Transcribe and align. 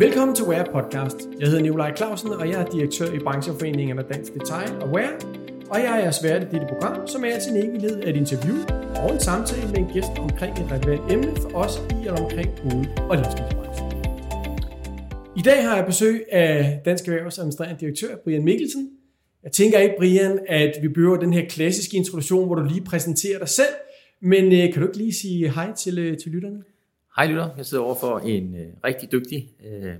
Velkommen 0.00 0.36
til 0.36 0.44
Wear 0.44 0.68
Podcast. 0.72 1.16
Jeg 1.40 1.48
hedder 1.48 1.62
Nikolaj 1.62 1.96
Clausen, 1.96 2.30
og 2.30 2.48
jeg 2.48 2.60
er 2.62 2.70
direktør 2.70 3.12
i 3.12 3.18
brancheforeningen 3.18 3.98
af 3.98 4.04
Dansk 4.04 4.34
Detail 4.34 4.70
og 4.82 4.88
Wear. 4.90 5.12
Og 5.70 5.78
jeg 5.80 5.98
er 5.98 6.02
jeres 6.02 6.22
vært 6.22 6.42
i 6.42 6.46
dette 6.52 6.66
program, 6.68 7.06
som 7.06 7.24
er 7.24 7.38
sin 7.38 7.56
enkelhed 7.56 8.00
af 8.00 8.10
et 8.10 8.16
interview 8.16 8.56
og 8.96 9.12
en 9.12 9.20
samtale 9.20 9.66
med 9.66 9.78
en 9.78 9.88
gæst 9.94 10.14
omkring 10.18 10.52
et 10.58 10.72
relevant 10.72 11.12
emne 11.12 11.36
for 11.42 11.50
os 11.54 11.74
i 12.02 12.06
og 12.06 12.18
omkring 12.18 12.48
hoved- 12.60 12.86
og 13.10 13.16
livsstilsbranchen. 13.16 13.86
I 15.36 15.42
dag 15.42 15.64
har 15.64 15.76
jeg 15.76 15.86
besøg 15.86 16.24
af 16.32 16.80
Dansk 16.84 17.08
Erhvervs 17.08 17.38
administrerende 17.38 17.80
direktør, 17.80 18.16
Brian 18.24 18.44
Mikkelsen. 18.44 18.90
Jeg 19.44 19.52
tænker 19.52 19.78
ikke, 19.78 19.94
Brian, 19.98 20.38
at 20.48 20.72
vi 20.82 20.88
behøver 20.88 21.16
den 21.16 21.32
her 21.32 21.48
klassiske 21.48 21.96
introduktion, 21.96 22.46
hvor 22.46 22.54
du 22.54 22.64
lige 22.64 22.84
præsenterer 22.84 23.38
dig 23.38 23.48
selv, 23.48 23.74
men 24.22 24.44
øh, 24.44 24.72
kan 24.72 24.82
du 24.82 24.88
ikke 24.88 24.98
lige 24.98 25.14
sige 25.14 25.50
hej 25.50 25.72
til, 25.74 25.98
øh, 25.98 26.18
til 26.18 26.32
lytterne? 26.32 26.69
Hej 27.16 27.26
lytter, 27.26 27.48
jeg 27.56 27.66
sidder 27.66 27.84
over 27.84 27.94
for 27.94 28.18
en 28.18 28.54
øh, 28.54 28.66
rigtig 28.84 29.12
dygtig 29.12 29.50
øh, 29.66 29.94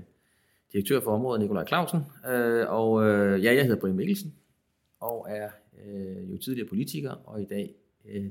direktør 0.73 0.99
for 0.99 1.11
området, 1.11 1.41
Nikolaj 1.41 1.65
Clausen, 1.67 1.99
øh, 2.31 2.65
og 2.69 3.03
øh, 3.05 3.43
ja, 3.43 3.53
jeg 3.53 3.63
hedder 3.63 3.79
Brian 3.79 3.95
Mikkelsen, 3.95 4.33
og 5.01 5.27
er 5.29 5.47
øh, 5.85 6.31
jo 6.31 6.37
tidligere 6.37 6.67
politiker, 6.69 7.11
og 7.25 7.41
i 7.41 7.45
dag, 7.45 7.69
øh, 8.13 8.25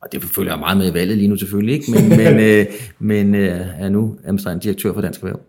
og 0.00 0.12
det 0.12 0.22
følger 0.22 0.52
jeg 0.52 0.58
meget 0.58 0.78
med 0.78 0.90
i 0.90 0.94
valget 0.94 1.18
lige 1.18 1.28
nu 1.28 1.36
selvfølgelig 1.36 1.74
ikke, 1.74 1.86
men, 1.90 2.08
men, 2.20 2.40
øh, 2.40 2.66
men 2.98 3.34
øh, 3.34 3.82
er 3.82 3.88
nu 3.88 4.18
administrerende 4.24 4.62
direktør 4.62 4.92
for 4.92 5.00
Dansk 5.00 5.20
Erhverv. 5.20 5.40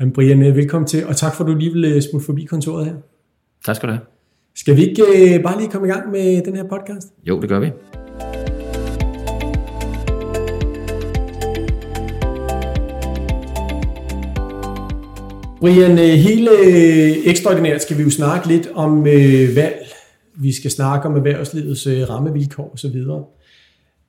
Jamen 0.00 0.12
Brian, 0.12 0.42
øh, 0.42 0.56
velkommen 0.56 0.88
til, 0.88 1.06
og 1.06 1.16
tak 1.16 1.34
for, 1.34 1.44
at 1.44 1.48
du 1.48 1.54
lige 1.54 1.72
vil 1.72 1.84
øh, 1.84 2.02
smutte 2.02 2.26
forbi 2.26 2.44
kontoret 2.44 2.86
her. 2.86 2.96
Tak 3.64 3.76
skal 3.76 3.88
du 3.88 3.92
have. 3.92 4.04
Skal 4.54 4.76
vi 4.76 4.86
ikke 4.86 5.02
øh, 5.02 5.42
bare 5.42 5.58
lige 5.58 5.70
komme 5.70 5.88
i 5.88 5.90
gang 5.90 6.10
med 6.10 6.44
den 6.44 6.56
her 6.56 6.64
podcast? 6.64 7.14
Jo, 7.24 7.40
det 7.40 7.48
gør 7.48 7.60
vi. 7.60 7.70
Brian, 15.60 15.98
øh, 15.98 16.04
hele 16.04 16.50
øh, 16.50 17.16
ekstraordinært 17.24 17.82
skal 17.82 17.98
vi 17.98 18.02
jo 18.02 18.10
snakke 18.10 18.48
lidt 18.48 18.68
om 18.74 19.06
øh, 19.06 19.56
valg. 19.56 19.86
Vi 20.34 20.52
skal 20.52 20.70
snakke 20.70 21.08
om 21.08 21.16
erhvervslivets 21.16 21.86
øh, 21.86 22.10
rammevilkår 22.10 22.70
osv. 22.74 22.96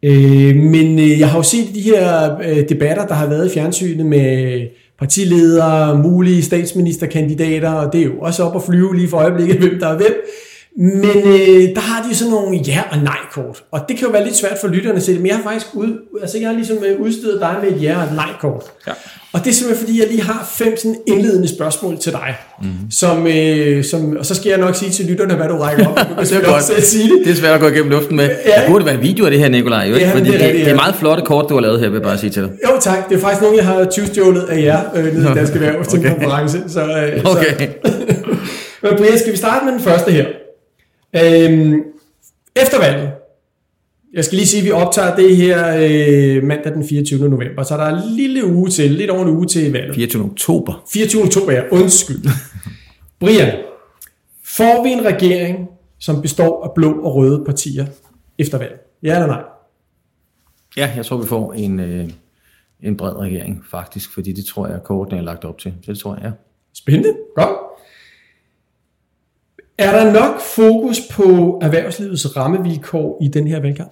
Øh, 0.04 0.56
men 0.56 1.00
øh, 1.00 1.20
jeg 1.20 1.30
har 1.30 1.38
jo 1.38 1.44
set 1.44 1.76
de 1.76 1.82
her 1.82 2.38
øh, 2.40 2.70
debatter, 2.70 3.08
der 3.08 3.14
har 3.14 3.28
været 3.28 3.46
i 3.52 3.54
fjernsynet 3.54 4.06
med 4.06 4.62
partiledere, 5.00 5.98
mulige 5.98 6.44
statsministerkandidater, 6.44 7.72
og 7.72 7.94
det 7.94 8.02
er 8.02 8.06
jo 8.06 8.20
også 8.20 8.44
op 8.44 8.56
at 8.56 8.64
flyve 8.64 8.96
lige 8.96 9.10
for 9.10 9.18
øjeblikket, 9.18 9.58
hvem 9.58 9.80
der 9.80 9.88
er 9.88 9.98
hvem. 9.98 10.14
Men 10.78 11.18
øh, 11.18 11.76
der 11.76 11.80
har 11.80 12.08
de 12.10 12.16
sådan 12.16 12.34
nogle 12.34 12.58
ja- 12.68 12.90
og 12.92 12.98
nej-kort, 12.98 13.64
og 13.72 13.80
det 13.90 13.98
kan 13.98 14.08
jo 14.08 14.12
være 14.12 14.24
lidt 14.24 14.36
svært 14.36 14.58
for 14.62 14.68
lytterne 14.68 14.96
at 14.96 15.04
se 15.04 15.12
det, 15.12 15.22
men 15.22 15.28
jeg 15.28 15.36
har 15.36 15.44
faktisk 15.44 15.76
ud, 15.76 15.98
altså 16.22 16.38
jeg 16.38 16.48
har 16.48 16.56
ligesom 16.56 16.78
øh, 16.86 17.02
udstedet 17.02 17.42
dig 17.42 17.56
med 17.64 17.72
et 17.72 17.84
ja- 17.84 18.02
og 18.02 18.16
nej-kort. 18.16 18.64
Ja. 18.88 18.92
Og 19.38 19.44
det 19.44 19.50
er 19.50 19.54
simpelthen 19.54 19.88
fordi, 19.88 20.00
jeg 20.00 20.08
lige 20.08 20.22
har 20.22 20.50
fem 20.52 20.78
sådan 20.78 20.96
indledende 21.08 21.48
spørgsmål 21.48 21.98
til 21.98 22.12
dig, 22.12 22.36
mm-hmm. 22.62 22.92
som, 22.92 23.28
øh, 23.28 23.84
som, 23.84 24.18
og 24.20 24.26
så 24.26 24.36
skal 24.36 24.50
jeg 24.50 24.58
nok 24.58 24.76
sige 24.76 24.92
til 24.92 25.06
lytterne, 25.06 25.36
hvad 25.36 25.48
du 25.48 25.58
rækker 25.58 25.88
op. 25.88 25.98
Du 25.98 26.16
kan 26.18 26.26
selvfølgelig 26.26 26.56
også 26.56 26.68
selv 26.68 26.82
sige 26.82 27.10
det. 27.10 27.22
Det 27.26 27.32
er 27.32 27.36
svært 27.36 27.54
at 27.54 27.60
gå 27.60 27.68
igennem 27.68 27.92
luften 27.92 28.16
med. 28.16 28.26
Ja. 28.26 28.62
Det 28.62 28.64
burde 28.68 28.86
være 28.86 28.96
en 28.96 29.02
video 29.02 29.26
af 29.26 29.32
det 29.32 29.40
her, 29.40 29.50
Nikolaj, 29.50 29.88
jo, 29.90 29.96
ikke? 29.96 30.08
Ja, 30.08 30.14
fordi 30.14 30.26
det 30.26 30.34
er 30.34 30.38
det, 30.38 30.48
rigtigt, 30.48 30.66
det, 30.66 30.72
er 30.72 30.76
meget 30.76 30.96
flotte 30.96 31.24
kort, 31.26 31.46
du 31.50 31.54
har 31.54 31.62
lavet 31.62 31.80
her, 31.80 31.90
vil 31.90 31.96
jeg 31.96 32.04
bare 32.04 32.18
sige 32.18 32.30
til 32.30 32.44
dig. 32.44 32.52
Jo 32.64 32.80
tak, 32.82 33.10
det 33.10 33.16
er 33.16 33.20
faktisk 33.20 33.42
nogen, 33.42 33.58
jeg 33.58 33.66
har 33.66 33.86
tyvstjålet 33.86 34.44
af 34.44 34.62
jer 34.62 34.80
øh, 34.96 35.16
nede 35.16 35.32
i 35.32 35.34
Dansk 35.34 35.54
Erhverv 35.54 35.86
til 35.86 36.00
en 36.00 36.06
okay. 36.06 36.16
konference. 36.16 36.64
Så, 36.68 36.82
øh, 36.82 37.26
Okay. 37.26 37.58
så. 37.58 37.92
Men 38.84 38.92
Brian, 38.98 39.20
skal 39.20 39.32
vi 39.32 39.38
starte 39.38 39.66
med 39.66 39.74
den 39.74 39.82
første 39.82 40.12
her? 40.12 40.26
Øhm, 41.16 41.74
efter 42.56 42.80
valget, 42.80 43.10
jeg 44.18 44.26
skal 44.26 44.36
lige 44.36 44.48
sige, 44.48 44.60
at 44.62 44.66
vi 44.66 44.72
optager 44.72 45.16
det 45.16 45.38
her 45.38 45.76
øh, 45.78 46.44
mandag 46.44 46.74
den 46.74 46.88
24. 46.88 47.30
november, 47.30 47.64
så 47.64 47.78
der 47.78 47.84
er 47.84 47.96
en 47.96 48.10
lille 48.16 48.46
uge 48.46 48.70
til, 48.70 48.92
lidt 48.92 49.10
over 49.10 49.24
en 49.24 49.30
uge 49.30 49.46
til 49.46 49.72
valget. 49.72 49.96
24. 49.96 50.24
oktober. 50.24 50.84
24. 50.94 51.24
oktober, 51.24 51.52
ja, 51.52 51.62
undskyld. 51.72 52.24
Brian, 53.20 53.58
får 54.44 54.84
vi 54.84 54.90
en 54.90 55.06
regering, 55.06 55.70
som 56.00 56.22
består 56.22 56.64
af 56.64 56.70
blå 56.76 57.02
og 57.02 57.16
røde 57.16 57.44
partier 57.46 57.86
efter 58.38 58.58
valget? 58.58 58.80
Ja 59.04 59.14
eller 59.14 59.28
nej? 59.28 59.42
Ja, 60.78 60.92
jeg 60.96 61.06
tror, 61.06 61.18
vi 61.18 61.28
får 61.28 61.54
en, 61.54 61.80
øh, 61.80 62.10
en 62.84 62.98
bred 62.98 63.16
regering, 63.16 63.64
faktisk, 63.72 64.14
fordi 64.14 64.32
det 64.32 64.46
tror 64.46 64.68
jeg, 64.68 64.84
kortene 64.84 65.18
er 65.18 65.24
lagt 65.24 65.46
op 65.46 65.58
til. 65.58 65.74
Det 65.88 66.00
tror 66.00 66.16
jeg, 66.16 66.24
ja. 66.24 66.32
Spændende. 66.74 67.18
Godt. 67.36 67.67
Er 69.78 70.04
der 70.04 70.12
nok 70.12 70.42
fokus 70.42 71.00
på 71.12 71.60
erhvervslivets 71.62 72.38
rammevilkår 72.38 73.18
i 73.22 73.28
den 73.28 73.48
her 73.48 73.60
valgkamp? 73.60 73.92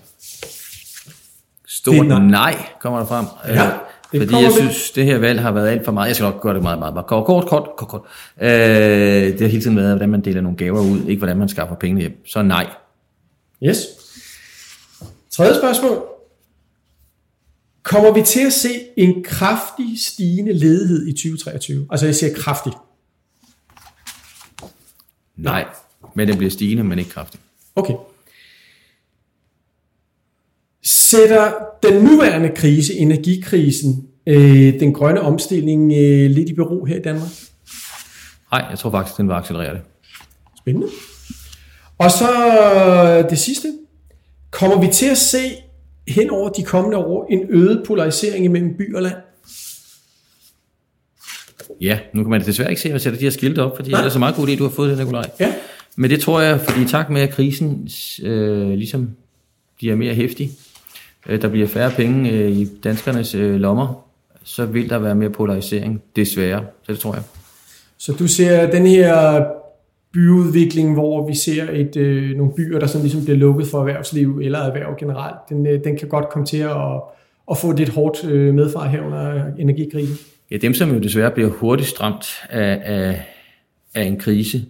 Stort 1.68 2.08
nej. 2.08 2.56
kommer 2.80 3.00
der 3.00 3.06
frem. 3.06 3.26
Ja, 3.48 3.72
Øh, 4.16 4.22
det 4.22 4.30
fordi 4.30 4.44
jeg 4.44 4.52
synes, 4.52 4.92
det 4.92 5.06
her 5.06 5.18
valg 5.18 5.42
har 5.42 5.52
været 5.52 5.68
alt 5.68 5.86
for 5.86 5.92
meget. 5.92 6.08
Jeg 6.08 6.16
skal 6.16 6.24
nok 6.24 6.42
gøre 6.42 6.54
det 6.54 6.62
meget, 6.64 6.80
meget, 6.80 6.94
meget 6.94 7.08
kort, 7.08 7.26
kort, 7.26 7.46
kort, 7.46 7.70
kort. 7.78 7.90
kort. 7.90 8.02
Øh, 8.42 8.50
det 8.50 9.42
har 9.42 9.48
hele 9.48 9.62
tiden 9.62 9.78
været, 9.78 9.90
hvordan 9.90 10.10
man 10.10 10.22
deler 10.22 10.42
nogle 10.42 10.58
gaver 10.58 10.82
ud, 10.82 11.06
ikke 11.08 11.20
hvordan 11.20 11.38
man 11.38 11.50
skaffer 11.50 11.76
pengene 11.76 12.02
hjem. 12.02 12.26
Så 12.26 12.42
nej. 12.42 12.70
Yes. 13.64 13.78
Tredje 15.32 15.56
spørgsmål. 15.56 16.04
Kommer 17.84 18.14
vi 18.14 18.22
til 18.22 18.46
at 18.46 18.54
se 18.54 18.70
en 18.98 19.24
kraftig 19.24 19.86
stigende 20.08 20.54
ledighed 20.54 21.08
i 21.08 21.12
2023? 21.12 21.88
Altså 21.92 22.06
jeg 22.06 22.16
siger 22.16 22.34
kraftig. 22.36 22.74
Nej. 25.38 25.66
Men 26.14 26.28
det 26.28 26.38
bliver 26.38 26.52
stigende, 26.52 26.84
men 26.84 27.00
ikke 27.00 27.12
kraftigt. 27.12 27.44
Okay. 27.76 27.94
Sætter 30.84 31.52
den 31.84 32.04
nuværende 32.04 32.50
krise, 32.56 32.94
energikrisen, 32.94 34.08
øh, 34.28 34.80
den 34.80 34.94
grønne 34.94 35.22
omstilling 35.22 35.94
øh, 35.94 36.32
lidt 36.32 36.50
i 36.50 36.54
bero 36.54 36.86
her 36.86 36.96
i 36.96 37.02
Danmark? 37.02 37.30
Nej, 38.52 38.66
jeg 38.70 38.80
tror 38.80 38.92
faktisk, 38.92 39.18
den 39.18 39.28
vil 39.28 39.34
accelerere 39.34 39.74
det. 39.74 39.82
Spændende. 40.58 40.88
Og 41.98 42.12
så 42.12 43.28
det 43.30 43.40
sidste. 43.40 43.74
Kommer 44.52 44.82
vi 44.82 44.88
til 44.94 45.06
at 45.06 45.18
se 45.18 45.38
hen 46.08 46.30
over 46.30 46.50
de 46.50 46.64
kommende 46.64 46.98
år 46.98 47.28
en 47.30 47.46
øget 47.50 47.84
polarisering 47.88 48.46
imellem 48.46 48.78
by 48.78 48.96
og 48.96 49.02
land? 49.02 49.16
Ja, 51.86 52.00
nu 52.14 52.24
kan 52.24 52.32
man 52.32 52.42
desværre 52.42 52.70
ikke 52.70 52.82
se, 52.82 52.88
at 52.90 52.94
jeg 52.94 53.02
sætter 53.02 53.20
de 53.20 53.26
her 53.26 53.32
skilte 53.32 53.64
op, 53.64 53.76
fordi 53.76 53.92
Nej. 53.92 54.02
det 54.02 54.08
er 54.08 54.12
så 54.12 54.20
meget 54.20 54.36
god 54.36 54.48
idé, 54.48 54.58
du 54.58 54.64
har 54.64 54.72
fået 54.72 54.90
det, 54.90 54.98
Nikolaj. 54.98 55.30
Ja. 55.40 55.54
Men 55.96 56.10
det 56.10 56.20
tror 56.20 56.42
jeg, 56.42 56.60
fordi 56.60 56.82
i 56.82 56.86
takt 56.86 57.10
med, 57.10 57.22
at 57.22 57.30
krisen 57.30 57.90
øh, 58.24 58.70
ligesom 58.70 59.10
bliver 59.78 59.96
mere 59.96 60.14
hæftig, 60.14 60.52
øh, 61.30 61.42
der 61.42 61.50
bliver 61.50 61.68
færre 61.68 61.92
penge 61.92 62.32
øh, 62.32 62.52
i 62.52 62.66
danskernes 62.84 63.36
øh, 63.36 63.56
lommer, 63.56 64.04
så 64.44 64.66
vil 64.66 64.90
der 64.90 65.00
være 65.00 65.16
mere 65.16 65.30
polarisering, 65.30 66.02
desværre. 66.16 66.66
Så 66.84 66.92
det 66.92 67.00
tror 67.00 67.14
jeg. 67.14 67.24
Så 67.98 68.14
du 68.14 68.28
ser 68.28 68.72
den 68.72 68.86
her 68.88 69.44
byudvikling, 70.14 70.94
hvor 70.94 71.28
vi 71.28 71.36
ser 71.36 71.72
et, 71.72 71.98
øh, 71.98 72.38
nogle 72.38 72.54
byer, 72.54 72.80
der 72.80 72.88
sådan 72.88 73.02
ligesom 73.02 73.24
bliver 73.24 73.38
lukket 73.38 73.68
for 73.68 73.80
erhvervsliv 73.80 74.40
eller 74.44 74.60
erhverv 74.60 74.96
generelt, 75.00 75.36
den, 75.50 75.68
øh, 75.68 75.84
den 75.84 75.98
kan 75.98 76.08
godt 76.08 76.30
komme 76.30 76.46
til 76.46 76.58
at, 76.58 77.02
at 77.52 77.58
få 77.58 77.72
lidt 77.72 77.90
hårdt 77.90 78.26
øh, 78.26 78.54
medfar 78.54 78.88
her 78.88 79.02
under 79.02 79.44
energikrisen. 79.60 80.18
Ja, 80.52 80.58
dem 80.58 80.74
som 80.74 80.92
jo 80.92 81.00
desværre 81.00 81.32
bliver 81.32 81.50
hurtigt 81.50 82.02
ramt 82.02 82.26
af, 82.50 82.82
af, 82.84 83.26
af 83.94 84.04
en 84.04 84.18
krise, 84.18 84.66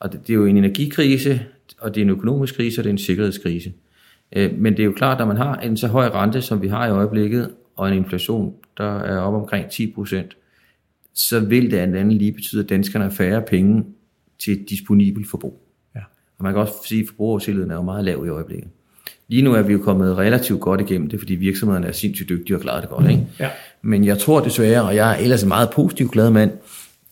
og 0.00 0.12
det, 0.12 0.20
det 0.26 0.30
er 0.30 0.34
jo 0.34 0.46
en 0.46 0.56
energikrise, 0.56 1.46
og 1.78 1.94
det 1.94 2.00
er 2.00 2.04
en 2.04 2.10
økonomisk 2.10 2.54
krise, 2.54 2.80
og 2.80 2.84
det 2.84 2.90
er 2.90 2.92
en 2.92 2.98
sikkerhedskrise. 2.98 3.72
Øh, 4.32 4.58
Men 4.58 4.72
det 4.72 4.80
er 4.80 4.84
jo 4.84 4.92
klart, 4.92 5.14
at 5.14 5.18
når 5.18 5.26
man 5.26 5.36
har 5.36 5.56
en 5.56 5.76
så 5.76 5.86
høj 5.86 6.06
rente, 6.06 6.42
som 6.42 6.62
vi 6.62 6.68
har 6.68 6.86
i 6.86 6.90
øjeblikket, 6.90 7.54
og 7.76 7.88
en 7.88 7.94
inflation, 7.94 8.54
der 8.76 8.98
er 8.98 9.18
op 9.18 9.34
omkring 9.34 9.70
10 9.70 9.92
procent, 9.92 10.36
så 11.14 11.40
vil 11.40 11.70
det 11.70 11.76
andet 11.78 12.12
lige 12.12 12.32
betyde, 12.32 12.62
at 12.62 12.68
danskerne 12.68 13.04
har 13.04 13.12
færre 13.12 13.42
penge 13.42 13.84
til 14.38 14.64
disponibel 14.68 15.26
forbrug. 15.26 15.62
Ja. 15.94 16.00
Og 16.38 16.44
man 16.44 16.52
kan 16.52 16.60
også 16.60 16.74
sige, 16.84 17.02
at 17.02 17.08
forbrugertilliden 17.08 17.70
er 17.70 17.74
jo 17.74 17.82
meget 17.82 18.04
lav 18.04 18.26
i 18.26 18.28
øjeblikket. 18.28 18.68
Lige 19.28 19.42
nu 19.42 19.52
er 19.52 19.62
vi 19.62 19.72
jo 19.72 19.78
kommet 19.78 20.18
relativt 20.18 20.60
godt 20.60 20.80
igennem 20.80 21.08
det, 21.08 21.18
fordi 21.18 21.34
virksomhederne 21.34 21.86
er 21.86 21.92
sindssygt 21.92 22.28
dygtige 22.28 22.56
og 22.56 22.60
klarer 22.60 22.80
det 22.80 22.90
godt. 22.90 23.10
Ikke? 23.10 23.26
Ja. 23.40 23.48
Men 23.82 24.04
jeg 24.04 24.18
tror 24.18 24.40
desværre, 24.40 24.82
og 24.82 24.96
jeg 24.96 25.12
er 25.12 25.16
ellers 25.16 25.42
en 25.42 25.48
meget 25.48 25.70
positiv 25.74 26.08
glad 26.08 26.30
mand, 26.30 26.50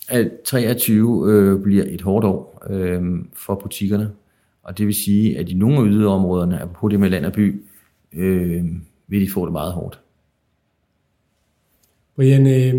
at 0.09 0.31
23 0.45 1.33
øh, 1.33 1.63
bliver 1.63 1.85
et 1.89 2.01
hårdt 2.01 2.25
år 2.25 2.67
øh, 2.71 3.03
for 3.35 3.55
butikkerne. 3.55 4.11
Og 4.63 4.79
det 4.79 4.87
vil 4.87 4.95
sige, 4.95 5.39
at 5.39 5.49
i 5.49 5.55
nogle 5.55 5.79
af 5.79 5.85
yderområderne, 5.87 6.61
på 6.75 6.89
det 6.89 7.01
med 7.01 7.11
land 7.11 7.27
og 7.27 7.33
by, 7.33 7.63
øh, 8.13 8.65
vil 9.09 9.21
de 9.21 9.31
få 9.31 9.45
det 9.45 9.53
meget 9.53 9.73
hårdt. 9.73 10.01
Brian, 12.17 12.47
øh, 12.47 12.75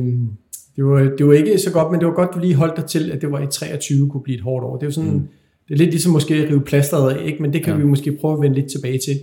det, 0.75 0.85
var, 0.85 0.99
det 1.17 1.27
var 1.27 1.33
ikke 1.33 1.59
så 1.59 1.71
godt, 1.71 1.91
men 1.91 1.99
det 1.99 2.07
var 2.07 2.13
godt, 2.13 2.33
du 2.33 2.39
lige 2.39 2.55
holdt 2.55 2.77
dig 2.77 2.85
til, 2.85 3.11
at 3.11 3.21
det 3.21 3.31
var 3.31 3.39
i 3.39 3.47
23 3.47 4.09
kunne 4.09 4.23
blive 4.23 4.37
et 4.37 4.43
hårdt 4.43 4.65
år. 4.65 4.75
Det 4.75 4.83
er 4.83 4.87
jo 4.87 4.91
sådan, 4.91 5.11
mm. 5.11 5.27
Det 5.67 5.73
er 5.73 5.77
lidt 5.77 5.89
ligesom 5.89 6.11
måske 6.11 6.35
at 6.35 6.49
rive 6.49 6.61
plasteret 6.61 7.17
af, 7.17 7.25
ikke? 7.25 7.41
men 7.41 7.53
det 7.53 7.63
kan 7.63 7.73
ja. 7.73 7.79
Vi 7.79 7.85
måske 7.85 8.11
prøve 8.21 8.33
at 8.33 8.41
vende 8.41 8.55
lidt 8.55 8.71
tilbage 8.71 8.99
til. 8.99 9.19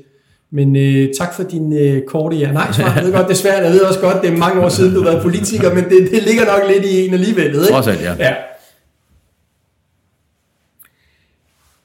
Men 0.50 0.76
øh, 0.76 1.14
tak 1.19 1.35
for 1.35 1.43
din 1.43 1.73
øh, 1.73 2.02
korte 2.02 2.37
ja 2.37 2.52
nej 2.52 2.73
svar. 2.73 2.94
Jeg 2.94 3.05
ved 3.05 3.12
godt, 3.12 3.26
det 3.26 3.32
er 3.32 3.38
svært. 3.38 3.64
Jeg 3.64 3.73
ved 3.73 3.81
også 3.81 4.00
godt, 4.00 4.23
det 4.23 4.32
er 4.32 4.37
mange 4.37 4.61
år 4.61 4.69
siden, 4.69 4.94
du 4.94 5.02
har 5.02 5.11
været 5.11 5.23
politiker, 5.23 5.75
men 5.75 5.85
det, 5.85 6.11
det 6.11 6.23
ligger 6.23 6.44
nok 6.44 6.70
lidt 6.75 6.85
i 6.85 7.06
en 7.06 7.14
alligevel. 7.14 7.46
Ikke? 7.46 7.58
Trods 7.58 7.87
alt, 7.87 8.02
ja. 8.02 8.14
ja. 8.19 8.35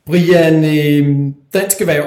Brian, 0.06 0.64
øh, 0.64 1.34
dansk 1.54 1.82
erhverv. 1.82 2.06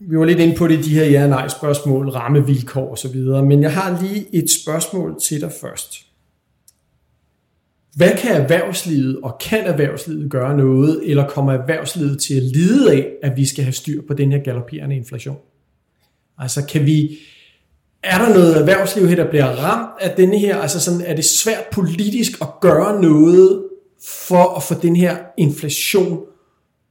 Vi 0.00 0.18
var 0.18 0.24
lidt 0.24 0.40
inde 0.40 0.54
på 0.56 0.68
det 0.68 0.84
de 0.84 0.94
her 0.94 1.04
ja 1.04 1.26
nej 1.26 1.48
spørgsmål, 1.48 2.08
rammevilkår 2.08 2.92
osv. 2.92 3.16
Men 3.44 3.62
jeg 3.62 3.72
har 3.72 3.98
lige 4.02 4.26
et 4.32 4.50
spørgsmål 4.50 5.20
til 5.22 5.40
dig 5.40 5.50
først 5.60 6.09
hvad 8.00 8.16
kan 8.16 8.30
erhvervslivet, 8.30 9.18
og 9.22 9.38
kan 9.40 9.64
erhvervslivet 9.64 10.30
gøre 10.30 10.56
noget, 10.56 11.10
eller 11.10 11.28
kommer 11.28 11.52
erhvervslivet 11.52 12.20
til 12.20 12.34
at 12.34 12.42
lide 12.42 12.92
af, 12.92 13.08
at 13.22 13.36
vi 13.36 13.46
skal 13.46 13.64
have 13.64 13.72
styr 13.72 14.02
på 14.08 14.14
den 14.14 14.32
her 14.32 14.38
galopperende 14.38 14.96
inflation? 14.96 15.36
Altså 16.38 16.66
kan 16.66 16.86
vi, 16.86 17.18
er 18.02 18.18
der 18.18 18.34
noget 18.34 18.56
erhvervsliv 18.56 19.08
her, 19.08 19.16
der 19.16 19.30
bliver 19.30 19.46
ramt 19.46 19.90
af 20.00 20.10
denne 20.16 20.38
her, 20.38 20.56
altså 20.56 20.80
sådan, 20.80 21.00
er 21.00 21.14
det 21.14 21.24
svært 21.24 21.64
politisk 21.72 22.40
at 22.40 22.48
gøre 22.60 23.02
noget 23.02 23.64
for 24.28 24.56
at 24.56 24.62
få 24.62 24.74
den 24.82 24.96
her 24.96 25.16
inflation 25.36 26.20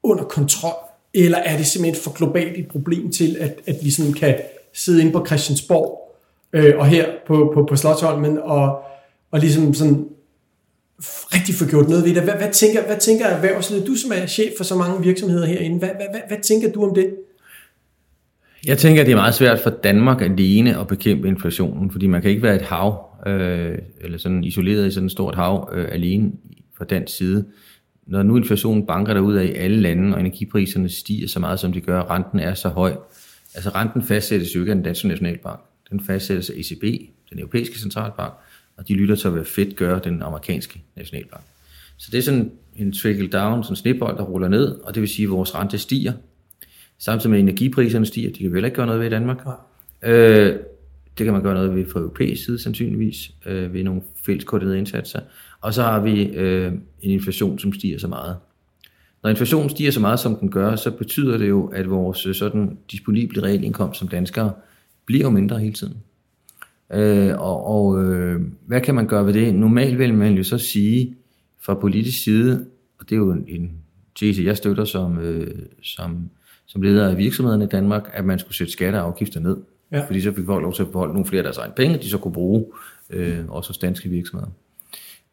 under 0.04 0.24
kontrol? 0.24 0.74
Eller 1.14 1.38
er 1.38 1.58
det 1.58 1.66
simpelthen 1.66 2.04
for 2.04 2.12
globalt 2.12 2.58
et 2.58 2.68
problem 2.68 3.12
til, 3.12 3.38
at, 3.40 3.56
at 3.68 3.76
vi 3.84 3.92
sådan 3.92 4.14
kan 4.14 4.36
sidde 4.74 5.02
inde 5.02 5.12
på 5.12 5.26
Christiansborg 5.26 6.16
øh, 6.54 6.74
og 6.78 6.86
her 6.86 7.06
på, 7.28 7.52
på, 7.54 7.66
på 7.70 7.76
Slottholmen 7.76 8.38
og, 8.38 8.82
og 9.32 9.40
ligesom 9.40 9.74
sådan 9.74 10.06
rigtig 11.36 11.56
få 11.56 11.66
gjort 11.66 11.90
noget 11.90 12.06
ved 12.06 12.16
det. 12.16 12.24
Hvad, 12.24 12.34
hvad, 12.34 12.52
tænker, 12.52 12.86
hvad 12.86 12.98
tænker 12.98 13.26
erhvervslivet? 13.26 13.88
Du 13.88 13.96
som 13.96 14.12
er 14.16 14.26
chef 14.26 14.52
for 14.58 14.64
så 14.64 14.76
mange 14.76 15.04
virksomheder 15.04 15.46
herinde, 15.46 15.80
hvad, 15.80 15.90
hvad, 15.90 16.06
hvad, 16.12 16.22
hvad 16.28 16.38
tænker 16.44 16.72
du 16.72 16.90
om 16.90 16.96
det? 16.96 17.16
Jeg 18.68 18.78
tænker, 18.78 19.02
at 19.02 19.08
det 19.08 19.12
er 19.12 19.18
meget 19.18 19.36
svært 19.36 19.60
for 19.60 19.70
Danmark 19.70 20.22
alene 20.22 20.80
at 20.80 20.88
bekæmpe 20.88 21.28
inflationen, 21.28 21.92
fordi 21.92 22.08
man 22.08 22.22
kan 22.22 22.30
ikke 22.30 22.44
være 22.44 22.56
et 22.56 22.62
hav, 22.62 23.06
øh, 23.28 23.78
eller 24.02 24.18
sådan 24.18 24.44
isoleret 24.44 24.88
i 24.88 24.92
sådan 24.92 25.06
et 25.06 25.12
stort 25.12 25.36
hav 25.36 25.70
øh, 25.74 25.88
alene 25.92 26.32
fra 26.78 26.86
den 26.86 27.08
side. 27.08 27.46
Når 28.08 28.24
nu 28.24 28.38
inflationen 28.38 28.88
banker 28.88 29.14
derud 29.14 29.36
af 29.36 29.46
i 29.46 29.54
alle 29.54 29.78
lande, 29.78 30.14
og 30.14 30.20
energipriserne 30.20 30.90
stiger 30.90 31.28
så 31.28 31.40
meget, 31.40 31.60
som 31.60 31.74
de 31.74 31.82
gør, 31.82 32.00
og 32.00 32.10
renten 32.10 32.40
er 32.40 32.54
så 32.54 32.70
høj. 32.70 32.96
Altså 33.56 33.70
renten 33.70 34.04
fastsættes 34.04 34.56
jo 34.56 34.60
ikke 34.60 34.72
af 34.72 34.76
den 34.76 34.84
danske 34.84 35.08
nationalbank. 35.08 35.60
Den 35.90 36.00
fastsættes 36.00 36.50
af 36.50 36.54
ECB, 36.58 36.84
den 37.30 37.40
europæiske 37.40 37.80
centralbank, 37.80 38.34
og 38.80 38.88
de 38.88 38.94
lytter 38.94 39.16
til, 39.16 39.30
hvad 39.30 39.46
Fed 39.46 39.76
gør, 39.76 40.00
den 40.00 40.22
amerikanske 40.22 40.84
nationalbank. 40.96 41.44
Så 41.98 42.10
det 42.12 42.18
er 42.18 42.22
sådan 42.22 42.52
en 42.76 42.94
trickle 42.94 43.28
down, 43.28 43.64
sådan 43.64 43.72
en 43.72 43.76
snebold, 43.76 44.18
der 44.18 44.24
ruller 44.24 44.48
ned, 44.48 44.68
og 44.68 44.96
det 44.96 45.02
vil 45.02 45.10
sige, 45.10 45.26
at 45.26 45.32
vores 45.32 45.56
rente 45.56 45.78
stiger, 45.78 46.14
Samtidig 47.00 47.32
med 47.32 47.40
energipriserne 47.40 48.06
stiger, 48.06 48.32
de 48.32 48.40
kan 48.40 48.54
vel 48.54 48.66
ikke 48.66 48.76
gøre 48.76 48.86
noget 48.86 49.00
ved 49.00 49.08
i 49.08 49.10
Danmark. 49.10 49.46
Ja. 50.04 50.12
Øh, 50.12 50.60
det 51.18 51.26
kan 51.26 51.34
man 51.34 51.44
gøre 51.44 51.54
noget 51.54 51.76
ved 51.76 51.86
fra 51.86 52.00
europæisk 52.00 52.46
side 52.46 52.60
sandsynligvis, 52.60 53.32
øh, 53.46 53.74
ved 53.74 53.84
nogle 53.84 54.02
fælles 54.26 54.44
koordinerede 54.44 54.78
indsatser. 54.78 55.20
Og 55.62 55.74
så 55.74 55.82
har 55.82 56.00
vi 56.00 56.24
øh, 56.24 56.72
en 57.02 57.12
inflation, 57.12 57.60
som 57.60 57.74
stiger 57.74 58.00
så 58.00 58.08
meget. 58.08 58.38
Når 59.24 59.30
inflationen 59.30 59.70
stiger 59.70 59.92
så 59.92 60.00
meget, 60.00 60.20
som 60.20 60.36
den 60.36 60.52
gør, 60.52 60.76
så 60.76 60.92
betyder 60.92 61.38
det 61.38 61.50
jo, 61.50 61.68
at 61.68 61.90
vores 61.90 62.26
øh, 62.26 62.36
sådan 62.36 62.78
disponible 62.92 63.44
realindkomst 63.44 64.00
som 64.00 64.08
danskere 64.08 64.52
bliver 65.06 65.24
jo 65.24 65.30
mindre 65.30 65.60
hele 65.60 65.74
tiden. 65.74 65.98
Øh, 66.94 67.40
og 67.40 67.66
og 67.66 68.04
øh, 68.04 68.42
hvad 68.68 68.82
kan 68.82 68.96
man 68.96 69.08
gøre 69.08 69.26
ved 69.26 69.34
det? 69.34 69.56
Normalt 69.56 70.00
vil 70.00 70.14
man 70.14 70.34
jo 70.34 70.44
så 70.44 70.58
sige 70.58 71.16
fra 71.62 71.74
politisk 71.74 72.24
side, 72.24 72.66
og 73.00 73.10
det 73.10 73.16
er 73.16 73.20
jo 73.20 73.32
en, 73.32 73.46
en 73.48 73.72
tese, 74.16 74.44
jeg 74.44 74.58
støtter 74.58 74.86
som, 74.86 75.20
øh, 75.20 75.56
som 75.82 76.30
som 76.70 76.82
leder 76.82 77.10
af 77.10 77.18
virksomhederne 77.18 77.64
i 77.64 77.68
Danmark, 77.68 78.10
at 78.14 78.26
man 78.26 78.40
skulle 78.40 78.56
sætte 78.56 78.74
skatter 78.74 79.00
og 79.00 79.08
afgifter 79.08 79.40
ned. 79.40 79.58
Ja. 79.92 80.06
Fordi 80.06 80.22
så 80.22 80.34
fik 80.34 80.46
folk 80.46 80.62
lov 80.62 80.74
til 80.74 80.84
at 80.84 80.92
beholde 80.92 81.14
nogle 81.14 81.26
flere 81.26 81.40
af 81.40 81.44
deres 81.44 81.58
egne 81.58 81.74
penge, 81.76 81.98
de 81.98 82.10
så 82.10 82.18
kunne 82.18 82.34
bruge, 82.34 82.66
øh, 83.10 83.40
også 83.48 83.70
hos 83.70 83.78
danske 83.78 84.10
virksomheder. 84.10 84.52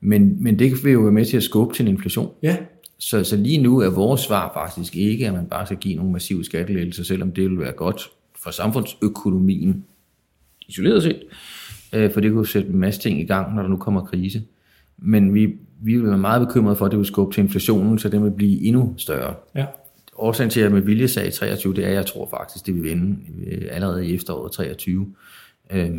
Men, 0.01 0.43
men 0.43 0.59
det 0.59 0.85
vil 0.85 0.93
jo 0.93 1.01
være 1.01 1.13
med 1.13 1.25
til 1.25 1.37
at 1.37 1.43
skubbe 1.43 1.75
til 1.75 1.83
en 1.83 1.89
inflation. 1.89 2.31
Ja. 2.43 2.57
Så, 2.99 3.25
så 3.25 3.37
lige 3.37 3.63
nu 3.63 3.79
er 3.79 3.91
vores 3.91 4.21
svar 4.21 4.53
faktisk 4.55 4.97
ikke, 4.97 5.27
at 5.27 5.33
man 5.33 5.47
bare 5.47 5.67
skal 5.67 5.79
give 5.79 5.95
nogle 5.95 6.13
massive 6.13 6.45
skattelettelser, 6.45 7.05
selvom 7.05 7.33
det 7.33 7.51
vil 7.51 7.59
være 7.59 7.73
godt 7.73 8.11
for 8.43 8.51
samfundsøkonomien 8.51 9.85
isoleret 10.69 11.03
set, 11.03 11.23
øh, 11.93 12.13
for 12.13 12.21
det 12.21 12.33
kunne 12.33 12.47
sætte 12.47 12.69
en 12.69 12.79
masse 12.79 13.01
ting 13.01 13.21
i 13.21 13.25
gang, 13.25 13.55
når 13.55 13.63
der 13.63 13.69
nu 13.69 13.77
kommer 13.77 14.05
krise. 14.05 14.43
Men 14.99 15.35
vi, 15.35 15.47
vi 15.81 15.97
vil 15.97 16.07
være 16.07 16.19
meget 16.19 16.47
bekymrede 16.47 16.77
for, 16.77 16.85
at 16.85 16.91
det 16.91 16.99
vil 16.99 17.07
skubbe 17.07 17.35
til 17.35 17.43
inflationen, 17.43 17.99
så 17.99 18.09
den 18.09 18.25
vil 18.25 18.31
blive 18.31 18.63
endnu 18.63 18.95
større. 18.97 19.35
Ja 19.55 19.65
årsagen 20.19 20.51
til, 20.51 20.61
at 20.61 20.65
jeg 20.65 20.73
med 20.73 20.81
vilje 20.81 21.09
sagde 21.09 21.31
23, 21.31 21.75
det 21.75 21.85
er, 21.85 21.89
at 21.89 21.95
jeg 21.95 22.07
tror 22.07 22.29
faktisk, 22.29 22.67
det 22.67 22.75
vil 22.75 22.83
vende 22.83 23.17
øh, 23.47 23.69
allerede 23.71 24.07
i 24.07 24.15
efteråret 24.15 24.53
23. 24.53 25.15
Øh, 25.71 25.91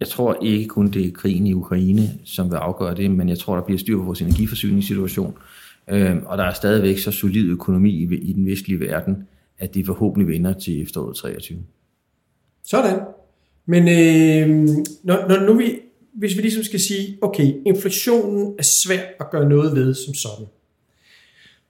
jeg 0.00 0.08
tror 0.08 0.38
ikke 0.42 0.68
kun, 0.68 0.90
det 0.90 1.06
er 1.06 1.12
krigen 1.12 1.46
i 1.46 1.52
Ukraine, 1.52 2.02
som 2.24 2.50
vil 2.50 2.56
afgøre 2.56 2.94
det, 2.94 3.10
men 3.10 3.28
jeg 3.28 3.38
tror, 3.38 3.54
der 3.54 3.64
bliver 3.64 3.78
styr 3.78 3.96
på 3.96 4.02
vores 4.02 4.22
energiforsyningssituation. 4.22 5.36
Øh, 5.88 6.16
og 6.26 6.38
der 6.38 6.44
er 6.44 6.52
stadigvæk 6.52 6.98
så 6.98 7.10
solid 7.10 7.50
økonomi 7.50 7.90
i 8.14 8.32
den 8.32 8.46
vestlige 8.46 8.80
verden, 8.80 9.28
at 9.58 9.74
det 9.74 9.86
forhåbentlig 9.86 10.28
vender 10.28 10.52
til 10.52 10.82
efteråret 10.82 11.16
23. 11.16 11.58
Sådan. 12.64 13.00
Men 13.68 13.88
øh, 13.88 14.68
når, 15.02 15.28
når 15.28 15.46
nu 15.46 15.58
vi, 15.58 15.78
hvis 16.14 16.36
vi 16.36 16.42
ligesom 16.42 16.64
skal 16.64 16.80
sige, 16.80 17.18
okay, 17.22 17.52
inflationen 17.66 18.54
er 18.58 18.62
svær 18.62 19.00
at 19.20 19.30
gøre 19.30 19.48
noget 19.48 19.76
ved 19.76 19.94
som 19.94 20.14
sådan 20.14 20.46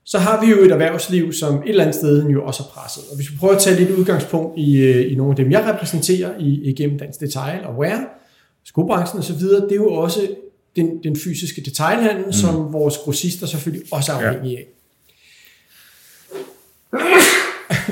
så 0.09 0.19
har 0.19 0.45
vi 0.45 0.51
jo 0.51 0.57
et 0.65 0.71
erhvervsliv, 0.71 1.33
som 1.33 1.55
et 1.55 1.69
eller 1.69 1.83
andet 1.83 1.95
sted 1.95 2.29
jo 2.29 2.45
også 2.45 2.63
er 2.63 2.67
presset. 2.67 3.03
Og 3.09 3.15
hvis 3.15 3.31
vi 3.31 3.37
prøver 3.39 3.55
at 3.55 3.61
tage 3.61 3.75
lidt 3.75 3.91
udgangspunkt 3.91 4.57
i, 4.57 4.77
øh, 4.77 5.11
i 5.11 5.15
nogle 5.15 5.31
af 5.31 5.35
dem, 5.35 5.51
jeg 5.51 5.65
repræsenterer 5.65 6.39
i, 6.39 6.69
igennem 6.69 6.99
Dansk 6.99 7.19
Detail 7.19 7.65
og 7.65 7.77
Wear, 7.77 8.05
skobranchen 8.65 9.19
osv., 9.19 9.43
det 9.43 9.71
er 9.71 9.75
jo 9.75 9.93
også 9.93 10.27
den, 10.75 11.03
den 11.03 11.15
fysiske 11.15 11.61
detailhandel, 11.61 12.25
mm. 12.25 12.33
som 12.33 12.73
vores 12.73 12.97
grossister 12.97 13.47
selvfølgelig 13.47 13.87
også 13.91 14.11
er 14.11 14.15
afhængige 14.15 14.57
af. 14.57 14.67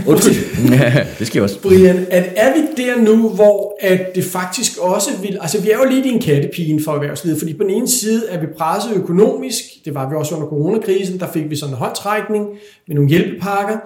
Undskyld. 0.07 0.35
ja, 0.79 1.05
det 1.19 1.27
skal 1.27 1.41
også. 1.41 1.61
Brian, 1.61 2.07
at 2.11 2.33
er 2.35 2.53
vi 2.53 2.83
der 2.83 3.01
nu, 3.01 3.29
hvor 3.29 3.77
at 3.79 4.15
det 4.15 4.23
faktisk 4.23 4.77
også 4.77 5.09
vil... 5.21 5.37
Altså, 5.41 5.61
vi 5.61 5.71
er 5.71 5.77
jo 5.77 5.89
lidt 5.89 6.05
i 6.05 6.09
en 6.09 6.21
kattepigen 6.21 6.83
for 6.83 6.91
erhvervslivet, 6.91 7.39
fordi 7.39 7.53
på 7.53 7.63
den 7.63 7.69
ene 7.69 7.87
side 7.87 8.23
er 8.29 8.39
vi 8.39 8.45
presset 8.57 8.91
økonomisk. 8.95 9.63
Det 9.85 9.95
var 9.95 10.09
vi 10.09 10.15
også 10.15 10.35
under 10.35 10.47
coronakrisen. 10.47 11.19
Der 11.19 11.31
fik 11.31 11.49
vi 11.49 11.55
sådan 11.55 11.73
en 11.73 11.77
håndtrækning 11.77 12.45
med 12.87 12.95
nogle 12.95 13.09
hjælpepakker. 13.09 13.77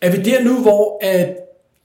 Er 0.00 0.10
vi 0.10 0.22
der 0.22 0.44
nu, 0.44 0.62
hvor 0.62 0.98
at 1.02 1.36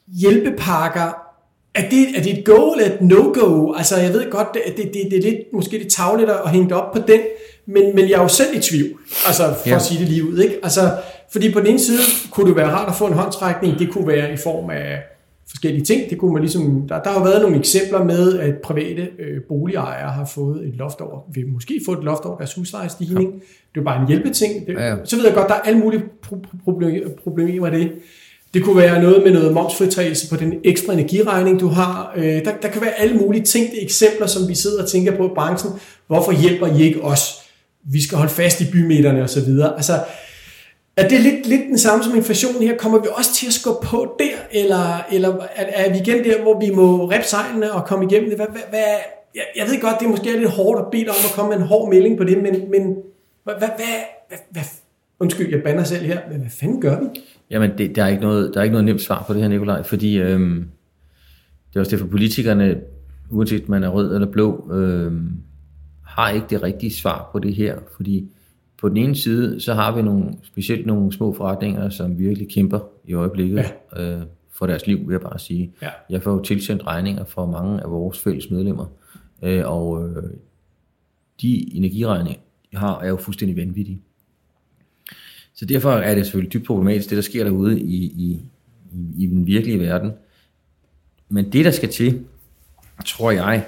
hjælpepakker 0.08 1.28
er 1.76 1.90
det, 1.90 2.18
er 2.18 2.22
det 2.22 2.38
et 2.38 2.46
go 2.46 2.72
eller 2.72 2.86
et 2.86 3.02
no-go? 3.02 3.74
Altså, 3.74 3.98
jeg 3.98 4.14
ved 4.14 4.32
godt, 4.32 4.48
det, 4.54 4.62
det, 4.78 4.94
det, 4.94 5.12
det 5.12 5.18
er 5.18 5.32
lidt, 5.32 5.54
måske 5.54 5.78
lidt 5.78 5.94
tavligt 5.94 6.30
at 6.30 6.50
hænge 6.50 6.76
op 6.76 6.94
på 6.94 7.00
den, 7.08 7.20
men, 7.66 7.96
men 7.96 8.10
jeg 8.10 8.16
er 8.16 8.22
jo 8.22 8.28
selv 8.28 8.58
i 8.58 8.60
tvivl, 8.60 9.00
altså 9.28 9.44
for 9.62 9.70
ja. 9.70 9.76
at 9.76 9.82
sige 9.82 10.00
det 10.00 10.10
lige 10.10 10.30
ud. 10.30 10.38
Ikke? 10.40 10.56
Altså, 10.64 10.92
fordi 11.32 11.54
på 11.54 11.60
den 11.60 11.68
ene 11.68 11.80
side 11.80 12.00
kunne 12.32 12.48
det 12.48 12.56
være 12.56 12.72
rart 12.72 12.90
at 12.90 12.96
få 12.96 13.08
en 13.08 13.14
håndtrækning, 13.14 13.80
det 13.80 13.90
kunne 13.92 14.08
være 14.08 14.34
i 14.34 14.38
form 14.38 14.70
af 14.70 15.00
forskellige 15.50 15.86
ting. 15.86 16.10
Det 16.10 16.18
kunne 16.18 16.34
man 16.34 16.42
ligesom, 16.42 16.88
der, 16.90 17.04
der 17.04 17.10
har 17.10 17.24
været 17.24 17.42
nogle 17.42 17.58
eksempler 17.58 18.04
med, 18.04 18.40
at 18.40 18.56
private 18.64 19.08
øh, 19.20 19.42
boligejere 19.50 20.12
har 20.12 20.26
fået 20.26 20.68
et 20.68 20.74
loft 20.76 21.02
over, 21.02 21.20
vil 21.34 21.48
måske 21.48 21.82
få 21.86 21.92
et 21.94 22.04
loft 22.04 22.26
over 22.26 22.38
deres 22.38 22.54
huslejestigning. 22.54 23.32
Ja. 23.34 23.40
Det 23.76 23.80
er 23.80 23.84
bare 23.86 24.02
en 24.02 24.08
hjælpeting. 24.08 24.68
Det, 24.68 24.74
ja, 24.74 24.88
ja. 24.88 24.96
Så 25.04 25.16
ved 25.16 25.26
jeg 25.26 25.34
godt, 25.34 25.48
der 25.48 25.54
er 25.54 25.60
alle 25.60 25.80
mulige 25.80 26.04
pro- 26.26 26.58
problemer, 27.24 27.70
med 27.70 27.80
det. 27.80 27.92
Det 28.54 28.64
kunne 28.64 28.78
være 28.78 29.02
noget 29.02 29.24
med 29.24 29.34
noget 29.34 29.54
momsfritagelse 29.54 30.30
på 30.30 30.36
den 30.36 30.54
ekstra 30.64 30.94
energiregning, 30.94 31.60
du 31.60 31.68
har. 31.68 32.14
Øh, 32.16 32.24
der, 32.24 32.52
der 32.62 32.68
kan 32.68 32.82
være 32.82 33.00
alle 33.00 33.18
mulige 33.18 33.44
tænkte 33.44 33.82
eksempler, 33.84 34.28
som 34.28 34.48
vi 34.48 34.56
sidder 34.56 34.84
og 34.84 34.90
tænker 34.90 35.18
på 35.18 35.26
i 35.26 35.32
branchen. 35.36 35.72
Hvorfor 36.08 36.32
hjælper 36.32 36.68
I 36.68 36.82
ikke 36.82 37.04
os? 37.04 37.22
Vi 37.84 38.02
skal 38.02 38.18
holde 38.18 38.32
fast 38.32 38.62
i 38.62 38.72
bymidterne 38.72 39.24
osv. 39.24 39.50
Altså, 39.76 39.94
er 40.98 41.08
det 41.08 41.22
lidt, 41.22 41.48
lidt 41.48 41.62
den 41.70 41.78
samme 41.78 42.04
som 42.04 42.16
inflationen 42.16 42.62
her? 42.68 42.78
Kommer 42.78 43.02
vi 43.02 43.08
også 43.18 43.34
til 43.34 43.48
at 43.48 43.54
skubbe 43.54 43.88
på 43.88 44.16
der? 44.20 44.60
Eller, 44.62 45.06
eller 45.12 45.30
er, 45.56 45.66
er 45.86 45.92
vi 45.92 45.98
igen 46.00 46.24
der, 46.24 46.42
hvor 46.42 46.60
vi 46.60 46.70
må 46.76 47.12
rep 47.12 47.24
sejlene 47.24 47.72
og 47.72 47.86
komme 47.86 48.06
igennem 48.06 48.30
det? 48.30 48.38
Hvad, 48.38 48.48
hvad, 48.52 48.62
hvad, 48.70 48.84
jeg, 49.36 49.44
jeg 49.56 49.66
ved 49.68 49.82
godt, 49.82 49.96
det 50.00 50.06
er 50.06 50.10
måske 50.10 50.40
lidt 50.40 50.50
hårdt 50.50 50.80
at 50.80 50.86
bede 50.92 51.10
om 51.10 51.16
at 51.30 51.34
komme 51.36 51.50
med 51.50 51.58
en 51.58 51.68
hård 51.68 51.90
melding 51.90 52.18
på 52.18 52.24
det, 52.24 52.38
men, 52.38 52.72
men 52.72 52.98
hvad, 53.44 53.54
hvad, 53.58 53.68
hvad, 54.28 54.38
hvad, 54.52 54.64
undskyld, 55.20 55.50
jeg 55.50 55.64
banner 55.64 55.84
selv 55.84 56.06
her, 56.06 56.20
men 56.32 56.40
hvad 56.40 56.50
fanden 56.50 56.82
gør 56.82 57.00
vi? 57.00 57.06
Jamen, 57.50 57.72
det, 57.78 57.96
der, 57.96 58.04
er 58.04 58.08
ikke 58.08 58.22
noget, 58.22 58.54
der 58.54 58.60
er 58.60 58.64
ikke 58.64 58.74
noget 58.74 58.86
nemt 58.86 59.02
svar 59.02 59.24
på 59.28 59.34
det 59.34 59.42
her, 59.42 59.50
Nikolaj, 59.50 59.84
fordi 59.84 60.18
øhm, 60.18 60.68
det 61.70 61.76
er 61.76 61.80
også 61.80 61.92
det 61.92 62.00
for 62.00 62.08
politikerne, 62.08 62.82
uanset 63.30 63.70
man 63.70 63.84
er 63.84 63.90
rød 63.90 64.14
eller 64.14 64.32
blå, 64.32 64.72
øhm, 64.74 65.32
har 66.06 66.30
ikke 66.30 66.48
det 66.50 66.64
rigtige 66.64 66.94
svar 66.94 67.30
på 67.32 67.40
det 67.40 67.56
her, 67.56 67.76
fordi 67.96 68.30
på 68.82 68.90
den 68.90 68.98
ene 68.98 69.16
side, 69.16 69.62
så 69.62 69.74
har 69.74 69.96
vi 69.96 70.02
nogle, 70.02 70.34
specielt 70.44 70.86
nogle 70.86 71.14
små 71.14 71.34
forretninger, 71.34 71.90
som 71.90 72.20
virkelig 72.20 72.50
kæmper 72.50 72.80
i 73.06 73.14
øjeblikket 73.14 73.66
ja. 73.96 74.14
øh, 74.16 74.22
for 74.52 74.68
deres 74.68 74.88
liv, 74.88 75.08
vil 75.08 75.14
jeg 75.14 75.22
bare 75.22 75.40
sige. 75.40 75.72
Ja. 75.82 75.90
Jeg 76.10 76.24
får 76.24 76.32
jo 76.32 76.42
tilsendt 76.42 76.88
regninger 76.88 77.24
for 77.24 77.46
mange 77.46 77.84
af 77.84 77.92
vores 77.92 78.20
fælles 78.20 78.52
medlemmer, 78.52 78.86
øh, 79.42 79.64
og 79.66 80.10
øh, 80.10 80.24
de 81.42 81.76
energiregninger, 81.76 82.40
de 82.72 82.78
har, 82.78 83.00
er 83.00 83.08
jo 83.08 83.18
fuldstændig 83.18 83.58
vanvittige. 83.58 84.02
Så 85.54 85.66
derfor 85.66 85.92
er 85.92 86.16
det 86.16 86.26
selvfølgelig 86.26 86.54
dybt 86.54 86.68
problematisk, 86.68 87.10
det 87.10 87.16
der 87.16 87.22
sker 87.22 87.44
derude 87.44 87.80
i, 87.80 88.04
i, 88.04 88.42
i, 88.94 89.24
i 89.24 89.28
den 89.28 89.48
virkelige 89.48 89.80
verden. 89.80 90.12
Men 91.30 91.52
det, 91.52 91.66
der 91.66 91.72
skal 91.72 91.90
til, 91.90 92.26
tror 93.06 93.32
jeg, 93.32 93.66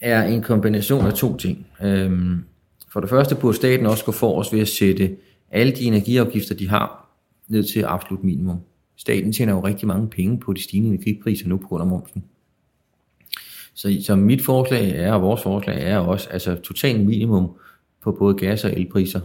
er 0.00 0.22
en 0.22 0.42
kombination 0.42 1.06
af 1.06 1.14
to 1.14 1.36
ting. 1.36 1.66
Øhm, 1.82 2.44
for 2.92 3.00
det 3.00 3.10
første 3.10 3.34
burde 3.34 3.56
staten 3.56 3.86
også 3.86 4.04
gå 4.04 4.12
for 4.12 4.38
os 4.38 4.52
ved 4.52 4.60
at 4.60 4.68
sætte 4.68 5.16
alle 5.50 5.72
de 5.72 5.84
energiafgifter, 5.84 6.54
de 6.54 6.68
har, 6.68 7.08
ned 7.48 7.64
til 7.64 7.84
absolut 7.88 8.24
minimum. 8.24 8.56
Staten 8.96 9.32
tjener 9.32 9.52
jo 9.52 9.60
rigtig 9.60 9.88
mange 9.88 10.08
penge 10.08 10.38
på 10.38 10.52
de 10.52 10.62
stigende 10.62 10.88
energipriser 10.88 11.48
nu 11.48 11.56
på 11.56 11.66
grund 11.68 11.82
af 11.82 11.86
momsen. 11.86 12.24
Så, 13.74 13.96
så 14.02 14.16
mit 14.16 14.44
forslag 14.44 14.90
er, 14.96 15.12
og 15.12 15.22
vores 15.22 15.42
forslag 15.42 15.82
er 15.82 15.98
også, 15.98 16.28
altså 16.30 16.54
total 16.54 17.04
minimum 17.04 17.50
på 18.02 18.12
både 18.12 18.34
gas 18.34 18.64
og 18.64 18.72
elpriser. 18.72 19.20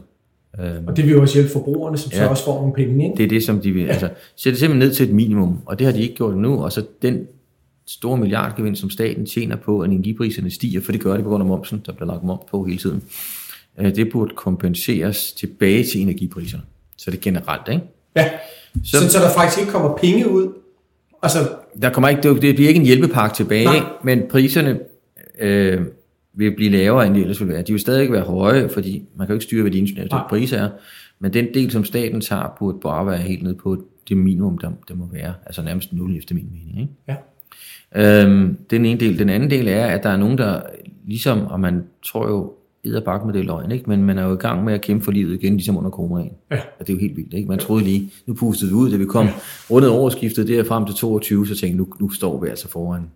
Og 0.87 0.97
det 0.97 1.05
vil 1.05 1.11
jo 1.11 1.21
også 1.21 1.35
hjælpe 1.35 1.51
forbrugerne, 1.51 1.97
som 1.97 2.11
ja. 2.11 2.17
så 2.17 2.27
også 2.27 2.45
får 2.45 2.59
nogle 2.59 2.73
penge, 2.73 3.05
ikke? 3.05 3.17
Det 3.17 3.23
er 3.23 3.27
det, 3.27 3.43
som 3.43 3.61
de 3.61 3.71
vil. 3.71 3.83
Ja. 3.83 3.89
Altså, 3.91 4.09
sætte 4.35 4.59
simpelthen 4.59 4.87
ned 4.87 4.95
til 4.95 5.07
et 5.07 5.15
minimum, 5.15 5.57
og 5.65 5.79
det 5.79 5.87
har 5.87 5.93
de 5.93 6.01
ikke 6.01 6.15
gjort 6.15 6.33
endnu. 6.33 6.63
Og 6.63 6.71
så 6.71 6.85
den 7.01 7.27
store 7.85 8.17
milliardgevind, 8.17 8.75
som 8.75 8.89
staten 8.89 9.25
tjener 9.25 9.55
på, 9.55 9.79
at 9.79 9.89
energipriserne 9.89 10.49
stiger, 10.49 10.81
for 10.81 10.91
det 10.91 11.01
gør 11.01 11.13
det 11.13 11.23
på 11.23 11.29
grund 11.29 11.41
af 11.41 11.47
momsen, 11.47 11.83
der 11.85 11.93
bliver 11.93 12.07
lagt 12.07 12.23
moms 12.23 12.41
på 12.51 12.63
hele 12.63 12.79
tiden. 12.79 13.03
Øh, 13.79 13.95
det 13.95 14.11
burde 14.11 14.35
kompenseres 14.35 15.33
tilbage 15.33 15.83
til 15.83 16.01
energipriserne. 16.01 16.63
Så 16.97 17.11
det 17.11 17.17
er 17.17 17.21
generelt, 17.21 17.67
ikke? 17.69 17.83
Ja, 18.15 18.29
så, 18.83 18.99
så, 18.99 19.09
så 19.09 19.19
der 19.19 19.29
faktisk 19.29 19.59
ikke 19.59 19.71
kommer 19.71 19.97
penge 19.97 20.29
ud. 20.29 20.53
Altså, 21.23 21.39
der 21.81 21.89
kommer 21.89 22.09
ikke, 22.09 22.23
det 22.23 22.39
bliver 22.39 22.67
ikke 22.67 22.79
en 22.79 22.85
hjælpepakke 22.85 23.35
tilbage, 23.35 23.65
nej. 23.65 23.79
men 24.03 24.23
priserne 24.29 24.79
øh, 25.39 25.81
vil 26.33 26.55
blive 26.55 26.71
lavere, 26.71 27.07
end 27.07 27.15
de 27.15 27.21
ellers 27.21 27.39
vil 27.39 27.49
være. 27.49 27.61
De 27.61 27.71
vil 27.73 27.81
stadig 27.81 28.11
være 28.11 28.23
høje, 28.23 28.69
fordi 28.69 29.07
man 29.15 29.27
kan 29.27 29.33
jo 29.33 29.35
ikke 29.35 29.43
styre, 29.43 29.61
hvad 29.61 29.71
de 29.71 29.77
internationale 29.77 30.23
priser 30.29 30.57
er. 30.57 30.69
Men 31.19 31.33
den 31.33 31.47
del, 31.53 31.71
som 31.71 31.85
staten 31.85 32.21
tager, 32.21 32.55
burde 32.59 32.77
bare 32.81 33.05
være 33.05 33.17
helt 33.17 33.43
ned 33.43 33.55
på 33.55 33.83
det 34.09 34.17
minimum, 34.17 34.57
der, 34.57 34.71
der 34.87 34.95
må 34.95 35.09
være. 35.11 35.33
Altså 35.45 35.61
nærmest 35.61 35.93
nul 35.93 36.17
efter 36.17 36.35
min 36.35 36.49
mening. 36.51 36.79
Ikke? 36.79 36.93
Ja. 37.07 37.15
Øhm, 37.95 38.57
den 38.69 38.85
ene 38.85 38.99
del. 38.99 39.19
Den 39.19 39.29
anden 39.29 39.49
del 39.49 39.67
er, 39.67 39.85
at 39.85 40.03
der 40.03 40.09
er 40.09 40.17
nogen, 40.17 40.37
der 40.37 40.61
ligesom, 41.07 41.47
og 41.47 41.59
man 41.59 41.83
tror 42.05 42.29
jo, 42.29 42.53
bakke 43.05 43.25
med 43.25 43.33
det 43.33 43.45
løgn, 43.45 43.71
ikke? 43.71 43.89
men 43.89 44.03
man 44.03 44.17
er 44.17 44.23
jo 44.23 44.33
i 44.33 44.37
gang 44.37 44.63
med 44.63 44.73
at 44.73 44.81
kæmpe 44.81 45.05
for 45.05 45.11
livet 45.11 45.33
igen, 45.33 45.53
ligesom 45.53 45.77
under 45.77 45.91
coronaen. 45.91 46.31
Ja. 46.51 46.59
Og 46.79 46.87
det 46.87 46.89
er 46.89 46.93
jo 46.93 46.99
helt 46.99 47.17
vildt. 47.17 47.33
Ikke? 47.33 47.49
Man 47.49 47.59
troede 47.59 47.83
lige, 47.83 48.11
nu 48.25 48.33
pustede 48.33 48.71
vi 48.71 48.75
ud, 48.75 48.91
da 48.91 48.97
vi 48.97 49.05
kom 49.05 49.25
ja. 49.25 49.33
rundet 49.69 49.89
overskiftet 49.89 50.47
der 50.47 50.63
frem 50.63 50.85
til 50.85 50.95
22, 50.95 51.47
så 51.47 51.55
tænkte 51.55 51.77
nu, 51.77 51.87
nu 51.99 52.09
står 52.09 52.41
vi 52.41 52.49
altså 52.49 52.67
foran 52.67 53.09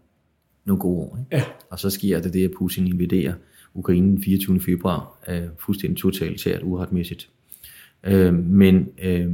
nogle 0.65 0.79
gode 0.79 0.97
år. 0.97 1.17
Ikke? 1.19 1.35
Ja. 1.35 1.43
Og 1.69 1.79
så 1.79 1.89
sker 1.89 2.19
det 2.19 2.33
det, 2.33 2.43
at 2.43 2.51
Putin 2.57 2.87
invaderer 2.87 3.33
Ukraine 3.73 4.07
den 4.07 4.23
24. 4.23 4.59
februar, 4.59 5.23
øh, 5.29 5.41
fuldstændig 5.59 5.97
totalitært 5.97 6.63
uretmæssigt. 6.63 7.29
Øh, 8.03 8.33
men 8.33 8.89
øh, 9.03 9.31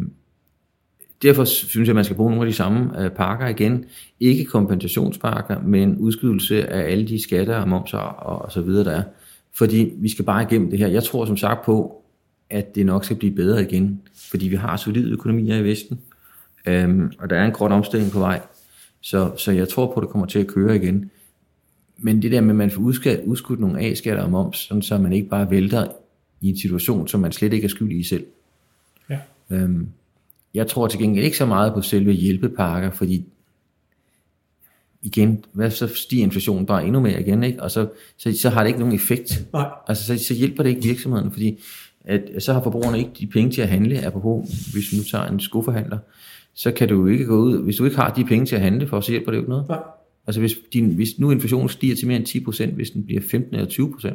derfor 1.24 1.44
synes 1.44 1.88
jeg, 1.88 1.92
at 1.92 1.96
man 1.96 2.06
skal 2.06 2.16
bruge 2.16 2.30
nogle 2.30 2.46
af 2.46 2.52
de 2.52 2.56
samme 2.56 3.04
øh, 3.04 3.12
pakker 3.12 3.48
igen. 3.48 3.86
Ikke 4.20 4.46
kompensationspakker, 4.46 5.62
men 5.62 5.98
udskydelse 5.98 6.68
af 6.68 6.92
alle 6.92 7.08
de 7.08 7.22
skatter 7.22 7.56
og 7.56 7.68
momser 7.68 7.98
og, 7.98 8.42
og 8.42 8.52
så 8.52 8.62
videre, 8.62 8.84
der 8.84 8.92
er. 8.92 9.04
Fordi 9.56 9.94
vi 9.98 10.10
skal 10.10 10.26
bare 10.26 10.44
igennem 10.44 10.70
det 10.70 10.80
her. 10.80 10.88
Jeg 10.88 11.04
tror 11.04 11.26
som 11.26 11.38
sagt 11.38 11.66
på, 11.66 12.04
at 12.50 12.76
det 12.76 12.86
nok 12.86 13.06
skal 13.06 13.18
blive 13.18 13.36
bedre 13.36 13.64
igen, 13.64 14.02
fordi 14.32 14.48
vi 14.48 14.56
har 14.56 14.78
solide 14.78 15.12
økonomier 15.12 15.58
i 15.58 15.64
Vesten, 15.64 16.00
øhm, 16.66 17.12
og 17.20 17.30
der 17.30 17.36
er 17.36 17.46
en 17.46 17.52
grøn 17.52 17.72
omstilling 17.72 18.12
på 18.12 18.20
vej. 18.20 18.42
Så, 19.02 19.32
så 19.38 19.52
jeg 19.52 19.70
tror 19.70 19.86
på, 19.86 19.94
at 19.94 20.02
det 20.02 20.10
kommer 20.10 20.26
til 20.26 20.40
at 20.40 20.48
køre 20.48 20.76
igen. 20.76 21.12
Men 21.98 22.22
det 22.22 22.32
der 22.32 22.42
med, 22.42 22.50
at 22.50 22.56
man 22.56 22.72
får 22.72 22.82
udskudt 23.26 23.60
nogle 23.60 23.80
A-skatter 23.80 24.24
og 24.24 24.30
moms, 24.30 24.58
sådan 24.58 24.82
så 24.82 24.98
man 24.98 25.14
ikke 25.14 25.30
bare 25.30 25.52
vælter 25.52 25.88
i 26.42 26.50
en 26.50 26.58
situation, 26.58 27.08
som 27.08 27.20
man 27.20 27.32
slet 27.32 27.54
ikke 27.54 27.66
er 27.66 27.70
skyldig 27.70 28.00
i 28.00 28.04
selv. 28.04 28.26
Ja. 29.10 29.20
Øhm, 29.50 29.88
jeg 30.54 30.68
tror 30.68 30.88
til 30.88 31.00
gengæld 31.00 31.26
ikke 31.26 31.38
så 31.38 31.46
meget 31.46 31.74
på 31.74 31.82
selve 31.82 32.12
hjælpepakker, 32.12 32.92
fordi 32.92 33.26
igen, 35.04 35.46
hvad 35.54 35.72
så 35.72 35.88
stiger 35.88 36.24
inflationen 36.24 36.66
bare 36.66 36.86
endnu 36.86 37.00
mere 37.00 37.22
igen, 37.22 37.44
ikke? 37.44 37.64
og 37.64 37.72
så, 37.72 37.88
så, 38.18 38.38
så 38.38 38.50
har 38.50 38.62
det 38.62 38.68
ikke 38.68 38.80
nogen 38.80 38.96
effekt. 38.96 39.46
Nej. 39.54 39.70
Altså, 39.88 40.06
så, 40.06 40.26
så 40.26 40.34
hjælper 40.34 40.64
det 40.64 40.70
ikke 40.70 40.84
virksomheden, 40.84 41.32
fordi 41.32 41.60
at, 42.06 42.22
så 42.40 42.54
har 42.54 42.64
forbrugerne 42.64 42.98
ikke 42.98 43.12
de 43.20 43.28
penge 43.28 43.52
til 43.52 43.62
at 43.62 43.68
handle, 43.68 44.06
apropos, 44.06 44.50
hvis 44.74 44.92
vi 44.92 44.98
nu 44.98 45.04
tager 45.04 45.26
en 45.26 45.40
skoforhandler, 45.40 45.98
så 46.54 46.72
kan 46.72 46.88
du 46.88 46.96
jo 46.96 47.08
ikke 47.08 47.26
gå 47.26 47.38
ud, 47.38 47.64
hvis 47.64 47.76
du 47.76 47.86
ikke 47.86 47.98
har 47.98 48.14
de 48.14 48.26
penge 48.26 48.46
til 48.46 48.56
at 48.56 48.62
handle 48.62 48.88
for, 48.88 49.02
så 49.02 49.12
hjælper 49.12 49.32
det 49.32 49.38
jo 49.38 49.42
ikke 49.42 49.50
noget. 49.50 49.66
Nej. 49.70 49.80
Altså 50.28 50.40
hvis, 50.40 50.56
din, 50.74 50.86
hvis 50.86 51.20
nu 51.20 51.32
inflationen 51.32 51.70
stiger 51.70 51.96
til 51.96 52.08
mere 52.08 52.18
end 52.18 52.28
10%, 52.72 52.76
hvis 52.76 52.90
den 52.90 53.04
bliver 53.04 53.22
15 53.22 53.56
eller 53.56 53.70
20%, 53.70 54.14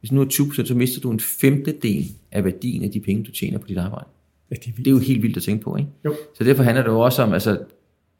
hvis 0.00 0.12
nu 0.12 0.20
er 0.20 0.24
20%, 0.24 0.66
så 0.66 0.74
mister 0.74 1.00
du 1.00 1.10
en 1.10 1.20
femtedel 1.20 2.04
af 2.32 2.44
værdien 2.44 2.84
af 2.84 2.90
de 2.90 3.00
penge, 3.00 3.24
du 3.24 3.30
tjener 3.30 3.58
på 3.58 3.66
dit 3.68 3.78
arbejde. 3.78 4.06
Ja, 4.50 4.56
det, 4.56 4.66
er 4.66 4.76
det 4.76 4.86
er 4.86 4.90
jo 4.90 4.98
helt 4.98 5.22
vildt 5.22 5.36
at 5.36 5.42
tænke 5.42 5.64
på, 5.64 5.76
ikke? 5.76 5.90
Jo. 6.04 6.14
Så 6.38 6.44
derfor 6.44 6.62
handler 6.62 6.82
det 6.82 6.90
jo 6.90 7.00
også 7.00 7.22
om, 7.22 7.32
altså 7.32 7.58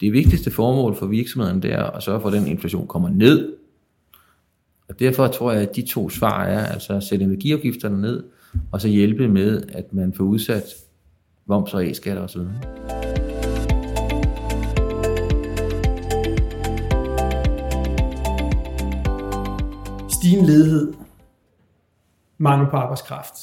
det 0.00 0.12
vigtigste 0.12 0.50
formål 0.50 0.96
for 0.96 1.06
virksomheden, 1.06 1.62
det 1.62 1.72
er 1.72 1.84
at 1.84 2.02
sørge 2.02 2.20
for, 2.20 2.28
at 2.28 2.34
den 2.34 2.46
inflation 2.46 2.86
kommer 2.86 3.08
ned. 3.08 3.56
Og 4.88 4.98
derfor 4.98 5.26
tror 5.26 5.52
jeg, 5.52 5.62
at 5.62 5.76
de 5.76 5.82
to 5.82 6.08
svar 6.08 6.44
er, 6.44 6.66
altså 6.66 6.94
at 6.94 7.02
sætte 7.02 7.24
energiafgifterne 7.24 8.00
ned, 8.00 8.24
og 8.72 8.80
så 8.80 8.88
hjælpe 8.88 9.28
med, 9.28 9.62
at 9.68 9.92
man 9.92 10.12
får 10.12 10.24
udsat 10.24 10.64
moms 11.46 11.74
og 11.74 11.86
e-skatter 11.86 12.22
osv. 12.22 12.40
Stigende 20.10 20.46
ledighed, 20.46 20.92
mangel 22.38 22.70
på 22.70 22.76
arbejdskraft. 22.76 23.34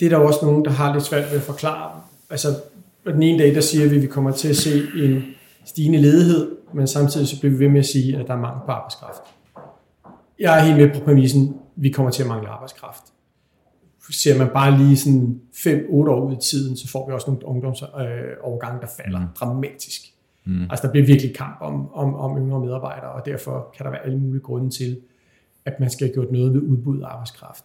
Det 0.00 0.06
er 0.06 0.10
der 0.10 0.16
også 0.16 0.38
nogen, 0.42 0.64
der 0.64 0.70
har 0.70 0.92
lidt 0.92 1.04
svært 1.04 1.30
ved 1.30 1.38
at 1.38 1.42
forklare. 1.42 2.00
Altså, 2.30 2.48
den 3.12 3.22
ene 3.22 3.38
dag, 3.38 3.54
der 3.54 3.60
siger 3.60 3.88
vi, 3.88 3.96
at 3.96 4.02
vi 4.02 4.06
kommer 4.06 4.30
til 4.30 4.48
at 4.48 4.56
se 4.56 4.82
en 4.96 5.24
stigende 5.64 5.98
ledighed, 5.98 6.56
men 6.74 6.86
samtidig 6.86 7.28
så 7.28 7.40
bliver 7.40 7.52
vi 7.52 7.58
ved 7.58 7.68
med 7.68 7.78
at 7.78 7.86
sige, 7.86 8.16
at 8.16 8.26
der 8.26 8.34
er 8.34 8.38
mangel 8.38 8.60
på 8.66 8.72
arbejdskraft. 8.72 9.22
Jeg 10.38 10.58
er 10.58 10.62
helt 10.62 10.76
med 10.76 11.00
på 11.00 11.04
præmissen, 11.04 11.56
vi 11.76 11.90
kommer 11.90 12.10
til 12.10 12.22
at 12.22 12.28
mangle 12.28 12.48
arbejdskraft. 12.48 13.02
Ser 14.10 14.38
man 14.38 14.48
bare 14.48 14.78
lige 14.78 14.96
sådan 14.96 15.40
5-8 15.54 15.92
år 15.92 16.26
ud 16.28 16.32
i 16.32 16.40
tiden, 16.50 16.76
så 16.76 16.88
får 16.88 17.06
vi 17.06 17.12
også 17.12 17.30
nogle 17.30 17.46
ungdomsovergange, 17.46 18.80
der 18.80 18.86
falder 19.02 19.20
mm. 19.20 19.26
dramatisk. 19.40 20.00
Mm. 20.44 20.62
Altså 20.62 20.86
der 20.86 20.90
bliver 20.92 21.06
virkelig 21.06 21.36
kamp 21.36 21.56
om, 21.60 21.92
om, 21.94 22.14
om 22.14 22.38
yngre 22.38 22.60
medarbejdere, 22.60 23.10
og 23.12 23.26
derfor 23.26 23.74
kan 23.76 23.84
der 23.84 23.90
være 23.90 24.04
alle 24.04 24.18
mulige 24.18 24.42
grunde 24.42 24.70
til, 24.70 25.00
at 25.64 25.80
man 25.80 25.90
skal 25.90 26.06
have 26.06 26.14
gjort 26.14 26.32
noget 26.32 26.54
ved 26.54 26.60
udbud 26.60 27.00
af 27.00 27.06
arbejdskraft. 27.06 27.64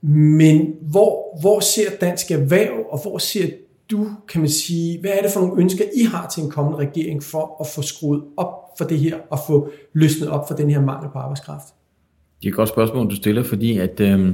Men 0.00 0.74
hvor, 0.80 1.40
hvor 1.40 1.60
ser 1.60 1.90
dansk 2.00 2.30
erhverv, 2.30 2.86
og 2.90 3.02
hvor 3.02 3.18
ser 3.18 3.46
du, 3.90 4.08
kan 4.28 4.40
man 4.40 4.50
sige, 4.50 5.00
hvad 5.00 5.10
er 5.10 5.22
det 5.22 5.30
for 5.30 5.40
nogle 5.40 5.62
ønsker, 5.62 5.84
I 5.96 6.02
har 6.02 6.28
til 6.28 6.42
en 6.42 6.50
kommende 6.50 6.78
regering 6.78 7.22
for 7.22 7.56
at 7.60 7.66
få 7.74 7.82
skruet 7.82 8.22
op 8.36 8.48
for 8.78 8.84
det 8.84 8.98
her, 8.98 9.16
og 9.30 9.38
få 9.46 9.70
løsnet 9.92 10.28
op 10.28 10.48
for 10.48 10.54
den 10.54 10.70
her 10.70 10.80
mangel 10.80 11.10
på 11.12 11.18
arbejdskraft? 11.18 11.66
Det 12.40 12.46
er 12.46 12.50
et 12.50 12.56
godt 12.56 12.68
spørgsmål, 12.68 13.10
du 13.10 13.16
stiller, 13.16 13.42
fordi 13.42 13.78
at 13.78 14.00
øh, 14.00 14.32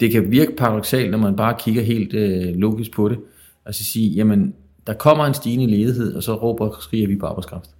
det 0.00 0.10
kan 0.10 0.30
virke 0.30 0.56
paradoxalt, 0.56 1.10
når 1.10 1.18
man 1.18 1.36
bare 1.36 1.56
kigger 1.58 1.82
helt 1.82 2.14
øh, 2.14 2.54
logisk 2.54 2.92
på 2.92 3.08
det, 3.08 3.18
altså 3.66 3.84
sige, 3.84 4.10
jamen, 4.10 4.54
der 4.86 4.92
kommer 4.92 5.24
en 5.24 5.34
stigende 5.34 5.66
ledighed, 5.66 6.14
og 6.14 6.22
så 6.22 6.34
råber 6.34 6.68
og 6.68 6.82
skriger 6.82 7.08
vi 7.08 7.16
på 7.16 7.26
arbejdskraft. 7.26 7.70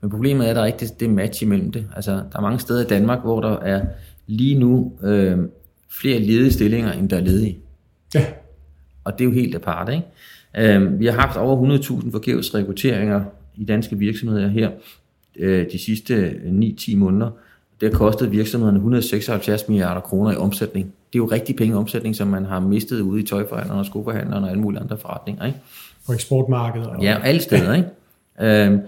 Men 0.00 0.10
problemet 0.10 0.46
er, 0.46 0.50
at 0.50 0.56
der 0.56 0.62
er 0.62 0.66
ikke 0.66 0.78
det, 0.78 1.00
det 1.00 1.10
match 1.10 1.42
imellem 1.42 1.72
det. 1.72 1.86
Altså, 1.96 2.12
der 2.12 2.38
er 2.38 2.40
mange 2.40 2.58
steder 2.58 2.84
i 2.84 2.88
Danmark, 2.88 3.20
hvor 3.20 3.40
der 3.40 3.58
er 3.58 3.86
lige 4.26 4.58
nu 4.58 4.92
øh, 5.02 5.38
flere 5.88 6.18
ledige 6.18 6.52
stillinger, 6.52 6.92
end 6.92 7.08
der 7.08 7.16
er 7.16 7.20
ledige. 7.20 7.58
Ja. 8.14 8.26
Og 9.04 9.12
det 9.12 9.20
er 9.20 9.28
jo 9.28 9.34
helt 9.34 9.54
apart, 9.54 9.92
ikke? 9.92 10.04
Øh, 10.56 11.00
vi 11.00 11.06
har 11.06 11.12
haft 11.12 11.36
over 11.36 11.78
100.000 11.78 12.10
forgæves 12.10 12.54
rekrutteringer 12.54 13.24
i 13.56 13.64
danske 13.64 13.98
virksomheder 13.98 14.48
her 14.48 14.70
øh, 15.36 15.66
de 15.72 15.78
sidste 15.78 16.30
9-10 16.30 16.96
måneder. 16.96 17.30
Det 17.80 17.92
har 17.92 17.98
kostet 17.98 18.32
virksomhederne 18.32 18.76
176 18.76 19.68
milliarder 19.68 20.00
kroner 20.00 20.32
i 20.32 20.36
omsætning. 20.36 20.86
Det 20.86 21.18
er 21.18 21.22
jo 21.22 21.26
rigtig 21.26 21.56
penge 21.56 21.76
omsætning, 21.76 22.16
som 22.16 22.28
man 22.28 22.44
har 22.44 22.60
mistet 22.60 23.00
ude 23.00 23.22
i 23.22 23.26
tøjforhandlerne 23.26 23.80
og 23.80 23.86
skoforhandlerne 23.86 24.46
og 24.46 24.50
alle 24.50 24.62
mulige 24.62 24.80
andre 24.80 24.98
forretninger. 24.98 25.46
Ikke? 25.46 25.58
På 26.06 26.12
eksportmarkedet. 26.12 26.86
Og... 26.86 27.02
Ja, 27.02 27.18
alle 27.24 27.40
steder. 27.40 27.74
Ikke? 27.74 27.88
øhm, 28.40 28.80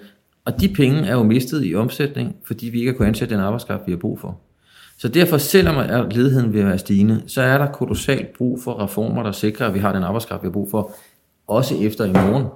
og 0.45 0.61
de 0.61 0.69
penge 0.69 1.07
er 1.07 1.13
jo 1.13 1.23
mistet 1.23 1.67
i 1.67 1.75
omsætning, 1.75 2.37
fordi 2.47 2.67
vi 2.69 2.79
ikke 2.79 2.91
har 2.91 2.97
kunnet 2.97 3.09
ansætte 3.09 3.35
den 3.35 3.43
arbejdskraft, 3.43 3.83
vi 3.87 3.93
har 3.93 3.99
brug 3.99 4.21
for. 4.21 4.39
Så 4.99 5.09
derfor, 5.09 5.39
selvom 5.39 5.75
ledigheden 6.11 6.53
vil 6.53 6.67
være 6.67 6.79
stigende, 6.79 7.23
så 7.27 7.43
er 7.43 7.59
der 7.59 7.67
kolossalt 7.67 8.33
brug 8.33 8.63
for 8.63 8.85
reformer, 8.85 9.23
der 9.23 9.33
sikrer, 9.33 9.67
at 9.67 9.75
vi 9.75 9.79
har 9.79 9.93
den 9.93 10.03
arbejdskraft, 10.03 10.43
vi 10.43 10.47
har 10.47 10.53
brug 10.53 10.71
for, 10.71 10.95
også 11.47 11.75
efter 11.77 12.05
i 12.05 12.13
morgen. 12.13 12.47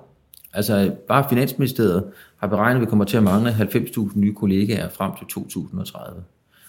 Altså 0.55 0.93
bare 1.09 1.27
Finansministeriet 1.29 2.05
har 2.37 2.47
beregnet, 2.47 2.75
at 2.77 2.81
vi 2.81 2.87
kommer 2.87 3.05
til 3.05 3.17
at 3.17 3.23
mangle 3.23 3.51
90.000 3.51 4.19
nye 4.19 4.35
kollegaer 4.35 4.89
frem 4.89 5.13
til 5.19 5.27
2030. 5.27 6.23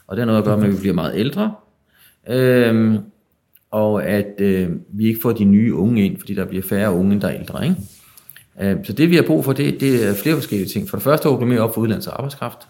Og 0.07 0.15
det 0.15 0.21
har 0.21 0.25
noget 0.25 0.39
at 0.39 0.45
gøre 0.45 0.57
med, 0.57 0.67
at 0.67 0.73
vi 0.73 0.79
bliver 0.79 0.95
meget 0.95 1.15
ældre, 1.15 1.53
øhm, 2.29 2.97
og 3.71 4.05
at 4.05 4.33
øh, 4.37 4.69
vi 4.89 5.07
ikke 5.07 5.19
får 5.21 5.31
de 5.31 5.43
nye 5.43 5.75
unge 5.75 6.05
ind, 6.05 6.19
fordi 6.19 6.33
der 6.33 6.45
bliver 6.45 6.63
færre 6.63 6.93
unge, 6.93 7.13
end 7.13 7.21
der 7.21 7.27
er 7.27 7.39
ældre. 7.39 7.63
Ikke? 7.63 7.75
Øhm, 8.61 8.85
så 8.85 8.93
det 8.93 9.09
vi 9.09 9.15
har 9.15 9.23
brug 9.23 9.45
for, 9.45 9.53
det, 9.53 9.79
det 9.79 10.07
er 10.07 10.13
flere 10.13 10.35
forskellige 10.35 10.69
ting. 10.69 10.89
For 10.89 10.97
det 10.97 11.03
første 11.03 11.29
åbner 11.29 11.47
mere 11.47 11.59
op 11.59 11.73
for 11.73 11.81
udlands 11.81 12.07
arbejdskraft. 12.07 12.67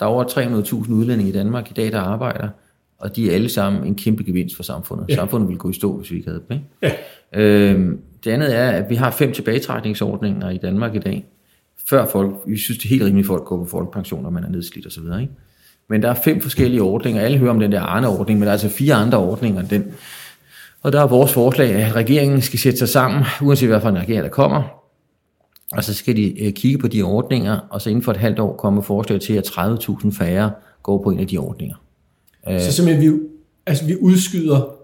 Der 0.00 0.06
er 0.06 0.10
over 0.10 0.24
300.000 0.24 0.92
udlændinge 0.92 1.30
i 1.30 1.34
Danmark 1.34 1.70
i 1.70 1.74
dag, 1.74 1.92
der 1.92 2.00
arbejder, 2.00 2.48
og 2.98 3.16
de 3.16 3.30
er 3.30 3.34
alle 3.34 3.48
sammen 3.48 3.86
en 3.86 3.94
kæmpe 3.94 4.24
gevinst 4.24 4.56
for 4.56 4.62
samfundet. 4.62 5.06
Ja. 5.08 5.14
Samfundet 5.14 5.48
ville 5.48 5.58
gå 5.58 5.70
i 5.70 5.72
stå, 5.72 5.96
hvis 5.96 6.10
vi 6.10 6.16
ikke 6.16 6.28
havde 6.28 6.42
dem. 6.48 6.56
Ikke? 6.56 6.96
Ja. 7.32 7.70
Øhm, 7.72 8.00
det 8.24 8.30
andet 8.30 8.56
er, 8.56 8.70
at 8.70 8.90
vi 8.90 8.94
har 8.94 9.10
fem 9.10 9.32
tilbagetrækningsordninger 9.32 10.50
i 10.50 10.56
Danmark 10.56 10.94
i 10.94 10.98
dag. 10.98 11.24
Før 11.88 12.06
folk, 12.06 12.34
vi 12.46 12.58
synes 12.58 12.78
det 12.78 12.84
er 12.84 12.88
helt 12.88 13.02
rimeligt, 13.02 13.24
at 13.24 13.28
folk 13.28 13.44
går 13.44 13.56
på 13.56 13.64
folkepension, 13.64 14.22
når 14.22 14.30
man 14.30 14.44
er 14.44 14.48
nedslidt 14.48 14.86
osv. 14.86 15.02
Ikke? 15.20 15.32
Men 15.88 16.02
der 16.02 16.10
er 16.10 16.14
fem 16.14 16.40
forskellige 16.40 16.82
ordninger. 16.82 17.22
Alle 17.22 17.38
hører 17.38 17.50
om 17.50 17.60
den 17.60 17.72
der 17.72 17.80
Arne-ordning, 17.80 18.38
men 18.38 18.46
der 18.46 18.48
er 18.48 18.52
altså 18.52 18.68
fire 18.68 18.94
andre 18.94 19.18
ordninger 19.18 19.60
end 19.60 19.68
den. 19.68 19.84
Og 20.82 20.92
der 20.92 21.00
er 21.00 21.06
vores 21.06 21.32
forslag, 21.32 21.74
at 21.74 21.96
regeringen 21.96 22.42
skal 22.42 22.58
sætte 22.58 22.78
sig 22.78 22.88
sammen, 22.88 23.24
uanset 23.42 23.68
hvad 23.68 23.80
for 23.80 23.88
en 23.88 23.98
regering 23.98 24.22
der 24.22 24.30
kommer, 24.30 24.77
og 25.72 25.84
så 25.84 25.94
skal 25.94 26.16
de 26.16 26.44
øh, 26.44 26.52
kigge 26.52 26.78
på 26.78 26.88
de 26.88 27.02
ordninger, 27.02 27.58
og 27.70 27.80
så 27.80 27.90
inden 27.90 28.02
for 28.02 28.12
et 28.12 28.18
halvt 28.18 28.38
år 28.38 28.56
komme 28.56 28.82
forslag 28.82 29.20
til, 29.20 29.32
at 29.32 29.46
30.000 29.46 30.18
færre 30.18 30.50
går 30.82 31.02
på 31.02 31.10
en 31.10 31.18
af 31.18 31.26
de 31.26 31.38
ordninger. 31.38 31.74
Så 32.58 32.72
simpelthen 32.72 33.12
vi 33.12 33.18
altså 33.66 33.84
vi 33.84 33.96
udskyder 34.00 34.78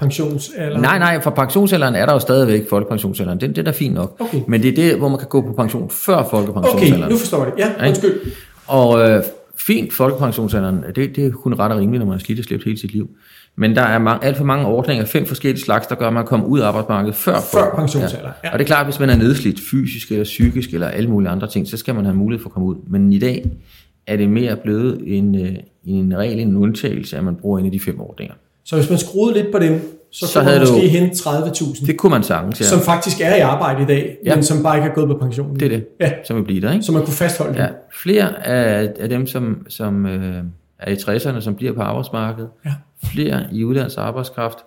pensionsalderen? 0.00 0.82
Nej, 0.82 0.98
nej, 0.98 1.22
for 1.22 1.30
pensionsalderen 1.30 1.94
er 1.94 2.06
der 2.06 2.12
jo 2.12 2.18
stadigvæk 2.18 2.68
folkepensionsalderen. 2.68 3.40
Det, 3.40 3.48
det 3.48 3.58
er 3.58 3.62
da 3.62 3.70
fint 3.70 3.94
nok. 3.94 4.16
Okay. 4.18 4.40
Men 4.48 4.62
det 4.62 4.68
er 4.68 4.74
det, 4.74 4.98
hvor 4.98 5.08
man 5.08 5.18
kan 5.18 5.28
gå 5.28 5.40
på 5.40 5.52
pension 5.52 5.90
før 5.90 6.16
Okay, 6.16 6.30
folkepensionsalderen. 6.30 7.12
nu 7.12 7.18
forstår 7.18 7.44
jeg 7.44 7.52
det. 7.56 7.62
Ja, 7.62 7.88
undskyld. 7.88 8.20
Og 8.66 9.10
øh, 9.10 9.24
fint 9.56 9.92
folkepensionsalderen, 9.92 10.84
det, 10.94 11.16
det 11.16 11.26
er 11.26 11.30
kun 11.30 11.54
ret 11.54 11.72
og 11.72 11.78
rimeligt, 11.78 12.00
når 12.00 12.06
man 12.06 12.18
har 12.18 12.24
slidt 12.24 12.38
og 12.38 12.44
slæbt 12.44 12.64
hele 12.64 12.78
sit 12.78 12.92
liv. 12.92 13.10
Men 13.56 13.76
der 13.76 13.82
er 13.82 13.98
mange, 13.98 14.24
alt 14.24 14.36
for 14.36 14.44
mange 14.44 14.66
ordninger, 14.66 15.04
fem 15.04 15.26
forskellige 15.26 15.62
slags, 15.64 15.86
der 15.86 15.94
gør, 15.94 16.06
at 16.06 16.12
man 16.12 16.24
kommer 16.26 16.46
ud 16.46 16.60
af 16.60 16.66
arbejdsmarkedet 16.66 17.14
før, 17.14 17.40
Før 17.52 17.74
pensionsalderen, 17.76 18.32
ja. 18.44 18.52
Og 18.52 18.58
det 18.58 18.64
er 18.64 18.66
klart, 18.66 18.80
at 18.80 18.86
hvis 18.86 19.00
man 19.00 19.10
er 19.10 19.16
nedslidt 19.16 19.60
fysisk 19.70 20.10
eller 20.10 20.24
psykisk 20.24 20.74
eller 20.74 20.88
alle 20.88 21.10
mulige 21.10 21.30
andre 21.30 21.46
ting, 21.46 21.68
så 21.68 21.76
skal 21.76 21.94
man 21.94 22.04
have 22.04 22.16
mulighed 22.16 22.42
for 22.42 22.48
at 22.48 22.52
komme 22.54 22.68
ud. 22.68 22.76
Men 22.86 23.12
i 23.12 23.18
dag 23.18 23.50
er 24.06 24.16
det 24.16 24.28
mere 24.30 24.56
blevet 24.56 25.00
en, 25.06 25.34
øh, 25.46 25.52
en 25.84 26.16
regel, 26.18 26.40
en 26.40 26.56
undtagelse, 26.56 27.16
at 27.18 27.24
man 27.24 27.34
bruger 27.36 27.58
en 27.58 27.66
af 27.66 27.72
de 27.72 27.80
fem 27.80 28.00
ordninger. 28.00 28.34
Så 28.64 28.76
hvis 28.76 28.90
man 28.90 28.98
skruede 28.98 29.34
lidt 29.34 29.52
på 29.52 29.58
dem, 29.58 29.98
så, 30.12 30.26
Så 30.26 30.32
kunne 30.40 30.44
man 30.44 30.52
havde 30.54 30.66
du- 30.66 30.72
måske 30.72 30.88
hente 30.88 31.14
30.000, 31.16 31.86
Det 31.86 31.96
kunne 31.96 32.10
man 32.10 32.22
sagtens, 32.22 32.60
ja. 32.60 32.64
som 32.64 32.80
faktisk 32.80 33.20
er 33.20 33.34
i 33.34 33.40
arbejde 33.40 33.82
i 33.82 33.86
dag, 33.86 34.16
Ja. 34.26 34.34
men 34.34 34.44
som 34.44 34.62
bare 34.62 34.76
ikke 34.76 34.88
er 34.88 34.94
gået 34.94 35.08
på 35.08 35.14
pension. 35.18 35.54
Det 35.54 35.62
er 35.62 35.68
det, 35.68 35.86
Ja, 36.00 36.12
som 36.24 36.36
vil 36.36 36.42
blive 36.42 36.60
der, 36.60 36.72
ikke? 36.72 36.84
så 36.84 36.92
man 36.92 37.02
kunne 37.04 37.14
fastholde 37.14 37.54
Ja, 37.58 37.62
det. 37.62 37.72
flere 38.02 38.46
af, 38.46 38.92
af 39.00 39.08
dem, 39.08 39.26
som, 39.26 39.66
som 39.68 40.06
øh, 40.06 40.42
er 40.78 40.90
i 40.90 40.94
60'erne, 40.94 41.40
som 41.40 41.54
bliver 41.54 41.72
på 41.72 41.80
arbejdsmarkedet. 41.82 42.48
Ja. 42.64 42.70
Flere 43.04 43.46
i 43.52 43.64
uddannelse 43.64 43.98
og 43.98 44.06
arbejdskraft. 44.06 44.58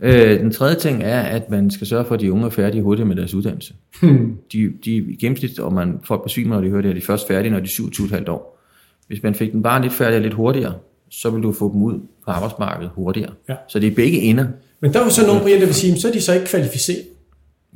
Øh, 0.00 0.40
den 0.40 0.50
tredje 0.50 0.74
ting 0.74 1.02
er, 1.02 1.20
at 1.20 1.50
man 1.50 1.70
skal 1.70 1.86
sørge 1.86 2.04
for, 2.04 2.14
at 2.14 2.20
de 2.20 2.32
unge 2.32 2.46
er 2.46 2.50
færdige 2.50 2.82
hurtigt 2.82 3.08
med 3.08 3.16
deres 3.16 3.34
uddannelse. 3.34 3.74
Hmm. 4.02 4.36
De, 4.52 4.72
de 4.84 4.90
i 4.96 5.16
gennemsnit, 5.20 5.58
og 5.58 5.72
man 5.72 6.00
folk 6.04 6.22
besvimer, 6.22 6.54
når 6.54 6.62
de 6.62 6.70
hører 6.70 6.82
det, 6.82 6.90
er 6.90 6.94
de 6.94 7.00
først 7.00 7.28
færdige, 7.28 7.50
når 7.52 7.60
de 7.60 7.64
er 7.64 8.16
27,5 8.24 8.30
år. 8.30 8.58
Hvis 9.06 9.22
man 9.22 9.34
fik 9.34 9.52
den 9.52 9.62
bare 9.62 9.82
lidt 9.82 9.92
færdig 9.92 10.16
og 10.16 10.22
lidt 10.22 10.34
hurtigere, 10.34 10.74
så 11.10 11.30
vil 11.30 11.42
du 11.42 11.52
få 11.52 11.72
dem 11.72 11.82
ud 11.82 11.94
på 12.24 12.30
arbejdsmarkedet 12.30 12.90
hurtigere. 12.94 13.30
Ja. 13.48 13.54
Så 13.68 13.78
det 13.78 13.86
er 13.86 13.94
begge 13.94 14.18
ender. 14.18 14.46
Men 14.80 14.92
der 14.92 15.00
er 15.00 15.04
jo 15.04 15.10
så 15.10 15.26
nogle 15.26 15.42
Brian, 15.42 15.60
der 15.60 15.66
vil 15.66 15.74
sige, 15.74 16.00
så 16.00 16.08
er 16.08 16.12
de 16.12 16.20
så 16.20 16.34
ikke 16.34 16.46
kvalificeret. 16.46 17.02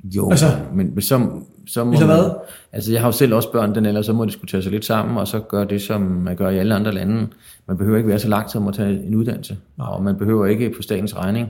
Jo, 0.05 0.31
Altså- 0.31 0.47
altså, 0.47 0.61
men, 0.75 0.91
men 0.95 1.03
så, 1.03 1.19
så 1.67 1.85
må 1.85 1.93
Eller 1.93 2.07
man, 2.07 2.17
hvad? 2.17 2.31
Altså, 2.73 2.93
jeg 2.93 3.01
har 3.01 3.09
jo 3.09 3.13
selv 3.13 3.35
også 3.35 3.53
børn, 3.53 3.75
den 3.75 3.87
eller 3.87 4.03
så 4.03 4.13
må 4.13 4.25
de 4.25 4.31
skulle 4.33 4.49
tage 4.51 4.63
sig 4.63 4.73
lidt 4.73 4.85
sammen, 4.85 5.17
og 5.19 5.29
så 5.29 5.39
gøre 5.41 5.65
det, 5.65 5.83
som 5.83 6.01
man 6.01 6.37
gør 6.37 6.49
i 6.51 6.59
alle 6.59 6.75
andre 6.75 6.93
lande. 6.93 7.27
Man 7.69 7.77
behøver 7.79 7.97
ikke 7.97 8.09
være 8.09 8.19
så 8.19 8.29
lang 8.29 8.51
tid 8.51 8.61
om 8.61 8.69
at 8.69 8.75
tage 8.75 9.07
en 9.07 9.15
uddannelse, 9.15 9.57
Nej. 9.79 9.87
og 9.89 10.03
man 10.03 10.17
behøver 10.17 10.47
ikke 10.47 10.71
på 10.77 10.83
statens 10.83 11.17
regning 11.17 11.49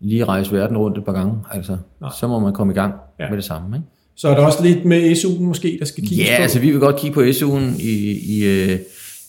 lige 0.00 0.24
rejse 0.24 0.52
verden 0.52 0.76
rundt 0.78 0.98
et 0.98 1.04
par 1.04 1.12
gange. 1.12 1.34
Altså, 1.50 1.76
Nej. 2.00 2.10
så 2.20 2.28
må 2.28 2.38
man 2.38 2.52
komme 2.52 2.72
i 2.72 2.76
gang 2.76 2.94
Ja. 3.18 3.24
ja. 3.24 3.30
med 3.30 3.36
det 3.36 3.44
samme. 3.44 3.76
Ikke? 3.76 3.86
Så 4.16 4.28
er 4.28 4.34
der 4.34 4.46
også 4.46 4.62
lidt 4.62 4.84
med 4.84 5.12
SU'en 5.12 5.42
måske, 5.42 5.76
der 5.80 5.84
skal 5.84 6.04
kigges 6.06 6.28
Ja, 6.28 6.36
på. 6.38 6.42
altså 6.42 6.60
vi 6.60 6.70
vil 6.70 6.80
godt 6.80 6.96
kigge 6.96 7.14
på 7.14 7.20
SU'en 7.20 7.82
i, 7.82 8.18
i 8.38 8.44
øh, 8.44 8.78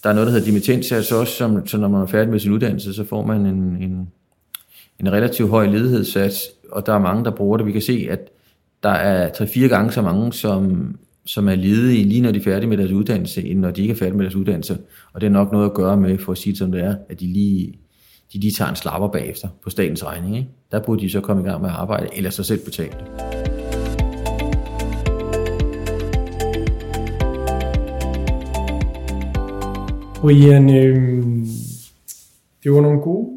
der 0.03 0.09
er 0.09 0.13
noget, 0.13 0.27
der 0.27 0.33
hedder 0.33 0.45
dimittendsats 0.45 1.11
også, 1.11 1.33
som, 1.33 1.67
så 1.67 1.77
når 1.77 1.87
man 1.87 2.01
er 2.01 2.05
færdig 2.05 2.31
med 2.31 2.39
sin 2.39 2.51
uddannelse, 2.51 2.93
så 2.93 3.03
får 3.05 3.25
man 3.25 3.45
en, 3.45 3.55
en, 3.81 4.07
en 4.99 5.11
relativt 5.11 5.49
høj 5.49 5.65
ledighedssats, 5.65 6.41
og 6.71 6.85
der 6.85 6.93
er 6.93 6.99
mange, 6.99 7.23
der 7.25 7.31
bruger 7.31 7.57
det. 7.57 7.65
Vi 7.65 7.71
kan 7.71 7.81
se, 7.81 8.07
at 8.09 8.19
der 8.85 8.91
er 8.91 9.29
3-4 9.29 9.67
gange 9.67 9.91
så 9.91 10.01
mange, 10.01 10.33
som, 10.33 10.95
som 11.25 11.47
er 11.47 11.55
ledige 11.55 12.03
lige 12.03 12.21
når 12.21 12.31
de 12.31 12.39
er 12.39 12.43
færdige 12.43 12.69
med 12.69 12.77
deres 12.77 12.91
uddannelse, 12.91 13.43
end 13.43 13.59
når 13.59 13.71
de 13.71 13.81
ikke 13.81 13.91
er 13.91 13.97
færdige 13.97 14.17
med 14.17 14.25
deres 14.25 14.35
uddannelse. 14.35 14.77
Og 15.13 15.21
det 15.21 15.27
er 15.27 15.31
nok 15.31 15.51
noget 15.51 15.65
at 15.65 15.73
gøre 15.73 15.97
med, 15.97 16.17
for 16.17 16.31
at 16.31 16.37
sige 16.37 16.51
det 16.51 16.57
som 16.57 16.71
det 16.71 16.83
er, 16.83 16.95
at 17.09 17.19
de 17.19 17.27
lige, 17.27 17.73
de 18.33 18.39
lige 18.39 18.51
tager 18.51 18.69
en 18.69 18.75
slapper 18.75 19.07
bagefter 19.07 19.47
på 19.63 19.69
statens 19.69 20.05
regning. 20.05 20.37
Ikke? 20.37 20.49
Der 20.71 20.83
burde 20.83 21.01
de 21.01 21.09
så 21.09 21.21
komme 21.21 21.43
i 21.43 21.45
gang 21.45 21.61
med 21.61 21.69
at 21.69 21.75
arbejde, 21.75 22.07
eller 22.15 22.29
så 22.29 22.43
selv 22.43 22.65
betale 22.65 22.91
det. 22.91 23.05
Brian, 30.21 30.75
øh, 30.75 31.23
det 32.63 32.71
var 32.71 32.81
nogle 32.81 33.01
gode 33.01 33.29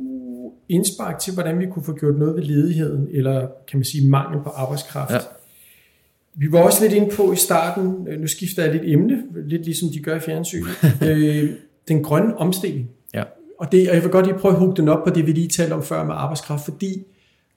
indspark 0.69 1.19
til, 1.19 1.35
hvordan 1.35 1.59
vi 1.59 1.67
kunne 1.67 1.85
få 1.85 1.93
gjort 1.93 2.19
noget 2.19 2.37
ved 2.37 2.43
ledigheden, 2.43 3.09
eller 3.11 3.41
kan 3.41 3.79
man 3.79 3.85
sige 3.85 4.09
mangel 4.09 4.43
på 4.43 4.51
arbejdskraft. 4.51 5.13
Ja. 5.13 5.19
Vi 6.41 6.53
var 6.53 6.59
også 6.59 6.83
lidt 6.83 6.93
inde 6.93 7.11
på 7.17 7.33
i 7.33 7.37
starten, 7.37 8.09
øh, 8.09 8.21
nu 8.21 8.27
skifter 8.27 8.63
jeg 8.63 8.73
lidt 8.73 8.83
emne, 8.87 9.23
lidt 9.47 9.65
ligesom 9.65 9.89
de 9.89 9.99
gør 9.99 10.17
i 10.17 10.21
fjernsynet, 10.21 10.69
øh, 11.09 11.51
den 11.89 12.03
grønne 12.03 12.37
omstilling. 12.37 12.91
Ja. 13.15 13.23
Og, 13.59 13.73
det, 13.73 13.89
og 13.89 13.95
jeg 13.95 14.03
vil 14.03 14.11
godt 14.11 14.27
lige 14.27 14.39
prøve 14.39 14.53
at 14.53 14.59
hugge 14.59 14.77
den 14.77 14.89
op 14.89 15.05
på 15.05 15.11
det, 15.11 15.27
vi 15.27 15.33
lige 15.33 15.49
talte 15.49 15.73
om 15.73 15.83
før 15.83 16.05
med 16.05 16.15
arbejdskraft, 16.17 16.65
fordi 16.65 17.05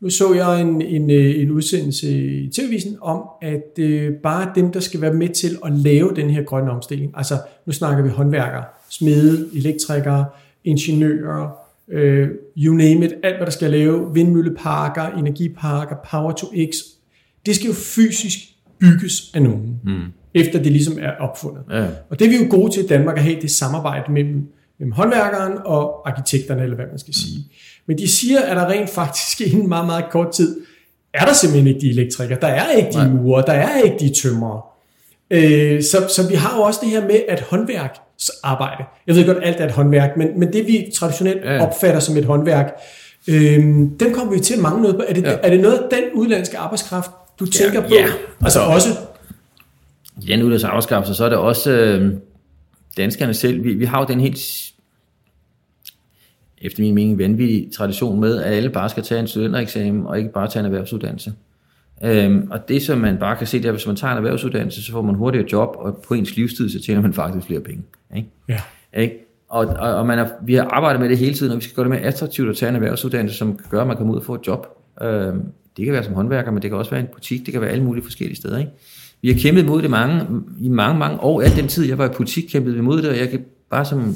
nu 0.01 0.09
så 0.09 0.33
jeg 0.33 0.61
en, 0.61 0.81
en, 0.81 1.11
øh, 1.11 1.41
en 1.41 1.51
udsendelse 1.51 2.07
i 2.43 2.49
TV-visen 2.49 2.97
om, 3.01 3.23
at 3.41 3.79
øh, 3.79 4.13
bare 4.13 4.51
dem, 4.55 4.71
der 4.71 4.79
skal 4.79 5.01
være 5.01 5.13
med 5.13 5.29
til 5.29 5.57
at 5.65 5.71
lave 5.71 6.11
den 6.15 6.29
her 6.29 6.43
grønne 6.43 6.71
omstilling, 6.71 7.11
altså 7.15 7.35
nu 7.65 7.73
snakker 7.73 8.03
vi 8.03 8.09
håndværkere, 8.09 8.63
smede, 8.89 9.49
elektrikere, 9.55 10.25
ingeniører, 10.63 11.49
øh, 11.91 12.29
you 12.57 12.73
name 12.75 13.05
it, 13.05 13.13
alt 13.23 13.37
hvad 13.37 13.45
der 13.45 13.51
skal 13.51 13.71
lave, 13.71 14.13
vindmølleparker, 14.13 15.07
energiparker, 15.07 15.95
power 16.11 16.31
to 16.31 16.47
x, 16.47 16.75
det 17.45 17.55
skal 17.55 17.67
jo 17.67 17.73
fysisk 17.73 18.39
bygges 18.81 19.31
af 19.33 19.41
nogen, 19.41 19.79
mm. 19.83 19.99
efter 20.33 20.59
det 20.63 20.71
ligesom 20.71 20.97
er 21.01 21.11
opfundet. 21.19 21.63
Ja. 21.71 21.85
Og 22.09 22.19
det 22.19 22.25
er 22.25 22.29
vi 22.29 22.37
jo 22.37 22.47
gode 22.49 22.71
til 22.73 22.83
i 22.83 22.87
Danmark 22.87 23.17
at 23.17 23.23
have 23.23 23.41
det 23.41 23.51
samarbejde 23.51 24.11
mellem, 24.11 24.43
mellem 24.79 24.91
håndværkeren 24.91 25.53
og 25.65 26.09
arkitekterne, 26.09 26.63
eller 26.63 26.75
hvad 26.75 26.85
man 26.89 26.99
skal 26.99 27.13
sige. 27.13 27.45
Men 27.87 27.97
de 27.97 28.07
siger, 28.07 28.41
at 28.41 28.57
der 28.57 28.67
rent 28.69 28.89
faktisk 28.89 29.41
inden 29.41 29.69
meget, 29.69 29.85
meget 29.85 30.05
kort 30.11 30.31
tid, 30.31 30.57
er 31.13 31.25
der 31.25 31.33
simpelthen 31.33 31.67
ikke 31.67 31.81
de 31.81 31.89
elektrikere, 31.89 32.39
der 32.41 32.47
er 32.47 32.71
ikke 32.71 32.89
de 32.91 33.09
murer, 33.09 33.41
der 33.41 33.53
er 33.53 33.81
ikke 33.81 33.97
de 33.99 34.13
tømrere. 34.21 34.61
Øh, 35.31 35.83
så, 35.83 35.97
så 36.15 36.27
vi 36.29 36.35
har 36.35 36.57
jo 36.57 36.61
også 36.63 36.79
det 36.83 36.89
her 36.89 37.01
med, 37.01 37.21
at 37.29 37.41
håndværksarbejde, 37.41 38.83
jeg 39.07 39.15
ved 39.15 39.25
godt, 39.25 39.37
alt 39.43 39.59
er 39.59 39.65
et 39.65 39.71
håndværk, 39.71 40.17
men, 40.17 40.27
men 40.39 40.53
det 40.53 40.67
vi 40.67 40.91
traditionelt 40.95 41.41
Ja. 41.45 41.65
opfatter 41.67 41.99
som 41.99 42.17
et 42.17 42.25
håndværk, 42.25 42.73
øh, 43.27 43.59
den 43.99 44.13
kommer 44.13 44.33
vi 44.33 44.39
til 44.39 44.53
at 44.53 44.59
mangle 44.59 44.81
noget 44.81 44.95
på. 44.95 45.03
Er 45.07 45.13
det, 45.13 45.23
Ja. 45.23 45.35
er 45.43 45.49
det 45.49 45.59
noget 45.59 45.77
af 45.77 45.83
den 45.91 46.03
udlandske 46.13 46.57
arbejdskraft, 46.57 47.11
du 47.41 47.51
tænker 47.51 47.81
på? 47.81 47.87
ja. 47.91 48.05
Altså 48.41 48.59
også, 48.59 48.89
I 50.21 50.25
den 50.25 50.39
uddannelse 50.39 50.67
arbejdskraft, 50.67 51.15
så 51.15 51.25
er 51.25 51.29
det 51.29 51.37
også 51.37 51.71
øh, 51.71 52.13
danskerne 52.97 53.33
selv. 53.33 53.63
Vi, 53.63 53.73
vi 53.73 53.85
har 53.85 53.99
jo 53.99 54.05
den 54.05 54.19
helt, 54.19 54.39
efter 56.61 56.83
min 56.83 56.95
mening, 56.95 57.17
vanvittige 57.17 57.71
tradition 57.71 58.19
med, 58.19 58.37
at 58.37 58.53
alle 58.53 58.69
bare 58.69 58.89
skal 58.89 59.03
tage 59.03 59.19
en 59.19 59.27
studentereksamen, 59.27 60.05
og 60.05 60.17
ikke 60.17 60.31
bare 60.31 60.47
tage 60.47 60.59
en 60.59 60.65
erhvervsuddannelse. 60.65 61.33
Øhm, 62.03 62.47
og 62.51 62.69
det, 62.69 62.81
som 62.81 62.97
man 62.97 63.17
bare 63.17 63.35
kan 63.35 63.47
se, 63.47 63.57
det 63.57 63.65
er, 63.65 63.69
at 63.69 63.75
hvis 63.75 63.87
man 63.87 63.95
tager 63.95 64.11
en 64.11 64.17
erhvervsuddannelse, 64.17 64.83
så 64.83 64.91
får 64.91 65.01
man 65.01 65.15
hurtigere 65.15 65.47
job, 65.51 65.75
og 65.79 66.03
på 66.07 66.13
ens 66.13 66.35
livstid, 66.35 66.69
så 66.69 66.81
tjener 66.81 67.01
man 67.01 67.13
faktisk 67.13 67.47
flere 67.47 67.61
penge. 67.61 67.83
Ikke? 68.15 68.29
ja. 68.49 68.61
Ikke? 68.93 69.17
Og, 69.49 69.65
og, 69.65 69.95
og 69.95 70.07
man 70.07 70.19
er, 70.19 70.29
vi 70.45 70.53
har 70.53 70.63
arbejdet 70.63 71.01
med 71.01 71.09
det 71.09 71.17
hele 71.17 71.33
tiden, 71.33 71.51
og 71.51 71.57
vi 71.57 71.63
skal 71.63 71.75
gøre 71.75 71.83
det 71.83 71.89
mere 71.89 72.01
attraktivt 72.01 72.49
at 72.49 72.57
tage 72.57 72.69
en 72.69 72.75
erhvervsuddannelse, 72.75 73.37
som 73.37 73.57
kan 73.57 73.65
gøre, 73.69 73.81
at 73.81 73.87
man 73.87 73.97
kommer 73.97 74.13
ud 74.13 74.19
og 74.19 74.25
få 74.25 74.35
et 74.35 74.47
job. 74.47 74.67
Øhm, 75.01 75.43
det 75.77 75.85
kan 75.85 75.93
være 75.93 76.03
som 76.03 76.13
håndværker, 76.13 76.51
men 76.51 76.61
det 76.61 76.69
kan 76.69 76.77
også 76.77 76.91
være 76.91 77.01
en 77.01 77.07
butik, 77.13 77.45
det 77.45 77.51
kan 77.51 77.61
være 77.61 77.69
alle 77.69 77.83
mulige 77.83 78.03
forskellige 78.03 78.37
steder. 78.37 78.57
Ikke? 78.57 78.71
Vi 79.21 79.31
har 79.31 79.39
kæmpet 79.39 79.65
mod 79.65 79.81
det 79.81 79.89
mange, 79.89 80.25
i 80.61 80.69
mange, 80.69 80.99
mange 80.99 81.19
år. 81.19 81.41
Al 81.41 81.55
den 81.55 81.67
tid, 81.67 81.87
jeg 81.87 81.97
var 81.97 82.09
i 82.09 82.13
butik, 82.17 82.43
kæmpede 82.43 82.75
vi 82.75 82.81
mod 82.81 83.01
det, 83.01 83.09
og 83.09 83.17
jeg 83.17 83.29
kan 83.29 83.45
bare 83.69 83.85
som 83.85 84.15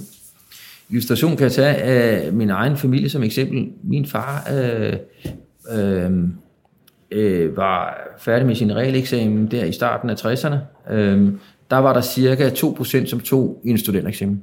illustration 0.89 1.37
kan 1.37 1.43
jeg 1.43 1.51
tage 1.51 1.75
af 1.75 2.33
min 2.33 2.49
egen 2.49 2.77
familie 2.77 3.09
som 3.09 3.23
eksempel. 3.23 3.69
Min 3.83 4.05
far 4.05 4.47
øh, 4.53 4.93
øh, 5.71 6.11
øh, 7.11 7.57
var 7.57 7.97
færdig 8.19 8.47
med 8.47 8.55
sin 8.55 8.75
realeksamen 8.75 9.51
der 9.51 9.65
i 9.65 9.71
starten 9.71 10.09
af 10.09 10.25
60'erne. 10.25 10.55
Øh, 10.93 11.31
der 11.71 11.77
var 11.77 11.93
der 11.93 12.01
cirka 12.01 12.49
2% 12.49 13.05
som 13.05 13.19
tog 13.19 13.61
en 13.65 13.77
studentereksamen. 13.77 14.41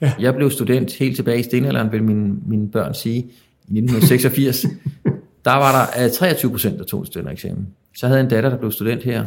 Ja. 0.00 0.12
Jeg 0.20 0.34
blev 0.34 0.50
student 0.50 0.92
helt 0.92 1.16
tilbage 1.16 1.38
i 1.38 1.42
stenalderen, 1.42 1.92
vil 1.92 2.02
mine, 2.02 2.34
mine 2.46 2.70
børn 2.70 2.94
sige, 2.94 3.18
i 3.68 3.78
1986. 3.78 4.66
der 5.46 5.54
var 5.54 5.88
der 5.96 6.04
øh, 6.04 6.10
23 6.10 6.50
procent, 6.50 6.78
der 6.78 6.84
tog 6.84 7.00
en 7.00 7.06
studentereksamen. 7.06 7.68
Så 7.96 8.06
havde 8.06 8.18
jeg 8.18 8.24
en 8.24 8.30
datter, 8.30 8.50
der 8.50 8.56
blev 8.56 8.72
student 8.72 9.02
her 9.02 9.24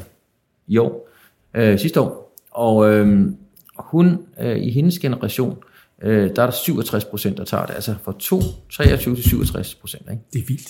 i 0.67 0.77
år, 0.77 1.09
øh, 1.53 1.79
sidste 1.79 2.01
år, 2.01 2.35
og 2.51 2.89
øh, 2.89 3.27
hun, 3.75 4.17
øh, 4.41 4.57
i 4.57 4.71
hendes 4.71 4.99
generation, 4.99 5.57
øh, 6.01 6.35
der 6.35 6.41
er 6.41 6.45
der 6.45 6.51
67 6.51 7.05
procent, 7.05 7.37
der 7.37 7.43
tager 7.43 7.65
det, 7.65 7.73
altså 7.73 7.95
fra 8.03 8.13
2, 8.19 8.41
23 8.71 9.15
til 9.15 9.23
67 9.23 9.75
procent. 9.75 10.03
Ikke? 10.11 10.23
Det 10.33 10.39
er 10.39 10.45
vildt. 10.47 10.69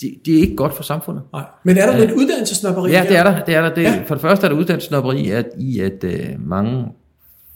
Det, 0.00 0.14
det 0.26 0.36
er 0.36 0.40
ikke 0.40 0.56
godt 0.56 0.76
for 0.76 0.82
samfundet. 0.82 1.22
Nej. 1.32 1.44
Men 1.64 1.78
er 1.78 1.86
der 1.86 1.98
lidt 1.98 2.10
uddannelsesnopperi 2.10 2.90
Ja, 2.90 3.06
det 3.08 3.16
er 3.16 3.22
der. 3.24 3.44
Det 3.44 3.54
er 3.54 3.62
der. 3.62 3.74
Det, 3.74 3.82
Ja. 3.82 4.04
For 4.06 4.14
det 4.14 4.22
første 4.22 4.46
er 4.46 4.50
der 4.50 4.56
uddannelsesnopperi 4.56 5.30
at, 5.30 5.46
i, 5.58 5.80
at 5.80 6.04
øh, 6.04 6.28
mange 6.38 6.86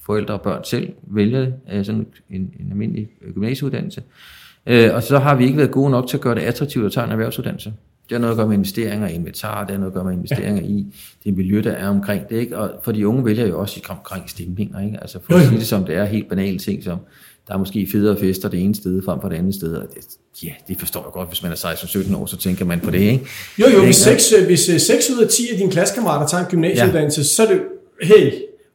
forældre 0.07 0.35
og 0.35 0.41
børn 0.41 0.65
selv 0.65 0.93
vælger 1.03 1.53
øh, 1.73 1.85
sådan 1.85 2.07
en, 2.31 2.41
en 2.61 2.67
almindelig 2.71 3.09
øh, 3.23 3.35
gymnasieuddannelse. 3.35 4.01
Øh, 4.01 4.07
og 4.95 5.03
så 5.03 5.19
har 5.19 5.35
vi 5.35 5.45
ikke 5.45 5.57
været 5.57 5.71
gode 5.71 5.91
nok 5.91 6.09
til 6.09 6.17
at 6.17 6.21
gøre 6.21 6.35
det 6.35 6.41
attraktivt 6.41 6.87
at 6.87 6.93
tage 6.93 7.05
en 7.05 7.13
erhvervsuddannelse. 7.13 7.73
Det 8.09 8.15
har 8.15 8.19
noget 8.19 8.33
at 8.33 8.37
gøre 8.37 8.47
med 8.47 8.57
investeringer 8.57 9.09
i 9.09 9.15
inventar, 9.15 9.65
det 9.65 9.71
har 9.71 9.79
noget 9.79 9.91
at 9.91 9.95
gøre 9.95 10.05
med 10.05 10.13
investeringer 10.13 10.63
ja. 10.63 10.69
i 10.69 10.87
det 11.25 11.37
miljø, 11.37 11.63
der 11.65 11.73
er 11.73 11.89
omkring 11.89 12.29
det. 12.29 12.37
Ikke? 12.37 12.59
Og 12.59 12.71
for 12.83 12.93
de 12.93 13.09
unge 13.09 13.25
vælger 13.25 13.47
jo 13.47 13.61
også 13.61 13.81
i 13.81 13.83
omkring 13.89 14.31
stemninger. 14.31 14.81
Ikke? 14.81 14.99
Altså 15.01 15.19
for 15.25 15.35
at 15.35 15.43
sige 15.43 15.59
det 15.59 15.67
som 15.67 15.85
det 15.85 15.95
er, 15.95 16.05
helt 16.05 16.29
banale 16.29 16.59
ting 16.59 16.85
som, 16.85 16.99
der 17.49 17.55
er 17.55 17.59
måske 17.59 17.89
federe 17.93 18.19
fester 18.19 18.49
det 18.49 18.65
ene 18.65 18.75
sted 18.75 19.03
frem 19.03 19.21
for 19.21 19.29
det 19.29 19.37
andet 19.37 19.55
sted. 19.55 19.75
Og 19.77 19.87
det, 19.95 20.05
ja, 20.45 20.53
det 20.69 20.79
forstår 20.79 21.01
jeg 21.01 21.13
godt, 21.13 21.29
hvis 21.29 21.43
man 21.43 21.53
er 21.53 21.57
16-17 21.57 22.17
år, 22.17 22.27
så 22.27 22.37
tænker 22.37 22.65
man 22.65 22.81
på 22.81 22.91
det, 22.91 23.01
ikke? 23.01 23.27
Jo, 23.59 23.67
jo, 23.69 23.85
hvis 23.85 24.07
Ikke? 24.07 24.23
6, 24.23 24.47
hvis 24.47 24.69
øh, 24.69 24.81
6 24.81 25.11
ud 25.11 25.23
af 25.25 25.29
10 25.29 25.49
af 25.53 25.59
dine 25.59 25.71
klassekammerater 25.71 26.27
tager 26.27 26.45
en 26.45 26.51
gymnasieuddannelse, 26.51 27.21
ja. 27.21 27.25
så 27.25 27.43
er 27.43 27.47
det, 27.47 27.61
hey, 28.03 28.33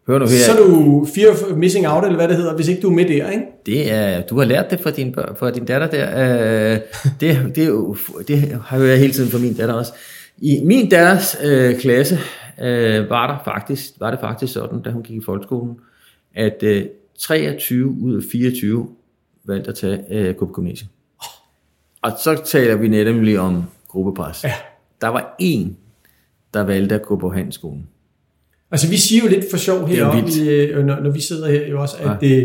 Hør 0.07 0.19
nu 0.19 0.25
her. 0.25 0.37
Så 0.37 0.51
er 0.51 0.57
du 0.57 1.07
fear 1.15 1.55
missing 1.55 1.87
out, 1.87 2.03
eller 2.03 2.17
hvad 2.17 2.27
det 2.27 2.37
hedder, 2.37 2.55
hvis 2.55 2.67
ikke 2.67 2.81
du 2.81 2.89
er 2.89 2.93
med 2.93 3.05
der, 3.05 3.29
ikke? 3.29 3.43
Det 3.65 3.91
er, 3.91 4.21
du 4.21 4.37
har 4.37 4.45
lært 4.45 4.71
det 4.71 4.79
fra 4.79 4.91
din, 4.91 5.15
fra 5.15 5.51
din 5.51 5.65
datter 5.65 5.87
der. 5.87 6.73
Øh, 6.73 6.79
det, 7.19 7.55
det, 7.55 7.67
jo, 7.67 7.97
det 8.27 8.39
har 8.65 8.77
jeg 8.77 8.99
hele 8.99 9.13
tiden 9.13 9.31
fra 9.31 9.37
min 9.37 9.53
datter 9.53 9.75
også. 9.75 9.93
I 10.37 10.61
min 10.63 10.89
datters 10.89 11.37
øh, 11.43 11.79
klasse 11.79 12.19
øh, 12.61 13.09
var, 13.09 13.27
der 13.27 13.51
faktisk, 13.53 13.91
var 13.99 14.11
det 14.11 14.19
faktisk 14.19 14.53
sådan, 14.53 14.81
da 14.81 14.89
hun 14.89 15.03
gik 15.03 15.17
i 15.17 15.21
folkeskolen, 15.25 15.75
at 16.35 16.63
øh, 16.63 16.85
23 17.19 17.85
ud 18.01 18.15
af 18.15 18.23
24 18.31 18.87
valgte 19.45 19.69
at 19.69 19.75
tage, 19.75 20.03
øh, 20.09 20.35
gymnasiet. 20.35 20.89
Og 22.01 22.11
så 22.23 22.41
taler 22.45 22.75
vi 22.75 22.87
nemlig 22.87 23.39
om 23.39 23.63
gruppepres. 23.87 24.43
Ja. 24.43 24.53
Der 25.01 25.07
var 25.07 25.35
en, 25.39 25.77
der 26.53 26.63
valgte 26.63 26.95
at 26.95 27.01
gå 27.01 27.15
på 27.15 27.29
handelsskolen. 27.29 27.87
Altså 28.73 28.87
vi 28.89 28.97
siger 28.97 29.23
jo 29.23 29.29
lidt 29.29 29.45
for 29.49 29.57
sjov 29.57 29.81
er 29.81 29.87
heroppe, 29.87 30.31
øh, 30.49 30.85
når, 30.85 30.99
når 30.99 31.09
vi 31.09 31.21
sidder 31.21 31.51
her 31.51 31.67
jo 31.67 31.81
også, 31.81 31.95
at 31.99 32.29
ja. 32.29 32.43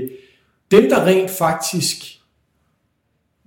dem, 0.70 0.88
der 0.90 1.06
rent 1.06 1.30
faktisk 1.30 1.96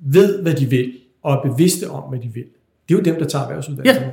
ved, 0.06 0.41
hvad 0.41 0.54
de 0.54 0.65
vil, 0.65 0.91
og 1.24 1.34
er 1.34 1.50
bevidste 1.52 1.89
om, 1.89 2.04
hvad 2.10 2.20
de 2.20 2.28
vil, 2.34 2.44
det 2.89 2.96
er 2.96 3.00
jo 3.00 3.04
dem, 3.04 3.15
der 3.15 3.26
tager 3.26 3.44
erhvervsuddannelsen. 3.46 4.04
Ja. 4.04 4.10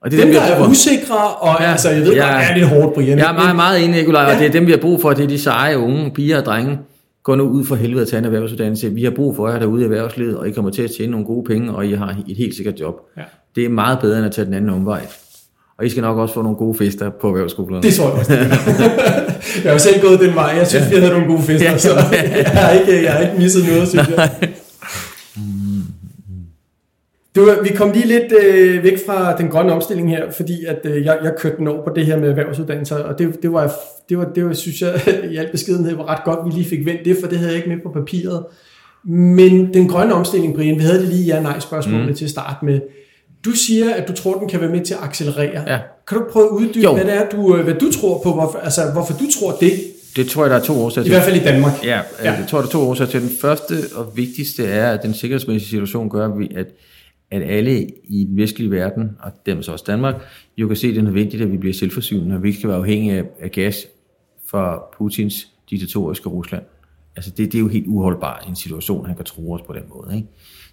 Og 0.00 0.10
det 0.10 0.16
er 0.18 0.24
Dem, 0.24 0.30
vi 0.30 0.34
der 0.36 0.42
er 0.42 0.68
usikre, 0.68 1.34
og 1.34 1.56
ja. 1.60 1.70
Altså, 1.70 1.90
jeg 1.90 2.00
ved 2.02 2.12
Ja. 2.14 2.32
godt, 2.32 2.40
det 2.40 2.50
er 2.50 2.54
lidt 2.56 2.68
hårdt, 2.68 2.94
Brian. 2.94 3.18
Jeg 3.18 3.28
er 3.30 3.32
meget, 3.34 3.56
meget 3.56 3.84
enig, 3.84 4.00
Nicolaj, 4.00 4.24
og 4.24 4.32
Ja. 4.32 4.38
det 4.38 4.46
er 4.46 4.52
dem, 4.52 4.66
vi 4.66 4.70
har 4.70 4.78
brug 4.78 5.00
for. 5.00 5.12
Det 5.12 5.24
er 5.24 5.28
de 5.28 5.38
seje 5.38 5.78
unge 5.78 6.10
piger 6.10 6.38
og 6.38 6.44
drenge. 6.44 6.78
Gå 7.22 7.34
nu 7.34 7.44
ud 7.48 7.64
for 7.64 7.76
helvede 7.76 8.02
at 8.02 8.08
tage 8.08 8.18
en 8.18 8.24
erhvervsuddannelse. 8.24 8.90
Vi 8.90 9.04
har 9.04 9.10
brug 9.10 9.36
for 9.36 9.48
jer 9.48 9.58
derude 9.58 9.80
i 9.80 9.84
erhvervslivet, 9.84 10.36
og 10.38 10.48
I 10.48 10.50
kommer 10.50 10.70
til 10.70 10.82
at 10.82 10.90
tjene 10.90 11.10
nogle 11.10 11.26
gode 11.26 11.44
penge, 11.44 11.72
og 11.74 11.86
I 11.86 11.92
har 11.92 12.16
et 12.28 12.36
helt 12.36 12.54
sikkert 12.56 12.80
job. 12.80 12.94
Ja. 13.16 13.22
Det 13.54 13.64
er 13.64 13.68
meget 13.68 13.98
bedre, 14.00 14.16
end 14.16 14.26
at 14.26 14.32
tage 14.32 14.44
den 14.44 14.54
anden 14.54 14.70
omvej. 14.70 15.06
Og 15.80 15.86
I 15.86 15.88
skal 15.88 16.02
nok 16.02 16.18
også 16.18 16.34
få 16.34 16.42
nogle 16.42 16.56
gode 16.56 16.78
fester 16.78 17.10
på 17.10 17.28
erhvervsskolerne. 17.28 17.82
Det 17.82 17.94
tror 17.94 18.08
jeg 18.08 18.18
også. 18.18 18.32
jeg 19.64 19.72
har 19.72 19.78
selv 19.78 20.00
gået 20.00 20.20
den 20.20 20.34
vej. 20.34 20.52
Jeg 20.56 20.66
synes, 20.66 20.84
ja. 20.84 20.90
vi 20.90 20.96
havde 20.96 21.12
nogle 21.12 21.26
gode 21.26 21.42
fester, 21.42 21.70
Ja. 21.70 21.78
så 21.78 21.88
jeg 22.36 22.46
har 22.46 22.70
ikke, 22.70 23.04
jeg 23.04 23.12
har 23.12 23.20
ikke 23.20 23.34
misset 23.38 23.68
noget, 23.68 23.88
synes 23.88 24.08
jeg. 24.08 24.30
Du, 27.36 27.48
vi 27.62 27.68
kom 27.68 27.92
lige 27.92 28.06
lidt 28.06 28.32
øh, 28.44 28.84
væk 28.84 28.98
fra 29.06 29.36
den 29.36 29.48
grønne 29.48 29.72
omstilling 29.72 30.10
her, 30.10 30.30
fordi 30.30 30.64
at, 30.64 30.78
øh, 30.84 31.04
jeg, 31.04 31.18
jeg 31.22 31.32
kørte 31.38 31.56
den 31.56 31.68
over 31.68 31.84
på 31.84 31.92
det 31.96 32.06
her 32.06 32.18
med 32.18 32.28
erhvervsuddannelser, 32.28 32.96
og 32.96 33.18
det, 33.18 33.42
det, 33.42 33.52
var, 33.52 33.72
det, 34.08 34.18
var, 34.18 34.24
det 34.24 34.44
var, 34.44 34.52
synes 34.52 34.82
jeg, 34.82 35.00
i 35.32 35.36
al 35.36 35.48
beskedenhed 35.52 35.96
var 35.96 36.08
ret 36.08 36.24
godt, 36.24 36.38
vi 36.44 36.50
lige 36.50 36.68
fik 36.68 36.86
vendt 36.86 37.04
det, 37.04 37.16
for 37.20 37.28
det 37.28 37.38
havde 37.38 37.50
jeg 37.50 37.56
ikke 37.56 37.68
med 37.68 37.82
på 37.82 37.90
papiret. 37.90 38.44
Men 39.04 39.74
den 39.74 39.88
grønne 39.88 40.14
omstilling, 40.14 40.54
Brian, 40.54 40.76
vi 40.78 40.82
havde 40.82 41.00
det 41.00 41.08
lige 41.08 41.24
ja-nej 41.24 41.60
spørgsmålet 41.60 42.08
mm. 42.08 42.14
til 42.14 42.24
at 42.24 42.30
starte 42.30 42.64
med. 42.64 42.80
Du 43.44 43.50
siger, 43.50 43.94
at 43.94 44.08
du 44.08 44.12
tror, 44.12 44.38
den 44.38 44.48
kan 44.48 44.60
være 44.60 44.70
med 44.70 44.84
til 44.84 44.94
at 44.94 45.00
accelerere. 45.02 45.72
Ja. 45.72 45.78
Kan 46.08 46.18
du 46.18 46.24
prøve 46.32 46.46
at 46.46 46.50
uddybe, 46.50 46.84
Jo. 46.84 46.94
hvad 46.94 47.04
det 47.04 47.14
er, 47.14 47.28
du, 47.28 47.56
øh, 47.56 47.64
hvad 47.64 47.74
du 47.74 47.92
tror 47.92 48.22
på, 48.22 48.32
hvorfor, 48.32 48.58
altså, 48.58 48.80
hvorfor 48.92 49.12
du 49.14 49.24
tror 49.40 49.52
det, 49.60 49.72
Det 50.16 50.26
tror 50.28 50.42
jeg, 50.44 50.50
der 50.50 50.56
er 50.56 50.62
to 50.62 50.72
årsager 50.82 51.02
i 51.04 51.04
til. 51.08 51.12
hvert 51.12 51.24
fald 51.24 51.36
i 51.36 51.44
Danmark. 51.44 51.72
Ja, 51.84 51.88
Ja. 51.88 52.02
ja. 52.24 52.32
jeg 52.32 52.46
tror, 52.48 52.58
der 52.58 52.66
er 52.66 52.70
to 52.70 52.80
årsager 52.80 53.10
til. 53.10 53.20
Den 53.22 53.30
første 53.40 53.74
og 53.94 54.12
vigtigste 54.16 54.64
er, 54.66 54.92
at 54.92 55.02
den 55.02 55.14
sikkerhedsmæssige 55.14 55.70
situation 55.70 56.10
gør, 56.10 56.28
at 56.32 56.38
vi- 56.38 56.54
at, 56.56 56.66
at 57.30 57.42
alle 57.42 57.86
i 58.04 58.24
den 58.24 58.36
vestlige 58.36 58.70
verden, 58.70 59.10
og 59.22 59.30
dermed 59.46 59.62
så 59.62 59.72
også 59.72 59.84
Danmark, 59.88 60.14
jo 60.56 60.66
kan 60.66 60.76
se, 60.76 60.86
at 60.88 60.94
det 60.94 60.98
er 61.00 61.04
nødvendigt, 61.04 61.42
at 61.42 61.52
vi 61.52 61.56
bliver 61.56 61.74
selvforsynende, 61.74 62.36
og 62.36 62.42
vi 62.42 62.48
ikke 62.48 62.58
skal 62.58 62.68
være 62.68 62.78
afhængige 62.78 63.18
af, 63.18 63.24
af 63.40 63.50
gas 63.50 63.86
fra 64.50 64.82
Putins 64.98 65.48
diktatoriske 65.70 66.28
Rusland. 66.28 66.62
Altså 67.16 67.30
det, 67.30 67.52
det 67.52 67.54
er 67.58 67.62
jo 67.62 67.68
helt 67.68 67.86
uholdbart 67.86 68.42
i 68.46 68.50
en 68.50 68.56
situation, 68.56 69.06
han 69.06 69.16
kan 69.16 69.24
tro 69.24 69.52
os 69.52 69.60
på 69.66 69.72
den 69.72 69.82
måde. 69.94 70.16
Ikke? 70.16 70.28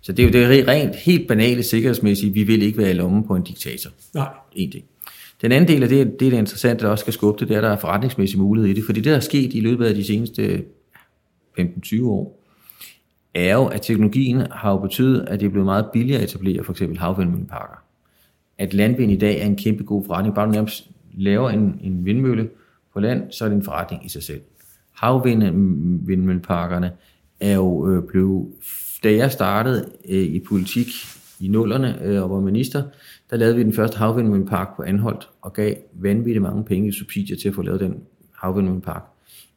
Så 0.07 0.13
det 0.13 0.35
er 0.35 0.41
jo 0.41 0.49
det 0.49 0.67
rent 0.67 0.95
helt 0.95 1.27
banale 1.27 1.63
sikkerhedsmæssige, 1.63 2.33
vi 2.33 2.43
vil 2.43 2.61
ikke 2.61 2.77
være 2.77 2.89
i 2.89 2.93
lommen 2.93 3.23
på 3.27 3.35
en 3.35 3.43
diktator. 3.43 3.89
Nej. 4.13 4.29
En 4.53 4.71
ting. 4.71 4.85
Den 5.41 5.51
anden 5.51 5.67
del 5.67 5.83
af 5.83 5.89
det, 5.89 6.19
det 6.19 6.25
er 6.25 6.29
det 6.29 6.37
interessante, 6.37 6.85
der 6.85 6.91
også 6.91 7.01
skal 7.01 7.13
skubbe 7.13 7.39
det, 7.39 7.49
det 7.49 7.57
er, 7.57 7.61
der 7.61 7.69
er 7.69 7.77
forretningsmæssig 7.77 8.39
mulighed 8.39 8.69
i 8.69 8.73
det. 8.73 8.83
Fordi 8.83 8.99
det, 8.99 9.09
der 9.09 9.15
er 9.15 9.19
sket 9.19 9.53
i 9.53 9.59
løbet 9.59 9.85
af 9.85 9.95
de 9.95 10.03
seneste 10.03 10.63
15-20 11.59 12.03
år, 12.03 12.43
er 13.33 13.53
jo, 13.53 13.65
at 13.65 13.81
teknologien 13.81 14.41
har 14.51 14.71
jo 14.71 14.77
betydet, 14.77 15.25
at 15.27 15.39
det 15.39 15.45
er 15.45 15.49
blevet 15.49 15.65
meget 15.65 15.85
billigere 15.93 16.21
at 16.21 16.29
etablere 16.29 16.63
for 16.63 16.71
eksempel 16.71 16.97
havvindmølleparker. 16.99 17.83
At 18.57 18.73
landvind 18.73 19.11
i 19.11 19.17
dag 19.17 19.41
er 19.41 19.45
en 19.45 19.55
kæmpe 19.55 19.83
god 19.83 20.05
forretning. 20.05 20.35
Bare 20.35 20.47
du 20.47 20.51
nærmest 20.51 20.89
laver 21.13 21.49
en, 21.49 21.79
en 21.83 22.05
vindmølle 22.05 22.49
på 22.93 22.99
land, 22.99 23.31
så 23.31 23.45
er 23.45 23.49
det 23.49 23.55
en 23.55 23.63
forretning 23.63 24.05
i 24.05 24.09
sig 24.09 24.23
selv. 24.23 24.41
Havvindmølleparkerne 24.93 26.91
er 27.39 27.53
jo 27.53 27.89
øh, 27.89 28.03
blevet, 28.03 28.47
da 29.03 29.13
jeg 29.13 29.31
startede 29.31 29.91
øh, 30.09 30.23
i 30.23 30.39
politik 30.39 30.87
i 31.39 31.47
nullerne 31.47 32.03
øh, 32.03 32.23
og 32.23 32.29
var 32.29 32.39
minister, 32.39 32.83
der 33.29 33.37
lavede 33.37 33.55
vi 33.55 33.63
den 33.63 33.73
første 33.73 33.97
havvindmøllepark 33.97 34.75
på 34.75 34.83
Anholdt 34.83 35.29
og 35.41 35.53
gav 35.53 35.75
vanvittigt 35.93 36.41
mange 36.41 36.63
penge 36.63 36.87
i 36.87 36.91
subsidier 36.91 37.37
til 37.37 37.49
at 37.49 37.55
få 37.55 37.61
lavet 37.61 37.79
den 37.79 37.95
havvindmøllepark. 38.35 39.03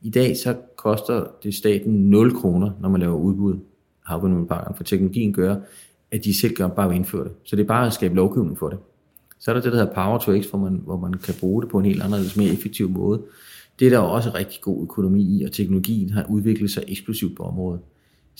I 0.03 0.11
dag 0.11 0.37
så 0.37 0.57
koster 0.77 1.25
det 1.43 1.55
staten 1.55 2.11
0 2.11 2.37
kroner, 2.37 2.71
når 2.81 2.89
man 2.89 3.01
laver 3.01 3.17
udbud 3.17 3.55
af 3.55 3.59
havvindmølleparkerne, 4.05 4.77
for 4.77 4.85
teknologien 4.85 5.33
gør, 5.33 5.57
at 6.11 6.25
de 6.25 6.35
selv 6.35 6.55
gør 6.55 6.69
bare 6.69 6.97
indføre 6.97 7.25
det. 7.25 7.33
Så 7.45 7.57
det 7.57 7.63
er 7.63 7.67
bare 7.67 7.87
at 7.87 7.93
skabe 7.93 8.15
lovgivning 8.15 8.59
for 8.59 8.69
det. 8.69 8.79
Så 9.39 9.51
er 9.51 9.55
der 9.55 9.63
det, 9.63 9.73
der 9.73 9.79
hedder 9.79 9.95
Power 9.95 10.19
to 10.19 10.43
X, 10.43 10.47
hvor 10.47 10.59
man, 10.59 10.81
hvor 10.85 10.97
man 10.97 11.15
kan 11.15 11.35
bruge 11.41 11.63
det 11.63 11.71
på 11.71 11.79
en 11.79 11.85
helt 11.85 12.03
anderledes, 12.03 12.37
mere 12.37 12.53
effektiv 12.53 12.91
måde. 12.91 13.23
Det 13.79 13.87
er 13.87 13.91
der 13.91 13.99
også 13.99 14.31
rigtig 14.35 14.61
god 14.61 14.83
økonomi 14.83 15.23
i, 15.23 15.45
og 15.45 15.53
teknologien 15.53 16.11
har 16.11 16.27
udviklet 16.29 16.71
sig 16.71 16.85
eksplosivt 16.89 17.37
på 17.37 17.43
området. 17.43 17.81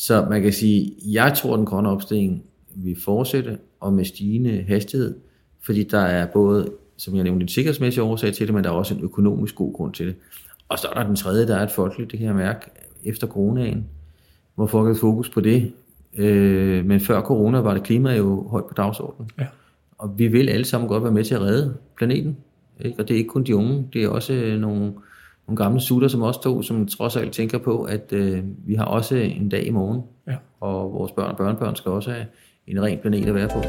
Så 0.01 0.27
man 0.31 0.43
kan 0.43 0.53
sige, 0.53 0.93
jeg 1.05 1.35
tror, 1.37 1.57
den 1.57 1.67
grønne 1.67 1.89
opstilling 1.89 2.43
vil 2.75 2.97
fortsætte, 3.05 3.59
og 3.81 3.93
med 3.93 4.05
stigende 4.05 4.65
hastighed, 4.69 5.15
fordi 5.63 5.83
der 5.83 5.99
er 5.99 6.27
både, 6.27 6.71
som 6.97 7.15
jeg 7.15 7.25
nævnte, 7.25 7.43
en 7.43 7.49
sikkerhedsmæssig 7.49 8.03
årsag 8.03 8.35
til 8.35 8.47
det, 8.47 8.55
men 8.55 8.65
der 8.65 8.71
er 8.71 8.75
også 8.75 8.95
en 8.95 9.01
økonomisk 9.01 9.55
god 9.55 9.73
grund 9.73 9.93
til 9.93 10.07
det. 10.07 10.15
Og 10.69 10.79
så 10.79 10.89
er 10.89 10.95
der 10.95 11.07
den 11.07 11.17
tredje, 11.17 11.47
der 11.47 11.57
er 11.57 11.63
et 11.63 11.71
folkeligt, 11.71 12.11
det 12.11 12.19
kan 12.19 12.29
jeg 12.29 12.35
mærke, 12.35 12.71
efter 13.05 13.27
coronaen, 13.27 13.87
hvor 14.55 14.67
folk 14.67 14.87
har 14.87 15.01
fokus 15.01 15.31
på 15.31 15.41
det. 15.41 15.73
Øh, 16.15 16.85
men 16.85 17.01
før 17.01 17.23
corona 17.23 17.59
var 17.59 17.75
det 17.75 17.83
klima 17.83 18.17
jo 18.17 18.49
højt 18.49 18.65
på 18.65 18.75
dagsordenen. 18.75 19.31
Ja. 19.39 19.47
Og 19.99 20.19
vi 20.19 20.27
vil 20.27 20.49
alle 20.49 20.65
sammen 20.65 20.89
godt 20.89 21.03
være 21.03 21.13
med 21.13 21.25
til 21.25 21.35
at 21.35 21.41
redde 21.41 21.77
planeten. 21.97 22.37
Ikke? 22.81 22.99
Og 22.99 23.09
det 23.09 23.15
er 23.15 23.19
ikke 23.19 23.31
kun 23.31 23.45
de 23.45 23.57
unge, 23.57 23.89
det 23.93 24.05
er 24.05 24.09
også 24.09 24.33
øh, 24.33 24.61
nogle, 24.61 24.93
nogle 25.51 25.65
gamle 25.65 25.81
sutter 25.81 26.09
som 26.09 26.23
os 26.23 26.39
to, 26.39 26.63
som 26.63 26.87
trods 26.87 27.17
alt 27.17 27.33
tænker 27.33 27.59
på, 27.59 27.83
at 27.83 28.13
øh, 28.13 28.43
vi 28.67 28.75
har 28.75 28.85
også 28.85 29.17
en 29.17 29.49
dag 29.49 29.67
i 29.67 29.71
morgen. 29.71 30.01
Ja. 30.27 30.35
Og 30.61 30.93
vores 30.93 31.13
børn 31.13 31.31
og 31.31 31.37
børnebørn 31.37 31.77
skal 31.77 31.91
også 31.91 32.11
have 32.11 32.27
en 32.67 32.83
ren 32.83 32.99
planet 32.99 33.27
at 33.27 33.35
være 33.35 33.49
på. 33.49 33.63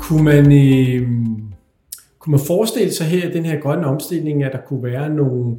Kunne 0.00 0.24
man, 0.24 0.52
øh, 0.52 1.08
kunne 2.18 2.30
man 2.30 2.40
forestille 2.46 2.92
sig 2.92 3.06
her 3.06 3.28
i 3.28 3.32
den 3.32 3.44
her 3.44 3.60
grønne 3.60 3.86
omstilling, 3.86 4.44
at 4.44 4.52
der 4.52 4.60
kunne 4.66 4.82
være 4.82 5.08
nogle... 5.08 5.56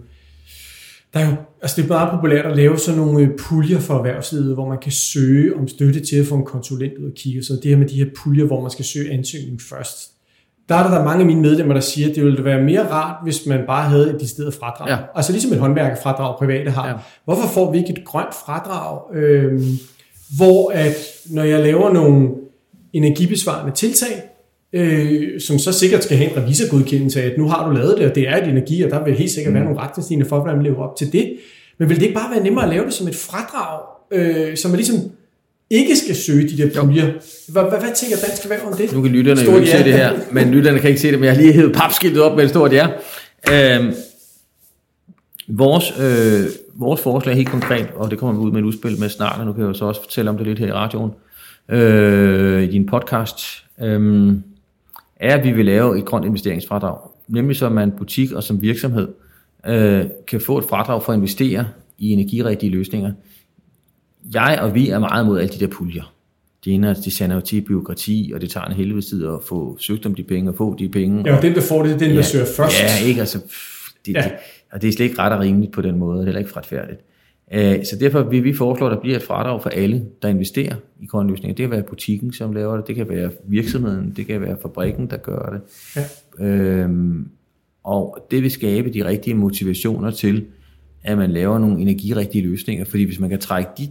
Der 1.13 1.19
er 1.19 1.29
jo, 1.29 1.35
altså 1.61 1.81
det 1.81 1.83
er 1.83 1.87
meget 1.87 2.11
populært 2.11 2.45
at 2.45 2.55
lave 2.55 2.77
sådan 2.77 2.99
nogle 2.99 3.21
øh, 3.21 3.29
puljer 3.39 3.79
for 3.79 3.97
erhvervslivet, 3.97 4.53
hvor 4.53 4.69
man 4.69 4.77
kan 4.81 4.91
søge 4.91 5.55
om 5.55 5.67
støtte 5.67 5.99
til 5.99 6.15
at 6.15 6.25
få 6.25 6.35
en 6.35 6.45
konsulent 6.45 6.97
ud 6.97 7.05
og 7.05 7.15
kigge. 7.15 7.43
Så 7.43 7.53
det 7.53 7.71
her 7.71 7.77
med 7.77 7.87
de 7.87 7.95
her 7.95 8.05
puljer, 8.23 8.45
hvor 8.45 8.61
man 8.61 8.71
skal 8.71 8.85
søge 8.85 9.11
ansøgning 9.11 9.61
først. 9.61 10.09
Der 10.69 10.75
er 10.75 10.83
der, 10.83 10.89
der 10.89 10.99
er 10.99 11.03
mange 11.03 11.19
af 11.19 11.25
mine 11.25 11.41
medlemmer, 11.41 11.73
der 11.73 11.81
siger, 11.81 12.09
at 12.09 12.15
det 12.15 12.23
ville 12.23 12.45
være 12.45 12.61
mere 12.61 12.89
rart, 12.89 13.15
hvis 13.23 13.45
man 13.45 13.59
bare 13.67 13.89
havde 13.89 14.15
et 14.15 14.21
decideret 14.21 14.53
fradrag. 14.53 14.89
Ja. 14.89 14.97
Altså 15.15 15.31
ligesom 15.31 15.53
et 15.53 15.59
håndværkerfradrag, 15.59 16.37
private 16.37 16.71
har. 16.71 16.87
Ja. 16.87 16.93
Hvorfor 17.25 17.47
får 17.47 17.71
vi 17.71 17.77
ikke 17.77 17.89
et 17.89 18.05
grønt 18.05 18.33
fradrag, 18.45 19.15
øh, 19.15 19.61
hvor 20.37 20.71
at 20.71 20.95
når 21.29 21.43
jeg 21.43 21.59
laver 21.59 21.93
nogle 21.93 22.29
energibesvarende 22.93 23.71
tiltag, 23.71 24.23
øh, 24.73 25.41
som 25.41 25.59
så 25.59 25.71
sikkert 25.71 26.03
skal 26.03 26.17
have 26.17 26.31
en 26.31 26.43
revisorgodkendelse 26.43 27.21
af, 27.21 27.25
at 27.25 27.37
nu 27.37 27.47
har 27.47 27.69
du 27.69 27.75
lavet 27.75 27.97
det, 27.97 28.09
og 28.09 28.15
det 28.15 28.29
er 28.29 28.37
et 28.37 28.47
energi, 28.47 28.81
og 28.81 28.91
der 28.91 29.03
vil 29.03 29.13
helt 29.13 29.31
sikkert 29.31 29.53
være 29.53 29.63
nogle 29.63 29.79
retningslinjer 29.79 30.25
for, 30.25 30.35
hvordan 30.35 30.55
man 30.55 30.65
lever 30.65 30.83
op 30.83 30.95
til 30.97 31.13
det. 31.13 31.33
Men 31.77 31.89
vil 31.89 31.97
det 31.97 32.03
ikke 32.03 32.15
bare 32.15 32.31
være 32.35 32.43
nemmere 32.43 32.63
at 32.63 32.69
lave 32.69 32.85
det 32.85 32.93
som 32.93 33.07
et 33.07 33.15
fradrag, 33.15 33.79
øh, 34.11 34.57
så 34.57 34.67
man 34.67 34.77
ligesom 34.77 34.95
ikke 35.69 35.95
skal 35.95 36.15
søge 36.15 36.49
de 36.49 36.57
der 36.57 36.81
puljer? 36.81 37.05
Hvad, 37.47 37.63
hvad, 37.63 37.79
hvad 37.79 37.95
tænker 37.95 38.17
Dansk 38.27 38.43
Erhverv 38.43 38.67
om 38.71 38.77
det? 38.77 38.93
Nu 38.93 39.01
kan 39.01 39.11
lytterne 39.11 39.41
jo 39.41 39.45
Stort 39.45 39.61
ikke 39.61 39.71
ja. 39.71 39.77
se 39.77 39.83
det 39.83 39.93
her, 39.93 40.13
men 40.35 40.51
lytterne 40.51 40.79
kan 40.79 40.89
ikke 40.89 41.01
se 41.01 41.11
det, 41.11 41.19
men 41.19 41.25
jeg 41.25 41.33
har 41.33 41.41
lige 41.41 41.53
hævet 41.53 41.73
papskiltet 41.73 42.23
op 42.23 42.35
med 42.35 42.43
et 42.43 42.49
stort 42.49 42.73
ja. 42.73 42.87
Øhm, 43.51 43.93
vores, 45.47 45.93
øh, 45.99 46.45
vores 46.75 47.01
forslag 47.01 47.35
helt 47.35 47.49
konkret, 47.49 47.87
og 47.95 48.11
det 48.11 48.19
kommer 48.19 48.41
vi 48.41 48.45
ud 48.45 48.51
med 48.51 48.59
et 48.59 48.65
udspil 48.65 48.99
med 48.99 49.09
snart, 49.09 49.39
og 49.39 49.45
nu 49.45 49.53
kan 49.53 49.61
jeg 49.61 49.67
jo 49.67 49.73
så 49.73 49.85
også 49.85 50.01
fortælle 50.01 50.29
om 50.29 50.37
det 50.37 50.47
lidt 50.47 50.59
her 50.59 50.67
i 50.67 50.71
radioen, 50.71 51.11
øh, 51.69 52.63
i 52.63 52.67
din 52.67 52.85
podcast, 52.85 53.39
øh, 53.81 54.33
er, 55.23 55.37
at 55.37 55.43
vi 55.43 55.51
vil 55.51 55.65
lave 55.65 55.97
et 55.97 56.05
grønt 56.05 56.25
investeringsfradrag. 56.25 56.97
Nemlig 57.27 57.55
så, 57.55 57.69
man 57.69 57.91
butik 57.91 58.31
og 58.31 58.43
som 58.43 58.61
virksomhed 58.61 59.07
øh, 59.67 60.05
kan 60.27 60.41
få 60.41 60.57
et 60.57 60.63
fradrag 60.63 61.03
for 61.03 61.13
at 61.13 61.17
investere 61.17 61.67
i 61.97 62.11
energirigtige 62.11 62.69
løsninger. 62.69 63.11
Jeg 64.33 64.59
og 64.61 64.75
vi 64.75 64.89
er 64.89 64.99
meget 64.99 65.25
mod 65.25 65.39
alle 65.39 65.53
de 65.53 65.59
der 65.59 65.67
puljer. 65.67 66.13
Det 66.65 66.73
ene 66.73 66.93
de 66.93 67.11
sender 67.11 67.35
jo 67.35 67.41
til 67.41 67.61
byråkrati, 67.61 68.31
og 68.35 68.41
det 68.41 68.49
tager 68.49 68.65
en 68.65 68.73
helvedes 68.73 69.05
tid 69.05 69.25
at 69.25 69.39
få 69.47 69.77
søgt 69.79 70.05
om 70.05 70.15
de 70.15 70.23
penge 70.23 70.49
og 70.51 70.55
få 70.55 70.75
de 70.79 70.89
penge. 70.89 71.23
Ja, 71.25 71.35
og 71.35 71.41
den, 71.41 71.55
der 71.55 71.61
får 71.61 71.83
det, 71.83 71.99
det 71.99 72.05
er 72.05 72.07
den, 72.07 72.17
der 72.17 72.23
søger 72.23 72.45
først. 72.57 72.83
Ja, 72.83 73.07
ikke? 73.07 73.19
Altså, 73.19 73.39
pff, 73.39 73.89
det, 74.05 74.13
Ja. 74.13 74.21
ja. 74.21 74.29
Det, 74.29 74.33
og 74.71 74.81
det 74.81 74.87
er 74.87 74.91
slet 74.91 75.05
ikke 75.05 75.19
ret 75.19 75.33
og 75.33 75.39
rimeligt 75.39 75.71
på 75.71 75.81
den 75.81 75.97
måde, 75.97 76.17
det 76.17 76.21
er 76.21 76.25
heller 76.25 76.39
ikke 76.39 76.57
retfærdigt. 76.57 76.99
Øh, 77.53 77.85
Så 77.85 77.97
derfor 77.99 78.23
vil 78.23 78.43
vi 78.43 78.53
foreslå, 78.53 78.87
at 78.87 78.91
der 78.91 78.99
bliver 78.99 79.15
et 79.15 79.23
fradrag 79.23 79.61
for 79.61 79.69
alle, 79.69 80.05
der 80.21 80.27
investerer 80.27 80.75
i 80.99 81.05
grønne 81.05 81.31
løsninger. 81.31 81.55
Det 81.55 81.63
kan 81.63 81.71
være 81.71 81.83
butikken, 81.83 82.33
som 82.33 82.53
laver 82.53 82.77
det, 82.77 82.87
det 82.87 82.95
kan 82.95 83.09
være 83.09 83.31
virksomheden, 83.47 84.13
det 84.15 84.27
kan 84.27 84.41
være 84.41 84.57
fabrikken, 84.61 85.07
der 85.07 85.17
gør 85.17 85.49
det. 85.49 85.61
Ja. 86.39 86.45
Øhm, 86.45 87.27
og 87.83 88.27
det 88.31 88.43
vil 88.43 88.51
skabe 88.51 88.93
de 88.93 89.05
rigtige 89.05 89.33
motivationer 89.33 90.11
til, 90.11 90.45
at 91.03 91.17
man 91.17 91.31
laver 91.31 91.59
nogle 91.59 91.81
energirigtige 91.81 92.43
løsninger. 92.47 92.85
Fordi 92.85 93.03
hvis 93.03 93.19
man 93.19 93.29
kan 93.29 93.39
trække 93.39 93.69
de 93.77 93.87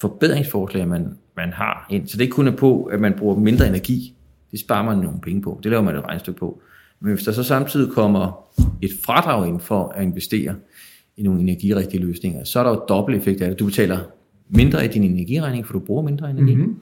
forbedringsforslag, 0.00 0.88
man, 0.88 1.18
man 1.36 1.52
har 1.52 1.86
ind, 1.90 2.08
så 2.08 2.16
det 2.16 2.22
ikke 2.22 2.34
kun 2.34 2.48
er 2.48 2.56
på, 2.56 2.84
at 2.84 3.00
man 3.00 3.14
bruger 3.18 3.36
mindre 3.36 3.68
energi, 3.68 4.14
det 4.50 4.60
sparer 4.60 4.84
man 4.84 4.98
nogle 4.98 5.20
penge 5.20 5.42
på, 5.42 5.60
det 5.62 5.70
laver 5.70 5.82
man 5.82 5.96
et 5.96 6.04
regnstykke 6.04 6.40
på. 6.40 6.60
Men 7.00 7.14
hvis 7.14 7.24
der 7.24 7.32
så 7.32 7.42
samtidig 7.42 7.92
kommer 7.92 8.44
et 8.82 8.90
fradrag 9.04 9.48
ind 9.48 9.60
for 9.60 9.88
at 9.88 10.02
investere 10.02 10.54
i 11.18 11.22
nogle 11.22 11.40
energirigtige 11.40 12.02
løsninger, 12.02 12.44
så 12.44 12.58
er 12.58 12.62
der 12.62 12.70
jo 12.70 12.80
dobbelt 12.88 13.18
effekt 13.18 13.42
af 13.42 13.48
det. 13.48 13.58
Du 13.58 13.64
betaler 13.64 13.98
mindre 14.48 14.84
i 14.84 14.88
din 14.88 15.04
energiregning, 15.04 15.66
for 15.66 15.72
du 15.72 15.78
bruger 15.78 16.02
mindre 16.02 16.30
energi, 16.30 16.54
mm-hmm. 16.54 16.76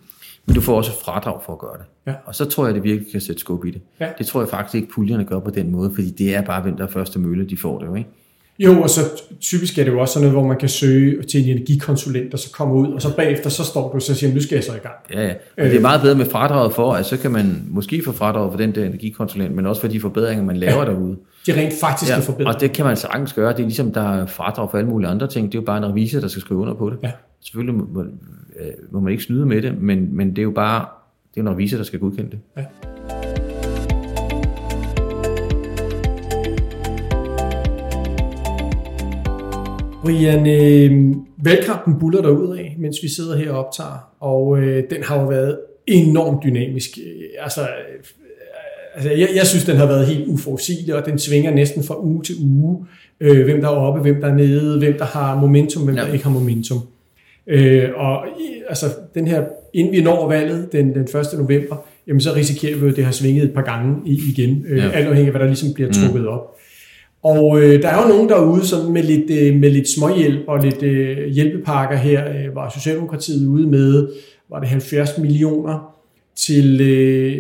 men 0.46 0.55
du 0.55 0.61
får 0.61 0.77
også 0.77 0.90
fradrag 1.05 1.40
for 1.46 1.53
at 1.53 1.59
gøre 1.59 1.77
det. 1.79 2.12
Ja. 2.12 2.12
Og 2.25 2.35
så 2.35 2.44
tror 2.44 2.66
jeg, 2.66 2.75
det 2.75 2.83
virkelig 2.83 3.12
kan 3.12 3.20
sætte 3.20 3.40
skub 3.40 3.64
i 3.64 3.70
det. 3.70 3.81
Ja. 4.01 4.09
Det 4.18 4.27
tror 4.27 4.40
jeg 4.40 4.49
faktisk 4.49 4.75
ikke, 4.75 4.88
puljerne 4.88 5.25
gør 5.25 5.38
på 5.38 5.51
den 5.51 5.70
måde, 5.70 5.90
fordi 5.94 6.11
det 6.11 6.35
er 6.35 6.42
bare, 6.42 6.62
hvem 6.62 6.77
der 6.77 6.85
er 6.85 6.88
første 6.88 7.18
mølle, 7.18 7.44
de 7.44 7.57
får 7.57 7.79
det 7.79 7.87
jo, 7.87 7.94
ikke? 7.94 8.11
Jo, 8.59 8.83
og 8.83 8.90
så 8.90 9.01
typisk 9.40 9.79
er 9.79 9.85
det 9.85 9.92
jo 9.92 10.01
også 10.01 10.14
sådan 10.14 10.29
noget, 10.29 10.40
hvor 10.40 10.49
man 10.49 10.59
kan 10.59 10.68
søge 10.68 11.22
til 11.22 11.42
en 11.42 11.49
energikonsulent, 11.49 12.33
og 12.33 12.38
så 12.38 12.53
kommer 12.53 12.75
ud, 12.75 12.92
og 12.92 13.03
så 13.03 13.16
bagefter, 13.16 13.51
så 13.51 13.64
står 13.64 13.88
du 13.88 13.94
og 13.94 14.03
så 14.03 14.14
siger, 14.14 14.35
nu 14.35 14.40
skal 14.40 14.57
jeg 14.57 14.64
så 14.64 14.72
i 14.72 14.79
gang. 14.79 14.94
Ja, 15.12 15.27
ja. 15.27 15.35
Men 15.57 15.66
det 15.66 15.77
er 15.77 15.81
meget 15.81 16.03
bedre 16.03 16.14
med 16.14 16.27
fradraget 16.27 16.72
for, 16.72 16.92
at 16.92 17.07
så 17.07 17.16
kan 17.16 17.31
man 17.31 17.62
måske 17.68 18.03
få 18.05 18.12
fradraget 18.12 18.53
for 18.53 18.59
den 18.59 18.75
der 18.75 18.85
energikonsulent, 18.85 19.55
men 19.55 19.66
også 19.66 19.81
for 19.81 19.88
de 19.88 20.01
forbedringer, 20.01 20.44
man 20.44 20.57
laver 20.57 20.79
ja. 20.79 20.85
derude. 20.85 21.16
De 21.46 21.61
rent 21.61 21.72
faktiske 21.80 22.14
ja, 22.14 22.20
forbedringer. 22.20 22.54
og 22.54 22.61
det 22.61 22.72
kan 22.72 22.85
man 22.85 22.96
sagtens 22.96 23.32
gøre. 23.32 23.52
Det 23.52 23.59
er 23.59 23.62
ligesom, 23.62 23.92
der 23.92 24.00
er 24.00 24.26
fradrag 24.26 24.70
for 24.70 24.78
alle 24.78 24.90
mulige 24.90 25.11
andre 25.11 25.26
ting. 25.26 25.52
Det 25.52 25.59
er 25.59 25.62
jo 25.62 25.66
bare 25.66 25.78
en 25.78 25.87
revisor, 25.87 26.20
der 26.20 26.28
skal 26.28 26.40
skrive 26.40 26.61
under 26.61 26.74
på 26.74 26.90
det. 26.90 26.98
Ja. 27.02 27.12
Selvfølgelig 27.40 27.74
må, 27.74 27.87
må, 27.92 28.00
øh, 28.02 28.72
må 28.90 29.00
man 29.00 29.12
ikke 29.12 29.24
snyde 29.24 29.46
med 29.46 29.62
det, 29.62 29.82
men, 29.82 30.16
men 30.16 30.30
det 30.30 30.38
er 30.38 30.42
jo 30.42 30.50
bare 30.50 30.87
det 31.35 31.40
er 31.40 31.44
en 31.44 31.50
revisor, 31.50 31.76
der 31.76 31.85
skal 31.85 31.98
godkende 31.98 32.30
det. 32.30 32.38
Ja. 32.56 32.64
Brian, 40.02 40.46
øh, 40.46 41.16
valgkampen 41.38 41.98
buller 41.98 42.22
der 42.22 42.54
af, 42.54 42.76
mens 42.78 42.96
vi 43.02 43.09
sidder 43.09 43.37
her 43.37 43.52
og 43.52 43.66
optager, 43.66 44.11
og 44.20 44.59
øh, 44.59 44.85
den 44.90 45.02
har 45.02 45.20
jo 45.20 45.26
været 45.28 45.59
enormt 45.87 46.44
dynamisk. 46.44 46.90
Øh, 46.98 47.22
Altså, 47.40 47.61
altså 48.96 49.11
jeg, 49.11 49.28
jeg 49.37 49.46
synes, 49.46 49.64
den 49.64 49.76
har 49.76 49.87
været 49.87 50.06
helt 50.06 50.26
uforudsigelig, 50.28 50.94
og 50.94 51.06
den 51.06 51.18
svinger 51.18 51.50
næsten 51.50 51.82
fra 51.85 52.04
uge 52.04 52.22
til 52.24 52.35
uge. 52.42 52.87
Øh, 53.20 53.44
hvem 53.44 53.61
der 53.61 53.68
er 53.68 53.72
oppe, 53.72 54.00
hvem 54.00 54.20
der 54.20 54.28
er 54.28 54.35
nede, 54.35 54.78
hvem 54.78 54.98
der 54.98 55.04
har 55.04 55.40
momentum, 55.40 55.82
hvem 55.85 55.96
ja. 55.96 56.02
der 56.02 56.12
ikke 56.12 56.24
har 56.24 56.30
momentum. 56.32 56.78
Øh, 57.46 57.88
og 57.96 58.24
i- 58.40 58.62
altså, 58.68 58.87
den 59.14 59.26
her, 59.28 59.44
inden 59.74 59.92
vi 59.92 60.02
når 60.02 60.28
valget 60.28 60.72
den, 60.72 60.94
den 60.94 61.02
1. 61.02 61.11
november, 61.38 61.76
jamen 62.09 62.20
så 62.20 62.35
risikerer 62.35 62.76
vi 62.76 62.88
at 62.88 62.96
det 62.96 63.04
har 63.04 63.12
svinget 63.12 63.44
et 63.44 63.52
par 63.52 63.62
gange 63.62 63.96
i, 64.06 64.20
igen, 64.32 64.64
øh, 64.68 64.78
ja. 64.78 64.85
Ja. 64.85 64.90
alt 64.90 65.06
afhængig 65.06 65.26
af, 65.26 65.32
hvad 65.32 65.40
der 65.40 65.46
ligesom 65.46 65.74
bliver 65.74 65.92
trukket 65.92 66.22
mm. 66.22 66.28
op. 66.28 66.56
Og 67.22 67.62
øh, 67.62 67.82
der 67.82 67.88
er 67.88 68.02
jo 68.02 68.09
nogen 68.09 68.28
derude 68.28 68.66
sådan 68.66 68.92
med 68.92 69.02
lidt, 69.02 69.30
øh, 69.30 69.61
med 69.61 69.70
lidt 69.70 69.88
småhjælp 69.88 70.40
og 70.48 70.59
lidt 70.64 70.82
øh, 70.82 71.26
hjælpepakker 71.28 71.96
her, 71.96 72.28
øh, 72.28 72.54
var 72.54 72.68
Socialdemokratiet 72.78 73.46
ude 73.46 73.66
med, 73.66 74.09
var 74.50 74.61
det 74.61 74.68
70 74.68 75.18
millioner 75.18 75.94
til 76.37 76.80
øh, 76.80 77.37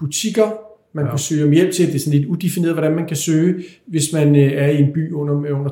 butikker, 0.00 0.69
man 0.92 1.04
ja. 1.04 1.10
kunne 1.10 1.20
søge 1.20 1.44
om 1.44 1.50
hjælp 1.50 1.72
til. 1.72 1.86
Det 1.86 1.94
er 1.94 1.98
sådan 1.98 2.18
lidt 2.18 2.28
udefineret, 2.28 2.74
hvordan 2.74 2.92
man 2.92 3.06
kan 3.06 3.16
søge, 3.16 3.54
hvis 3.86 4.12
man 4.12 4.36
øh, 4.36 4.52
er 4.52 4.66
i 4.66 4.82
en 4.82 4.92
by 4.92 5.12
under, 5.12 5.34
under 5.34 5.70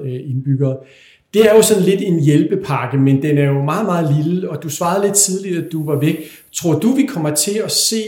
2.500 0.00 0.06
øh, 0.06 0.30
indbyggere. 0.30 0.76
Det 1.34 1.50
er 1.50 1.54
jo 1.54 1.62
sådan 1.62 1.82
lidt 1.82 2.00
en 2.02 2.20
hjælpepakke, 2.20 2.98
men 2.98 3.22
den 3.22 3.38
er 3.38 3.44
jo 3.44 3.62
meget, 3.64 3.86
meget 3.86 4.16
lille, 4.16 4.50
og 4.50 4.62
du 4.62 4.68
svarede 4.68 5.06
lidt 5.06 5.16
tidligt, 5.16 5.58
at 5.58 5.72
du 5.72 5.84
var 5.84 6.00
væk. 6.00 6.16
Tror 6.52 6.78
du, 6.78 6.92
vi 6.92 7.02
kommer 7.02 7.34
til 7.34 7.58
at 7.64 7.70
se 7.70 8.02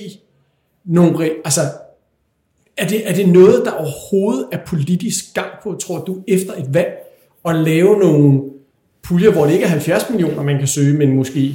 nogle... 0.85 1.31
Altså, 1.45 1.61
er 2.77 2.89
det, 2.89 3.11
er 3.11 3.15
det 3.15 3.29
noget, 3.29 3.63
der 3.65 3.71
overhovedet 3.71 4.47
er 4.53 4.59
politisk 4.67 5.35
gang 5.35 5.51
på, 5.63 5.77
tror 5.83 6.05
du, 6.05 6.23
efter 6.29 6.53
et 6.53 6.75
valg, 6.75 6.93
at 7.45 7.55
lave 7.55 7.99
nogle 7.99 8.43
puljer, 9.03 9.31
hvor 9.31 9.45
det 9.45 9.53
ikke 9.53 9.65
er 9.65 9.69
70 9.69 10.11
millioner, 10.11 10.43
man 10.43 10.59
kan 10.59 10.67
søge, 10.67 10.99
men 10.99 11.17
måske 11.17 11.55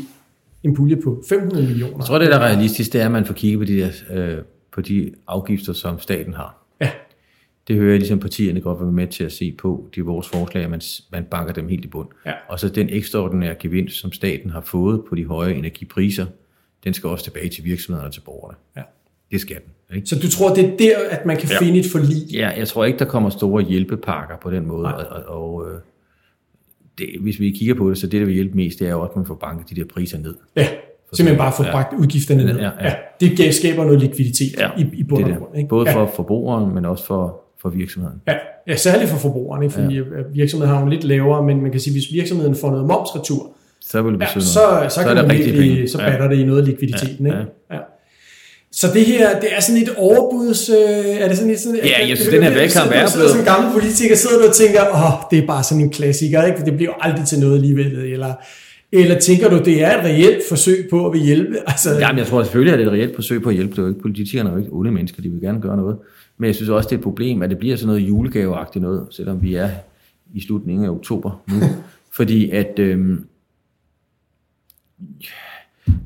en 0.65 0.75
pulje 0.75 0.95
på 1.03 1.23
500 1.29 1.67
millioner? 1.67 1.97
Jeg 1.97 2.05
tror, 2.05 2.19
det 2.19 2.27
der 2.27 2.35
er 2.35 2.39
realistisk, 2.45 2.93
det 2.93 3.01
er, 3.01 3.05
at 3.05 3.11
man 3.11 3.25
får 3.25 3.33
kigget 3.33 3.59
på 3.59 3.65
de, 3.65 3.77
der, 3.79 3.89
øh, 4.37 4.37
på 4.71 4.81
de 4.81 5.11
afgifter, 5.27 5.73
som 5.73 5.99
staten 5.99 6.33
har. 6.33 6.65
Ja, 6.81 6.91
Det 7.67 7.75
hører 7.75 7.89
jeg 7.91 7.99
ligesom 7.99 8.19
partierne 8.19 8.61
godt 8.61 8.79
være 8.81 8.91
med 8.91 9.07
til 9.07 9.23
at 9.23 9.31
se 9.31 9.51
på. 9.57 9.89
Det 9.95 10.01
er 10.01 10.05
vores 10.05 10.27
forslag, 10.27 10.63
at 10.63 10.69
man, 10.69 10.81
man 11.11 11.23
banker 11.31 11.53
dem 11.53 11.67
helt 11.67 11.85
i 11.85 11.87
bund. 11.87 12.07
Ja. 12.25 12.31
Og 12.49 12.59
så 12.59 12.69
den 12.69 12.89
ekstraordinære 12.91 13.55
gevinst, 13.59 13.95
som 13.95 14.11
staten 14.11 14.49
har 14.49 14.61
fået 14.61 15.01
på 15.09 15.15
de 15.15 15.25
høje 15.25 15.53
energipriser, 15.53 16.25
den 16.83 16.93
skal 16.93 17.09
også 17.09 17.23
tilbage 17.23 17.49
til 17.49 17.63
virksomhederne 17.63 18.07
og 18.09 18.13
til 18.13 18.21
borgerne. 18.21 18.57
ja. 18.77 18.81
Det 19.31 19.41
skal 19.41 19.55
den. 19.55 19.95
Ikke? 19.95 20.07
Så 20.07 20.19
du 20.19 20.29
tror, 20.29 20.53
det 20.55 20.65
er 20.65 20.77
der, 20.77 20.95
at 21.09 21.25
man 21.25 21.37
kan 21.37 21.49
Ja. 21.49 21.59
finde 21.59 21.79
et 21.79 21.85
forlig? 21.91 22.33
Ja, 22.33 22.49
jeg 22.57 22.67
tror 22.67 22.85
ikke, 22.85 22.99
der 22.99 23.05
kommer 23.05 23.29
store 23.29 23.63
hjælpepakker 23.63 24.37
på 24.37 24.51
den 24.51 24.65
måde. 24.65 24.83
Nej. 24.83 24.91
Og, 24.93 25.23
og, 25.25 25.53
og 25.61 25.71
øh, 25.71 25.79
det, 26.97 27.07
hvis 27.21 27.39
vi 27.39 27.51
kigger 27.51 27.75
på 27.75 27.89
det, 27.89 27.97
så 27.97 28.07
det, 28.07 28.19
der 28.19 28.25
vil 28.25 28.35
hjælpe 28.35 28.55
mest, 28.55 28.79
det 28.79 28.87
er 28.87 28.91
jo 28.91 29.01
også, 29.01 29.11
at 29.11 29.15
man 29.15 29.25
får 29.25 29.35
banket 29.35 29.69
de 29.69 29.75
der 29.75 29.87
priser 29.93 30.17
ned. 30.17 30.35
Ja, 30.55 30.67
simpelthen 31.13 31.37
bare 31.37 31.53
få 31.57 31.63
Ja. 31.63 31.71
bragt 31.71 31.93
udgifterne 31.99 32.45
ned. 32.45 32.59
Ja, 32.59 32.69
ja. 32.81 32.93
Det 33.19 33.53
skaber 33.55 33.83
noget 33.85 33.99
likviditet 34.01 34.55
Ja, 34.59 34.69
i, 34.77 34.85
i 34.93 35.03
bund 35.03 35.23
det 35.25 35.33
og 35.33 35.37
grund. 35.39 35.51
det. 35.51 35.57
Ikke? 35.57 35.69
Både 35.69 35.89
ja. 35.89 35.95
for 35.95 36.11
forbrugeren, 36.15 36.75
men 36.75 36.85
også 36.85 37.05
for, 37.05 37.41
for 37.61 37.69
virksomheden. 37.69 38.21
Ja, 38.27 38.33
ja, 38.67 38.75
særligt 38.75 39.09
for 39.09 39.17
forbrugerne, 39.17 39.65
ikke? 39.65 39.73
fordi 39.75 39.95
ja. 39.95 40.01
virksomheden 40.33 40.75
har 40.75 40.81
jo 40.83 40.87
lidt 40.89 41.03
lavere, 41.03 41.43
men 41.43 41.61
man 41.61 41.71
kan 41.71 41.79
sige, 41.79 41.93
hvis 41.93 42.13
virksomheden 42.13 42.55
får 42.55 42.71
noget 42.71 42.85
momsretur, 42.87 43.51
Så 43.81 44.01
vil 44.01 44.13
det 44.13 44.21
ja, 44.21 44.27
så, 44.27 44.33
noget. 44.35 44.91
så, 44.91 44.95
så, 44.95 45.01
er 45.01 45.07
kan 45.07 45.15
der 45.15 45.21
man 45.21 45.31
rigtige 45.31 45.51
virkelig, 45.53 45.75
penge. 45.75 45.87
så 45.87 46.01
Ja. 46.01 46.09
batter 46.09 46.27
det 46.29 46.37
i 46.37 46.43
noget 46.45 46.59
af 46.61 46.65
likviditeten. 46.67 47.27
Ja, 47.27 47.39
Ikke? 47.39 47.51
Så 48.75 48.87
det 48.93 49.05
her, 49.05 49.39
det 49.39 49.49
er 49.55 49.61
sådan 49.61 49.81
et 49.81 49.89
overbuds... 49.97 50.69
Øh, 50.69 50.75
er 50.75 51.27
det 51.27 51.37
sådan 51.37 51.53
et... 51.53 51.59
Sådan, 51.59 51.75
Ja, 51.75 52.07
jeg 52.07 52.17
synes, 52.17 52.29
den 52.29 52.43
her 52.43 52.53
valgkamp 52.53 52.91
er 52.93 53.07
blevet... 53.15 53.31
Som 53.31 53.43
gammel 53.43 53.73
politiker 53.73 54.15
sidder 54.15 54.41
du 54.41 54.47
og 54.47 54.53
tænker, 54.53 54.81
åh, 54.93 55.29
det 55.31 55.43
er 55.43 55.47
bare 55.47 55.63
sådan 55.63 55.83
en 55.83 55.89
klassiker, 55.89 56.43
ikke? 56.43 56.57
for 56.57 56.65
det 56.65 56.75
bliver 56.75 56.91
jo 56.91 56.95
aldrig 57.01 57.27
til 57.27 57.39
noget 57.39 57.55
alligevel. 57.55 57.85
Eller, 57.85 58.33
eller 58.91 59.19
tænker 59.19 59.49
du, 59.49 59.57
det 59.65 59.83
er 59.83 59.99
et 59.99 60.05
reelt 60.05 60.43
forsøg 60.49 60.87
på 60.89 61.07
at 61.07 61.13
vil 61.13 61.21
hjælpe? 61.21 61.57
Altså, 61.67 61.97
Jamen, 61.99 62.19
jeg 62.19 62.27
tror 62.27 62.43
selvfølgelig, 62.43 62.73
at 62.73 62.79
det 62.79 62.87
er 62.87 62.91
et 62.91 62.97
reelt 62.97 63.15
forsøg 63.15 63.41
på 63.41 63.49
at 63.49 63.55
hjælpe. 63.55 63.71
Det 63.71 63.77
er 63.77 63.83
jo 63.83 63.89
ikke, 63.89 64.01
politikerne 64.01 64.49
er 64.49 64.53
jo 64.53 64.59
ikke 64.59 64.71
onde 64.73 64.91
mennesker, 64.91 65.21
de 65.21 65.29
vil 65.29 65.41
gerne 65.41 65.61
gøre 65.61 65.77
noget. 65.77 65.97
Men 66.37 66.47
jeg 66.47 66.55
synes 66.55 66.69
også, 66.69 66.87
det 66.89 66.95
er 66.95 66.99
et 66.99 67.03
problem, 67.03 67.41
at 67.41 67.49
det 67.49 67.57
bliver 67.57 67.75
sådan 67.75 67.87
noget 67.87 68.01
julegaveagtigt 68.01 68.83
noget, 68.83 69.07
selvom 69.11 69.41
vi 69.41 69.55
er 69.55 69.69
i 70.33 70.41
slutningen 70.41 70.85
af 70.85 70.89
oktober 70.89 71.43
nu. 71.47 71.55
Fordi 72.17 72.49
at 72.49 72.79
øhm, 72.79 73.25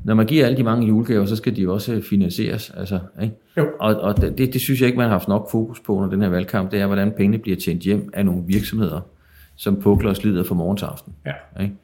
når 0.04 0.14
man 0.14 0.26
giver 0.26 0.46
alle 0.46 0.56
de 0.58 0.62
mange 0.62 0.86
julegaver, 0.86 1.26
så 1.26 1.36
skal 1.36 1.56
de 1.56 1.68
også 1.68 2.00
finansieres. 2.10 2.72
Altså, 2.76 2.98
ikke? 3.22 3.34
Jo. 3.56 3.66
Og, 3.80 3.96
og 3.96 4.20
det, 4.20 4.38
det 4.52 4.60
synes 4.60 4.80
jeg 4.80 4.86
ikke, 4.86 4.96
man 4.98 5.06
har 5.06 5.12
haft 5.14 5.28
nok 5.28 5.50
fokus 5.50 5.80
på 5.80 5.96
under 5.96 6.10
den 6.10 6.22
her 6.22 6.28
valgkamp. 6.28 6.70
Det 6.70 6.80
er, 6.80 6.86
hvordan 6.86 7.10
pengene 7.16 7.38
bliver 7.38 7.56
tjent 7.56 7.82
hjem 7.82 8.10
af 8.14 8.24
nogle 8.26 8.42
virksomheder, 8.46 9.00
som 9.56 9.76
pukler 9.76 10.10
og 10.10 10.16
slider 10.16 10.44
fra 10.44 10.54
morgen 10.54 10.76
til 10.76 10.84
aften. 10.84 11.12
Ja. 11.26 11.62
Ikke? 11.62 11.74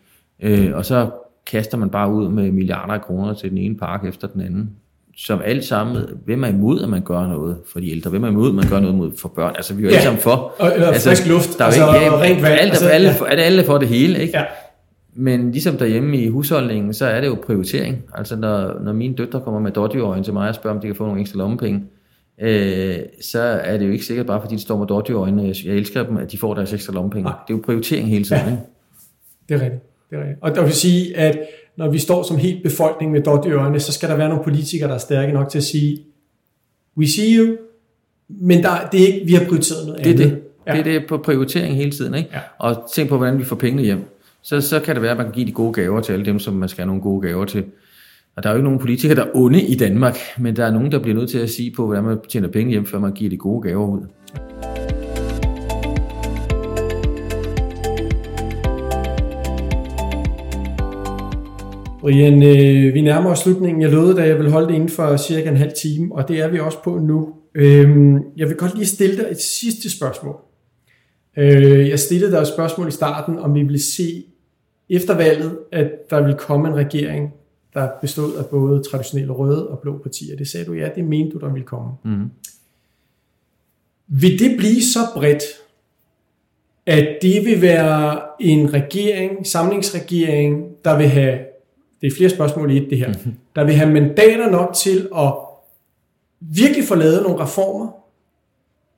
Øh, 0.69 0.77
og 0.77 0.85
så 0.85 1.11
kaster 1.47 1.79
man 1.79 1.91
bare 1.91 2.13
ud 2.13 2.29
med 2.29 2.51
milliarder 2.53 2.93
af 2.93 3.01
kroner 3.01 3.35
til 3.35 3.51
den 3.51 3.59
ene 3.59 3.77
park 3.77 4.05
efter 4.05 4.29
den 4.29 4.41
anden. 4.41 4.71
Som 5.19 5.41
alt 5.45 5.65
sammen, 5.65 6.03
hvem 6.25 6.45
er 6.45 6.49
imod, 6.49 6.83
at 6.83 6.89
man 6.89 7.03
gør 7.03 7.27
noget 7.27 7.57
for 7.73 7.81
de 7.81 7.91
ældre? 7.91 8.11
Hvem 8.11 8.25
er 8.25 8.29
imod, 8.29 8.49
at 8.49 8.55
man 8.55 8.65
gør 8.71 8.81
noget 8.81 8.97
mod 8.97 9.13
for 9.19 9.29
børn? 9.29 9.53
Altså, 9.57 9.75
vi 9.75 9.83
er 9.83 9.85
jo 9.85 9.89
Ja. 9.91 9.95
alle 9.95 10.05
sammen 10.05 10.21
for. 10.23 10.55
Og- 10.59 10.73
eller 10.75 10.93
frisk 10.93 11.27
luft, 11.29 11.59
der 11.59 11.65
er 11.65 11.67
altså, 11.67 11.95
ikke, 12.01 12.13
og 12.15 12.21
rent 12.21 12.43
vand, 12.43 12.53
Alt, 12.61 12.71
altså, 12.71 12.89
alle, 12.89 13.09
ja. 13.21 13.35
alle 13.35 13.65
for 13.65 13.79
det 13.79 13.89
hele, 13.89 14.19
ikke? 14.23 14.39
Ja. 14.39 14.45
Men 15.19 15.53
ligesom 15.53 15.77
derhjemme 15.77 16.17
i 16.19 16.29
husholdningen, 16.29 16.95
så 16.95 17.07
er 17.07 17.21
det 17.21 17.27
jo 17.29 17.35
prioritering. 17.47 18.03
Altså 18.15 18.37
når, 18.37 18.81
når 18.81 18.93
mine 18.93 19.15
døtre 19.15 19.41
kommer 19.41 19.61
med 19.61 19.71
dodgy 19.71 20.23
til 20.25 20.33
mig 20.33 20.49
og 20.49 20.55
spørger, 20.55 20.77
om 20.77 20.81
de 20.81 20.87
kan 20.87 20.97
få 20.97 21.07
nogle 21.07 21.21
ekstra 21.21 21.39
lommepenge, 21.39 21.85
øh, 22.41 22.97
så 23.21 23.41
er 23.41 23.79
det 23.79 23.87
jo 23.87 23.93
ikke 23.93 24.05
sikkert 24.05 24.27
bare 24.27 24.41
fordi 24.41 24.55
de 24.55 24.61
står 24.61 24.79
med 24.79 24.87
dodgy 24.87 25.11
jeg, 25.11 25.55
jeg 25.67 25.75
elsker 25.75 26.03
dem, 26.03 26.17
at 26.17 26.33
de 26.33 26.39
får 26.39 26.55
deres 26.55 26.73
ekstra 26.73 26.93
lommepenge. 26.93 27.25
Nej. 27.25 27.35
Det 27.49 27.55
er 27.55 27.59
jo 27.59 27.63
prioritering 27.65 28.09
hele 28.09 28.25
tiden. 28.25 28.43
Ja. 28.43 28.51
Ikke? 28.51 28.63
Det 29.49 29.55
er 29.55 29.61
rigtigt. 29.65 29.83
Det 30.11 30.17
er 30.17 30.21
rigtigt. 30.21 30.39
Og 30.43 30.55
der 30.55 30.63
vil 30.63 30.73
sige, 30.73 31.17
at 31.17 31.39
når 31.77 31.91
vi 31.91 31.99
står 31.99 32.23
som 32.23 32.37
helt 32.37 32.63
befolkning 32.63 33.13
med 33.13 33.23
dot 33.23 33.47
i 33.77 33.81
så 33.81 33.93
skal 33.93 34.09
der 34.09 34.17
være 34.17 34.29
nogle 34.29 34.45
politikere, 34.45 34.89
der 34.89 34.95
er 34.95 34.99
stærke 34.99 35.33
nok 35.33 35.49
til 35.49 35.59
at 35.59 35.65
sige, 35.65 35.99
we 36.99 37.07
see 37.07 37.39
you, 37.39 37.57
men 38.29 38.63
der, 38.63 38.89
det 38.93 39.03
er 39.03 39.07
ikke, 39.07 39.27
vi 39.27 39.33
har 39.33 39.45
prioriteret 39.45 39.87
noget 39.87 40.05
Det 40.05 40.11
er 40.11 40.15
andet. 40.15 40.31
det. 40.31 40.43
Ja. 40.67 40.73
Det 40.73 40.81
er 40.81 40.85
det 41.01 41.09
på 41.09 41.19
prioritering 41.19 41.77
hele 41.77 41.91
tiden. 41.91 42.15
Ikke? 42.15 42.29
Ja. 42.33 42.39
Og 42.59 42.77
tænk 42.95 43.09
på, 43.09 43.17
hvordan 43.17 43.39
vi 43.39 43.45
får 43.45 43.57
pengene 43.57 43.83
hjem. 43.83 44.05
Så, 44.49 44.61
så 44.61 44.81
kan 44.81 44.95
det 44.95 45.03
være, 45.03 45.11
at 45.11 45.17
man 45.17 45.27
kan 45.27 45.35
give 45.35 45.47
de 45.47 45.53
gode 45.53 45.73
gaver 45.73 46.01
til 46.01 46.13
alle 46.13 46.25
dem, 46.25 46.39
som 46.39 46.55
man 46.55 46.69
skal 46.69 46.83
have 46.83 46.87
nogle 46.87 47.03
gode 47.03 47.21
gaver 47.21 47.45
til. 47.45 47.65
Og 48.37 48.43
der 48.43 48.49
er 48.49 48.53
jo 48.53 48.57
ikke 48.57 48.65
nogen 48.65 48.79
politikere, 48.79 49.17
der 49.17 49.25
er 49.25 49.31
onde 49.35 49.63
i 49.63 49.75
Danmark, 49.75 50.17
men 50.39 50.57
der 50.57 50.65
er 50.65 50.71
nogen, 50.71 50.93
der 50.93 50.99
bliver 50.99 51.17
nødt 51.17 51.31
til 51.31 51.39
at 51.39 51.51
sige 51.51 51.73
på, 51.77 51.87
hvordan 51.87 52.05
man 52.05 52.19
tjener 52.29 52.49
penge 52.49 52.71
hjem, 52.71 52.87
før 52.87 52.99
man 52.99 53.13
giver 53.13 53.31
de 53.31 53.37
gode 53.37 53.63
gaver 53.63 53.87
ud. 53.87 54.01
Brian, 62.01 62.43
øh, 62.43 62.95
vi 62.95 63.01
nærmer 63.01 63.31
os 63.31 63.39
slutningen. 63.39 63.83
Jeg 63.83 63.91
lovede, 63.91 64.23
at 64.23 64.29
jeg 64.29 64.39
vil 64.39 64.51
holde 64.51 64.69
det 64.69 64.75
inden 64.75 64.89
for 64.89 65.17
cirka 65.17 65.49
en 65.49 65.57
halv 65.57 65.73
time, 65.83 66.15
og 66.15 66.29
det 66.29 66.41
er 66.41 66.49
vi 66.49 66.59
også 66.59 66.79
på 66.85 66.99
nu. 66.99 67.35
Øh, 67.55 68.15
jeg 68.37 68.49
vil 68.49 68.57
godt 68.57 68.75
lige 68.75 68.87
stille 68.87 69.17
dig 69.17 69.27
et 69.31 69.41
sidste 69.41 69.91
spørgsmål. 69.91 70.37
Øh, 71.39 71.89
jeg 71.89 71.99
stillede 71.99 72.33
dig 72.33 72.39
et 72.39 72.47
spørgsmål 72.47 72.89
i 72.89 72.91
starten, 72.91 73.39
om 73.39 73.55
vi 73.55 73.63
ville 73.63 73.83
se 73.83 74.25
efter 74.89 75.17
valget, 75.17 75.59
at 75.73 75.91
der 76.11 76.23
vil 76.23 76.35
komme 76.35 76.69
en 76.69 76.75
regering, 76.75 77.35
der 77.75 77.89
bestod 78.01 78.35
af 78.37 78.47
både 78.47 78.83
traditionelle 78.91 79.33
røde 79.33 79.69
og 79.69 79.79
blå 79.79 79.99
partier. 79.99 80.37
Det 80.37 80.49
sagde 80.49 80.67
du, 80.67 80.73
ja, 80.73 80.89
det 80.95 81.05
mente 81.05 81.33
du, 81.33 81.39
der 81.39 81.53
ville 81.53 81.67
komme. 81.67 81.93
Mm. 82.03 82.31
Vil 84.07 84.39
det 84.39 84.57
blive 84.57 84.83
så 84.83 84.99
bredt, 85.15 85.43
at 86.87 87.19
det 87.23 87.45
vil 87.45 87.63
være 87.63 88.21
en 88.41 88.73
regering, 88.73 89.47
samlingsregering, 89.47 90.67
der 90.85 90.97
vil 90.97 91.09
have, 91.09 91.39
det 92.01 92.07
er 92.07 92.17
flere 92.17 92.31
spørgsmål 92.31 92.71
i 92.71 92.77
et 92.77 92.91
det 92.91 92.99
her, 92.99 93.15
der 93.57 93.65
vil 93.65 93.75
have 93.75 93.93
mandater 93.93 94.51
nok 94.51 94.75
til 94.75 95.09
at 95.17 95.35
virkelig 96.41 96.85
få 96.85 96.95
lavet 96.95 97.23
nogle 97.23 97.43
reformer, 97.45 97.91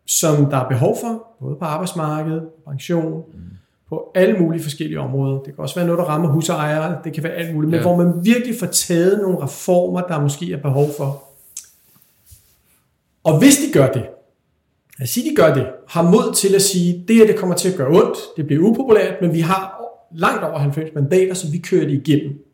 som 0.06 0.50
der 0.50 0.56
er 0.56 0.68
behov 0.68 0.96
for, 1.00 1.26
både 1.40 1.56
på 1.56 1.64
arbejdsmarkedet, 1.64 2.48
pension, 2.66 3.24
mm. 3.34 3.57
På 3.88 4.12
alle 4.14 4.38
mulige 4.38 4.62
forskellige 4.62 5.00
områder. 5.00 5.34
Det 5.38 5.44
kan 5.54 5.58
også 5.58 5.74
være 5.74 5.86
noget, 5.86 5.98
der 5.98 6.04
rammer 6.04 6.28
husejere, 6.28 6.98
det 7.04 7.12
kan 7.12 7.22
være 7.22 7.32
alt 7.32 7.54
muligt, 7.54 7.70
men 7.70 7.80
Ja. 7.80 7.82
hvor 7.86 7.96
man 7.96 8.24
virkelig 8.24 8.54
får 8.58 8.66
taget 8.66 9.18
nogle 9.22 9.42
reformer, 9.42 10.00
der 10.00 10.20
måske 10.20 10.52
er 10.52 10.56
behov 10.62 10.88
for. 10.96 11.24
Og 13.24 13.38
hvis 13.38 13.56
de 13.56 13.72
gør 13.72 13.86
det, 13.92 14.02
lad 14.98 15.04
os 15.04 15.10
sige, 15.10 15.30
de 15.30 15.36
gør 15.36 15.54
det, 15.54 15.66
har 15.88 16.02
mod 16.02 16.34
til 16.34 16.54
at 16.54 16.62
sige, 16.62 17.04
det 17.08 17.16
her 17.16 17.26
det 17.26 17.36
kommer 17.36 17.56
til 17.56 17.68
at 17.70 17.76
gøre 17.76 17.88
ondt, 17.88 18.18
det 18.36 18.46
bliver 18.46 18.68
upopulært, 18.68 19.14
men 19.20 19.32
vi 19.34 19.40
har 19.40 19.80
langt 20.14 20.44
over 20.44 20.58
90 20.58 20.94
mandater, 20.94 21.34
så 21.34 21.50
vi 21.50 21.58
kører 21.58 21.84
det 21.86 22.06
igennem. 22.06 22.44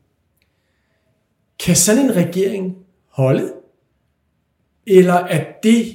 Kan 1.64 1.76
sådan 1.76 2.04
en 2.04 2.16
regering 2.16 2.76
holde? 3.08 3.52
Eller 4.86 5.14
er 5.14 5.44
det 5.62 5.86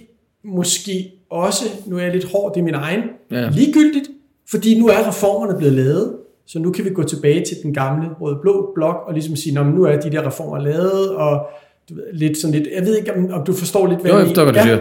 måske 0.44 1.12
også, 1.30 1.64
nu 1.86 1.98
er 1.98 2.02
jeg 2.02 2.12
lidt 2.12 2.32
hård, 2.32 2.54
det 2.54 2.60
er 2.60 2.64
min 2.66 2.74
egen, 2.74 3.04
Ja. 3.32 3.40
ja. 3.42 3.50
ligegyldigt, 3.50 4.10
fordi 4.52 4.80
nu 4.80 4.88
er 4.88 5.08
reformerne 5.08 5.58
blevet 5.58 5.74
lavet, 5.74 6.14
så 6.48 6.60
nu 6.60 6.72
kan 6.72 6.86
vi 6.86 6.90
gå 6.90 7.04
tilbage 7.04 7.40
til 7.46 7.58
den 7.64 7.74
gamle 7.74 8.08
røde-blå 8.22 8.72
blok 8.76 8.96
og 9.08 9.14
ligesom 9.14 9.36
sige, 9.36 9.56
"Nå, 9.56 9.64
men 9.64 9.74
nu 9.74 9.84
er 9.84 10.00
de 10.00 10.12
der 10.12 10.28
reformer 10.28 10.60
lavet, 10.60 11.10
og 11.10 11.48
du 11.90 11.96
ved, 11.96 12.04
lidt 12.14 12.38
sådan 12.38 12.56
lidt, 12.56 12.68
jeg 12.78 12.86
ved 12.86 12.98
ikke, 12.98 13.14
om, 13.34 13.44
du 13.46 13.54
forstår 13.54 13.88
lidt, 13.88 14.00
hvad 14.02 14.12
Jo, 14.12 14.18
jeg 14.18 14.28
mener. 14.28 14.44
hvad 14.44 14.54
du 14.54 14.60
siger. 14.60 14.78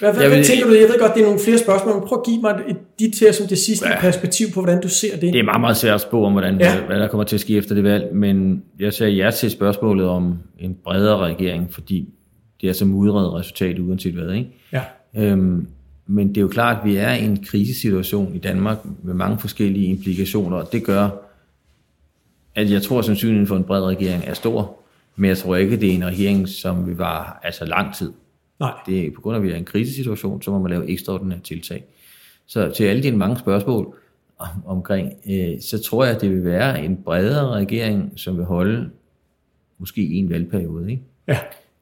Hvad, 0.00 0.12
hvad, 0.12 0.22
Jeg 0.22 0.30
hvad 0.30 0.44
tænker 0.44 0.66
du? 0.66 0.72
Jeg 0.72 0.88
ved 0.88 0.98
godt, 1.00 1.14
det 1.14 1.20
er 1.20 1.24
nogle 1.24 1.40
flere 1.40 1.58
spørgsmål, 1.58 1.94
men 1.94 2.02
prøv 2.08 2.18
at 2.18 2.24
give 2.26 2.40
mig 2.40 2.60
et, 2.68 2.76
dit 2.98 3.20
her 3.20 3.32
som 3.32 3.46
det 3.46 3.58
sidste 3.58 3.88
Ja. 3.88 4.00
perspektiv 4.00 4.46
på, 4.54 4.60
hvordan 4.60 4.80
du 4.82 4.88
ser 4.88 5.12
det. 5.16 5.32
Det 5.32 5.38
er 5.38 5.42
meget, 5.44 5.60
meget 5.60 5.76
svært 5.76 5.94
at 5.94 6.00
spå 6.00 6.24
om, 6.24 6.32
hvordan, 6.32 6.60
Ja. 6.60 6.80
hvad 6.86 6.96
der 7.00 7.08
kommer 7.08 7.24
til 7.24 7.36
at 7.36 7.40
ske 7.40 7.56
efter 7.56 7.74
det 7.74 7.84
valg, 7.84 8.14
men 8.14 8.62
jeg 8.80 8.92
sagde 8.92 9.12
ja 9.12 9.30
til 9.30 9.50
spørgsmålet 9.50 10.06
om 10.08 10.34
en 10.58 10.76
bredere 10.84 11.18
regering, 11.18 11.72
fordi 11.74 12.08
det 12.60 12.68
er 12.68 12.72
så 12.72 12.84
mudret 12.84 13.32
resultat 13.34 13.78
uanset 13.78 14.14
hvad. 14.14 14.30
Ikke? 14.34 14.50
Ja. 14.72 14.80
Øhm, 15.16 15.66
men 16.12 16.28
det 16.28 16.36
er 16.36 16.40
jo 16.40 16.48
klart, 16.48 16.78
at 16.78 16.84
vi 16.84 16.96
er 16.96 17.12
i 17.12 17.24
en 17.24 17.44
krisesituation 17.44 18.34
i 18.34 18.38
Danmark 18.38 18.78
med 19.02 19.14
mange 19.14 19.38
forskellige 19.38 19.86
implikationer, 19.86 20.56
og 20.56 20.72
det 20.72 20.84
gør, 20.84 21.08
at 22.54 22.70
jeg 22.70 22.82
tror, 22.82 22.98
at 22.98 23.04
sandsynligheden 23.04 23.46
for 23.46 23.56
en 23.56 23.64
bred 23.64 23.82
regering 23.82 24.24
er 24.26 24.34
stor, 24.34 24.78
men 25.16 25.28
jeg 25.28 25.38
tror 25.38 25.56
ikke, 25.56 25.76
det 25.76 25.90
er 25.90 25.94
en 25.94 26.04
regering, 26.04 26.48
som 26.48 26.86
vil 26.86 26.96
vare 26.96 27.32
altså 27.42 27.64
lang 27.64 27.94
tid. 27.94 28.12
Nej. 28.60 28.72
Det 28.86 29.06
er 29.06 29.10
på 29.14 29.20
grund 29.20 29.34
af, 29.34 29.40
at 29.40 29.44
vi 29.44 29.50
er 29.50 29.54
i 29.54 29.58
en 29.58 29.64
krisesituation, 29.64 30.42
så 30.42 30.50
må 30.50 30.58
man 30.58 30.70
lave 30.70 30.90
ekstraordinære 30.90 31.40
tiltag. 31.40 31.84
Så 32.46 32.70
til 32.70 32.84
alle 32.84 33.02
dine 33.02 33.16
mange 33.16 33.38
spørgsmål 33.38 33.94
om, 34.38 34.48
omkring, 34.66 35.12
øh, 35.30 35.60
så 35.60 35.82
tror 35.82 36.04
jeg, 36.04 36.14
at 36.14 36.20
det 36.20 36.30
vil 36.30 36.44
være 36.44 36.84
en 36.84 36.96
bredere 37.04 37.48
regering, 37.48 38.12
som 38.16 38.36
vil 38.36 38.44
holde 38.44 38.90
måske 39.78 40.02
en 40.02 40.30
valgperiode. 40.30 40.90
Ikke? 40.90 41.02
Ja. 41.28 41.38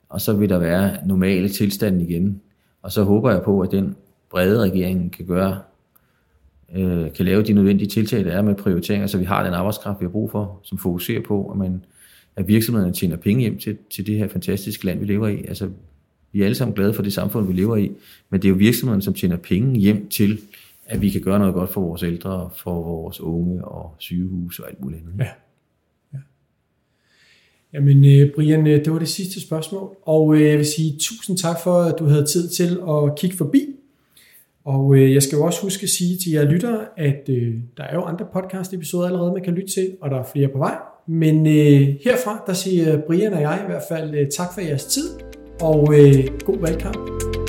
Og 0.08 0.20
så 0.20 0.32
vil 0.32 0.48
der 0.48 0.58
være 0.58 1.06
normale 1.06 1.48
tilstande 1.48 2.04
igen. 2.04 2.40
Og 2.82 2.92
så 2.92 3.02
håber 3.02 3.30
jeg 3.30 3.42
på, 3.42 3.60
at 3.60 3.70
den 3.70 3.96
brede 4.30 4.62
regering 4.62 5.12
kan 5.12 5.26
gøre, 5.26 5.60
øh, 6.74 7.12
kan 7.12 7.24
lave 7.24 7.42
de 7.42 7.52
nødvendige 7.52 7.88
tiltag, 7.88 8.24
der 8.24 8.32
er 8.32 8.42
med 8.42 8.54
prioriteringer, 8.54 9.06
så 9.06 9.18
vi 9.18 9.24
har 9.24 9.44
den 9.44 9.54
arbejdskraft, 9.54 10.00
vi 10.00 10.04
har 10.04 10.10
brug 10.10 10.30
for, 10.30 10.60
som 10.62 10.78
fokuserer 10.78 11.20
på, 11.22 11.50
at, 11.50 11.58
man, 11.58 11.84
at 12.36 12.48
virksomhederne 12.48 12.92
tjener 12.92 13.16
penge 13.16 13.40
hjem 13.40 13.58
til, 13.58 13.78
til 13.90 14.06
det 14.06 14.18
her 14.18 14.28
fantastiske 14.28 14.86
land, 14.86 14.98
vi 14.98 15.06
lever 15.06 15.28
i. 15.28 15.44
Altså, 15.48 15.70
vi 16.32 16.40
er 16.40 16.44
alle 16.44 16.54
sammen 16.54 16.74
glade 16.74 16.94
for 16.94 17.02
det 17.02 17.12
samfund, 17.12 17.46
vi 17.46 17.52
lever 17.52 17.76
i, 17.76 17.92
men 18.30 18.42
det 18.42 18.48
er 18.48 18.50
jo 18.50 18.56
virksomhederne, 18.56 19.02
som 19.02 19.14
tjener 19.14 19.36
penge 19.36 19.80
hjem 19.80 20.08
til, 20.08 20.40
at 20.86 21.00
vi 21.00 21.10
kan 21.10 21.20
gøre 21.20 21.38
noget 21.38 21.54
godt 21.54 21.70
for 21.70 21.80
vores 21.80 22.02
ældre, 22.02 22.50
for 22.56 22.82
vores 22.82 23.20
unge 23.20 23.64
og 23.64 23.94
sygehus 23.98 24.58
og 24.58 24.68
alt 24.68 24.80
muligt 24.80 25.02
andet. 25.02 25.14
Ja. 25.18 25.28
Jamen, 27.72 28.04
øh, 28.04 28.34
Brian, 28.34 28.66
øh, 28.66 28.84
det 28.84 28.92
var 28.92 28.98
det 28.98 29.08
sidste 29.08 29.40
spørgsmål, 29.40 29.96
og 30.02 30.34
øh, 30.34 30.42
jeg 30.42 30.58
vil 30.58 30.66
sige 30.66 30.96
tusind 30.98 31.36
tak 31.36 31.56
for, 31.62 31.82
at 31.82 31.98
du 31.98 32.04
havde 32.04 32.26
tid 32.26 32.48
til 32.48 32.80
at 32.88 33.18
kigge 33.18 33.36
forbi. 33.36 33.76
Og 34.64 34.96
øh, 34.96 35.14
jeg 35.14 35.22
skal 35.22 35.36
jo 35.36 35.44
også 35.44 35.62
huske 35.62 35.82
at 35.82 35.88
sige 35.88 36.18
til 36.18 36.32
jer 36.32 36.44
lyttere, 36.44 36.80
at 36.96 37.28
øh, 37.28 37.54
der 37.76 37.82
er 37.82 37.94
jo 37.94 38.02
andre 38.02 38.26
podcast-episoder 38.32 39.06
allerede, 39.06 39.32
man 39.32 39.42
kan 39.42 39.54
lytte 39.54 39.72
til, 39.72 39.96
og 40.02 40.10
der 40.10 40.16
er 40.16 40.24
flere 40.32 40.48
på 40.48 40.58
vej. 40.58 40.76
Men 41.06 41.46
øh, 41.46 41.88
herfra, 42.04 42.44
der 42.46 42.52
siger 42.52 43.00
Brian 43.06 43.32
og 43.32 43.40
jeg 43.40 43.60
i 43.62 43.66
hvert 43.66 43.82
fald 43.88 44.14
øh, 44.14 44.28
tak 44.28 44.54
for 44.54 44.60
jeres 44.60 44.84
tid, 44.84 45.08
og 45.60 45.94
øh, 45.98 46.26
god 46.44 46.60
valgkamp. 46.60 47.39